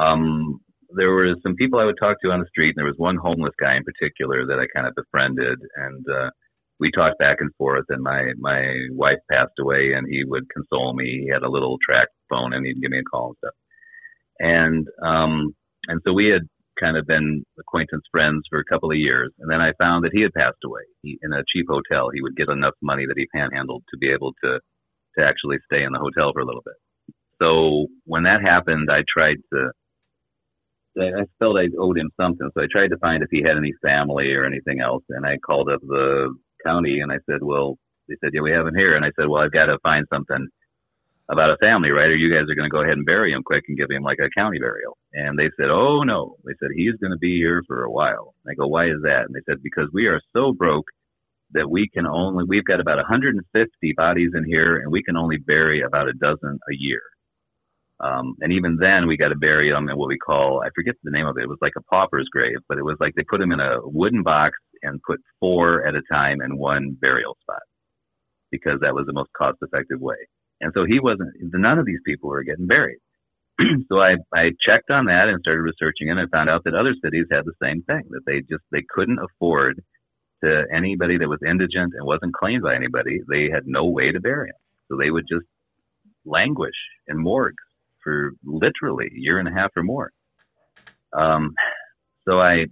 [0.00, 0.60] um,
[0.96, 3.16] there were some people I would talk to on the street, and there was one
[3.16, 6.30] homeless guy in particular that I kind of befriended, and uh,
[6.78, 7.86] we talked back and forth.
[7.88, 11.24] And my my wife passed away, and he would console me.
[11.24, 13.54] He had a little track phone, and he'd give me a call and stuff.
[14.38, 15.54] And um,
[15.88, 16.42] and so we had
[16.80, 20.12] kind of been acquaintance friends for a couple of years, and then I found that
[20.12, 20.82] he had passed away.
[21.02, 24.10] He, in a cheap hotel, he would get enough money that he panhandled to be
[24.10, 24.58] able to
[25.18, 26.74] to actually stay in the hotel for a little bit.
[27.40, 29.70] So when that happened, I tried to.
[31.00, 33.72] I felt I owed him something, so I tried to find if he had any
[33.82, 35.02] family or anything else.
[35.08, 36.34] And I called up the
[36.64, 37.78] county and I said, "Well,"
[38.08, 40.06] they said, "Yeah, we have him here." And I said, "Well, I've got to find
[40.12, 40.46] something
[41.30, 42.10] about a family, right?
[42.10, 44.02] Or you guys are going to go ahead and bury him quick and give him
[44.02, 47.38] like a county burial." And they said, "Oh no," they said he's going to be
[47.38, 48.34] here for a while.
[48.44, 50.86] And I go, "Why is that?" And they said, "Because we are so broke."
[51.54, 55.36] That we can only we've got about 150 bodies in here and we can only
[55.38, 57.00] bury about a dozen a year.
[58.00, 60.96] Um, and even then we got to bury them in what we call i forget
[61.04, 63.22] the name of it it was like a pauper's grave but it was like they
[63.22, 67.36] put them in a wooden box and put four at a time in one burial
[67.42, 67.62] spot
[68.52, 70.28] because that was the most cost effective way.
[70.60, 72.98] And so he wasn't none of these people were getting buried.
[73.88, 76.74] So I, I checked on that and started researching it and I found out that
[76.74, 79.82] other cities had the same thing that they just they couldn't afford
[80.44, 84.20] to anybody that was indigent and wasn't claimed by anybody, they had no way to
[84.20, 84.56] bury him.
[84.88, 85.46] So they would just
[86.24, 86.74] languish
[87.08, 87.62] in morgues
[88.02, 90.10] for literally a year and a half or more.
[91.16, 91.54] Um,
[92.26, 92.66] so I,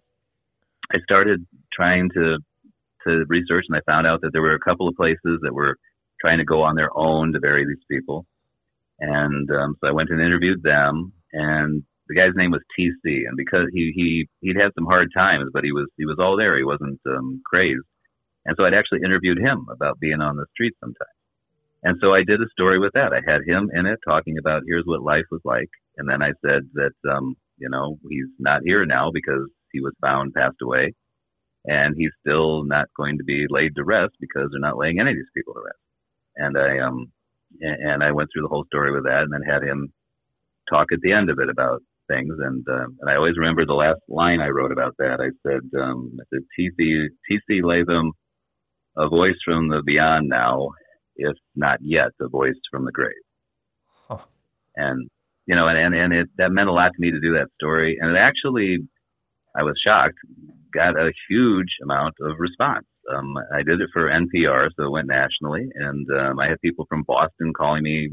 [0.92, 2.38] I started trying to,
[3.06, 5.76] to research and I found out that there were a couple of places that were
[6.20, 8.26] trying to go on their own to bury these people.
[8.98, 13.36] And, um, so I went and interviewed them and the guy's name was TC, and
[13.36, 16.58] because he he he'd had some hard times, but he was he was all there.
[16.58, 17.86] He wasn't um, crazed,
[18.44, 21.16] and so I'd actually interviewed him about being on the street sometimes.
[21.84, 23.12] And so I did a story with that.
[23.12, 26.32] I had him in it talking about here's what life was like, and then I
[26.44, 30.92] said that um, you know he's not here now because he was found passed away,
[31.64, 35.12] and he's still not going to be laid to rest because they're not laying any
[35.12, 35.78] of these people to rest.
[36.36, 37.12] And I um
[37.60, 39.92] and I went through the whole story with that, and then had him
[40.68, 42.34] talk at the end of it about things.
[42.38, 45.18] And um, and I always remember the last line I wrote about that.
[45.20, 48.12] I said, um, I said TC TC Latham,
[48.96, 50.70] a voice from the beyond now,
[51.16, 53.12] if not yet a voice from the grave.
[54.08, 54.18] Huh.
[54.76, 55.08] And
[55.46, 57.48] you know, and and, and it that meant a lot to me to do that
[57.54, 57.96] story.
[58.00, 58.78] And it actually,
[59.56, 60.18] I was shocked,
[60.74, 62.86] got a huge amount of response.
[63.14, 66.86] Um, I did it for NPR, so it went nationally, and um, I had people
[66.88, 68.10] from Boston calling me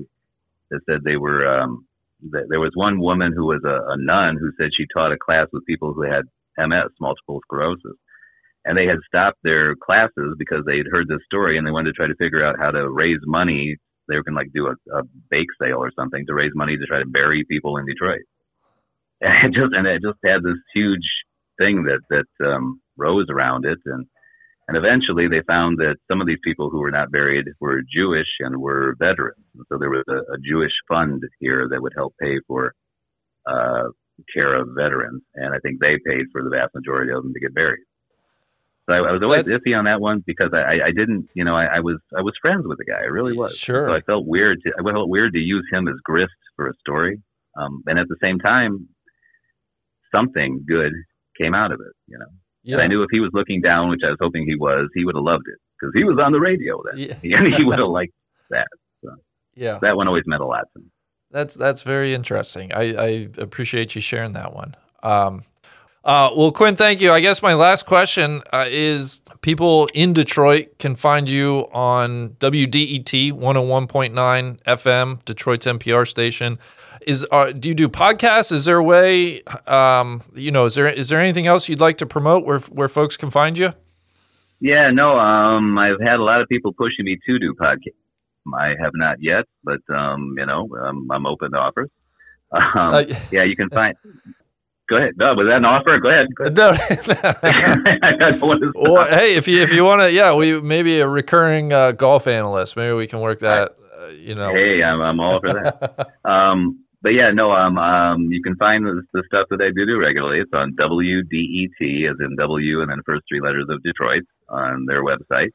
[0.71, 1.85] that said they were um,
[2.21, 5.47] there was one woman who was a, a nun who said she taught a class
[5.53, 6.25] with people who had
[6.57, 7.97] MS, multiple sclerosis.
[8.65, 11.91] And they had stopped their classes because they had heard this story and they wanted
[11.91, 13.77] to try to figure out how to raise money.
[14.09, 16.75] They were going to like do a, a bake sale or something to raise money
[16.75, 18.21] to try to bury people in Detroit.
[19.19, 21.07] And it just, and it just had this huge
[21.57, 23.79] thing that, that, um, rose around it.
[23.85, 24.05] And,
[24.67, 28.27] and eventually they found that some of these people who were not buried were Jewish
[28.39, 29.43] and were veterans.
[29.55, 32.73] And so there was a, a Jewish fund here that would help pay for
[33.45, 33.83] uh,
[34.33, 35.21] care of veterans.
[35.35, 37.79] And I think they paid for the vast majority of them to get buried.
[38.89, 41.43] So I, I was always That's- iffy on that one because I, I- didn't, you
[41.45, 42.99] know, I, I was I was friends with the guy.
[42.99, 43.57] I really was.
[43.57, 43.87] Sure.
[43.87, 44.61] So I felt weird.
[44.63, 47.21] To, I felt weird to use him as grist for a story.
[47.57, 48.87] Um, and at the same time,
[50.13, 50.93] something good
[51.39, 51.93] came out of it.
[52.07, 52.27] You know,
[52.67, 52.75] Yeah.
[52.75, 55.05] and I knew if he was looking down, which I was hoping he was, he
[55.05, 57.37] would have loved it because he was on the radio then, Yeah.
[57.37, 58.13] and he would have liked
[58.49, 58.67] that.
[59.55, 59.79] yeah.
[59.81, 60.85] That one always meant a lot to me.
[61.31, 62.71] That's that's very interesting.
[62.73, 63.07] I, I
[63.37, 64.75] appreciate you sharing that one.
[65.03, 65.43] Um,
[66.05, 67.11] uh, well, Quinn, thank you.
[67.11, 73.33] I guess my last question uh, is: people in Detroit can find you on WDET
[73.33, 76.59] 101.9 FM, Detroit's NPR station.
[77.07, 78.51] Is uh, do you do podcasts?
[78.51, 79.41] Is there a way?
[79.65, 82.89] Um, you know, is there is there anything else you'd like to promote where where
[82.89, 83.71] folks can find you?
[84.59, 87.93] Yeah, no, um, I've had a lot of people pushing me to do podcasts.
[88.53, 91.89] I have not yet, but um, you know, um, I'm open to offers.
[92.51, 93.95] Um, Uh, yeah, you can find.
[94.89, 95.13] Go ahead.
[95.17, 95.99] No, was that an offer?
[95.99, 96.27] Go ahead.
[96.35, 96.57] Go ahead.
[96.57, 97.99] No.
[98.03, 100.99] I don't want to Well, hey, if you if you want to, yeah, we maybe
[100.99, 102.75] a recurring uh, golf analyst.
[102.77, 103.75] Maybe we can work that.
[103.97, 106.13] Uh, you know, Hey, I'm, I'm all for that.
[106.29, 109.85] um, but yeah, no, um, um, you can find the, the stuff that I do
[109.85, 110.39] do regularly.
[110.39, 115.03] It's on WDET, as in W and then first three letters of Detroit on their
[115.03, 115.51] website.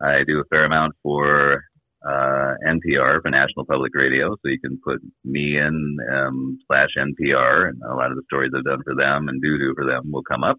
[0.00, 1.64] I do a fair amount for
[2.06, 7.68] uh, NPR for National Public Radio, so you can put me in um, slash NPR,
[7.68, 10.10] and a lot of the stories I've done for them and do do for them
[10.12, 10.56] will come up.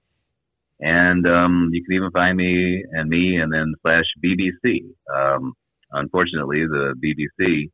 [0.80, 4.85] And um, you can even find me and me and then slash BBC.
[5.14, 5.53] Um,
[5.91, 7.69] unfortunately, the BBC,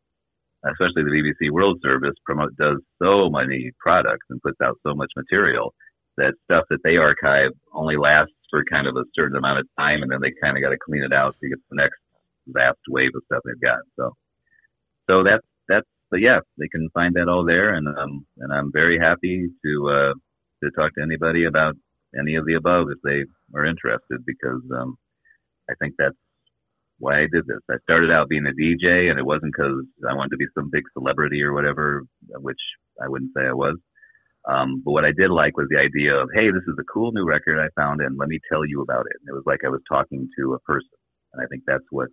[0.72, 5.12] especially the BBC World Service, promote does so many products and puts out so much
[5.16, 5.74] material
[6.18, 10.02] that stuff that they archive only lasts for kind of a certain amount of time,
[10.02, 12.00] and then they kind of got to clean it out to get the next
[12.48, 13.80] vast wave of stuff they've got.
[13.96, 14.14] So,
[15.10, 15.88] so that's that's.
[16.12, 19.90] But yeah, they can find that all there, and um, and I'm very happy to
[19.90, 20.14] uh,
[20.64, 21.76] to talk to anybody about
[22.18, 23.26] any of the above if they
[23.58, 24.96] are interested, because um,
[25.70, 26.16] I think that's
[27.00, 27.60] why I did this.
[27.70, 30.70] I started out being a DJ, and it wasn't because I wanted to be some
[30.72, 32.04] big celebrity or whatever,
[32.40, 32.62] which
[33.04, 33.78] I wouldn't say I was.
[34.48, 37.12] Um, but what I did like was the idea of, hey, this is a cool
[37.12, 39.18] new record I found, and let me tell you about it.
[39.20, 40.98] And it was like I was talking to a person,
[41.34, 42.10] and I think that's what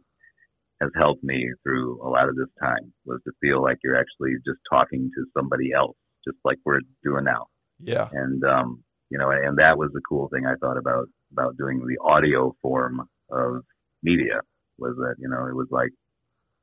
[0.81, 4.35] has helped me through a lot of this time was to feel like you're actually
[4.45, 5.97] just talking to somebody else,
[6.27, 7.47] just like we're doing now
[7.83, 11.57] yeah, and um, you know, and that was the cool thing I thought about about
[11.57, 13.01] doing the audio form
[13.31, 13.63] of
[14.03, 14.41] media
[14.83, 15.91] was that you know it was like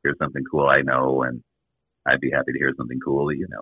[0.04, 1.42] here's something cool I know, and
[2.06, 3.62] I'd be happy to hear something cool that you know.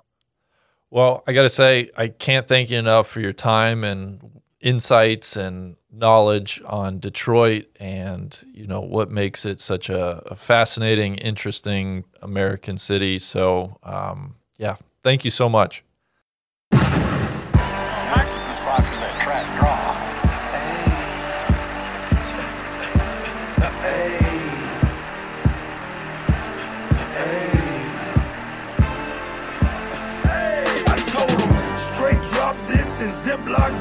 [0.90, 5.36] Well, I got to say, I can't thank you enough for your time and insights
[5.36, 12.06] and knowledge on Detroit and you know what makes it such a, a fascinating, interesting
[12.22, 13.20] American city.
[13.20, 15.84] So, um, yeah, thank you so much.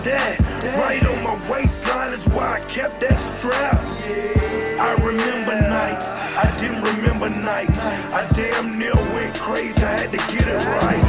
[0.06, 0.38] That.
[0.78, 3.82] Right on my waistline is why I kept that strap.
[4.78, 6.06] I remember nights,
[6.38, 7.80] I didn't remember nights.
[8.14, 11.06] I damn near went crazy, I had to get it right.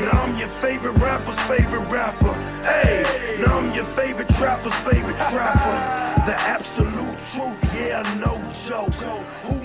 [0.00, 2.32] Now I'm your favorite rapper's favorite rapper.
[2.64, 3.04] Hey,
[3.40, 5.76] now I'm your favorite trapper's favorite trapper.
[6.24, 8.94] The absolute truth, yeah, no joke.
[9.44, 9.61] Who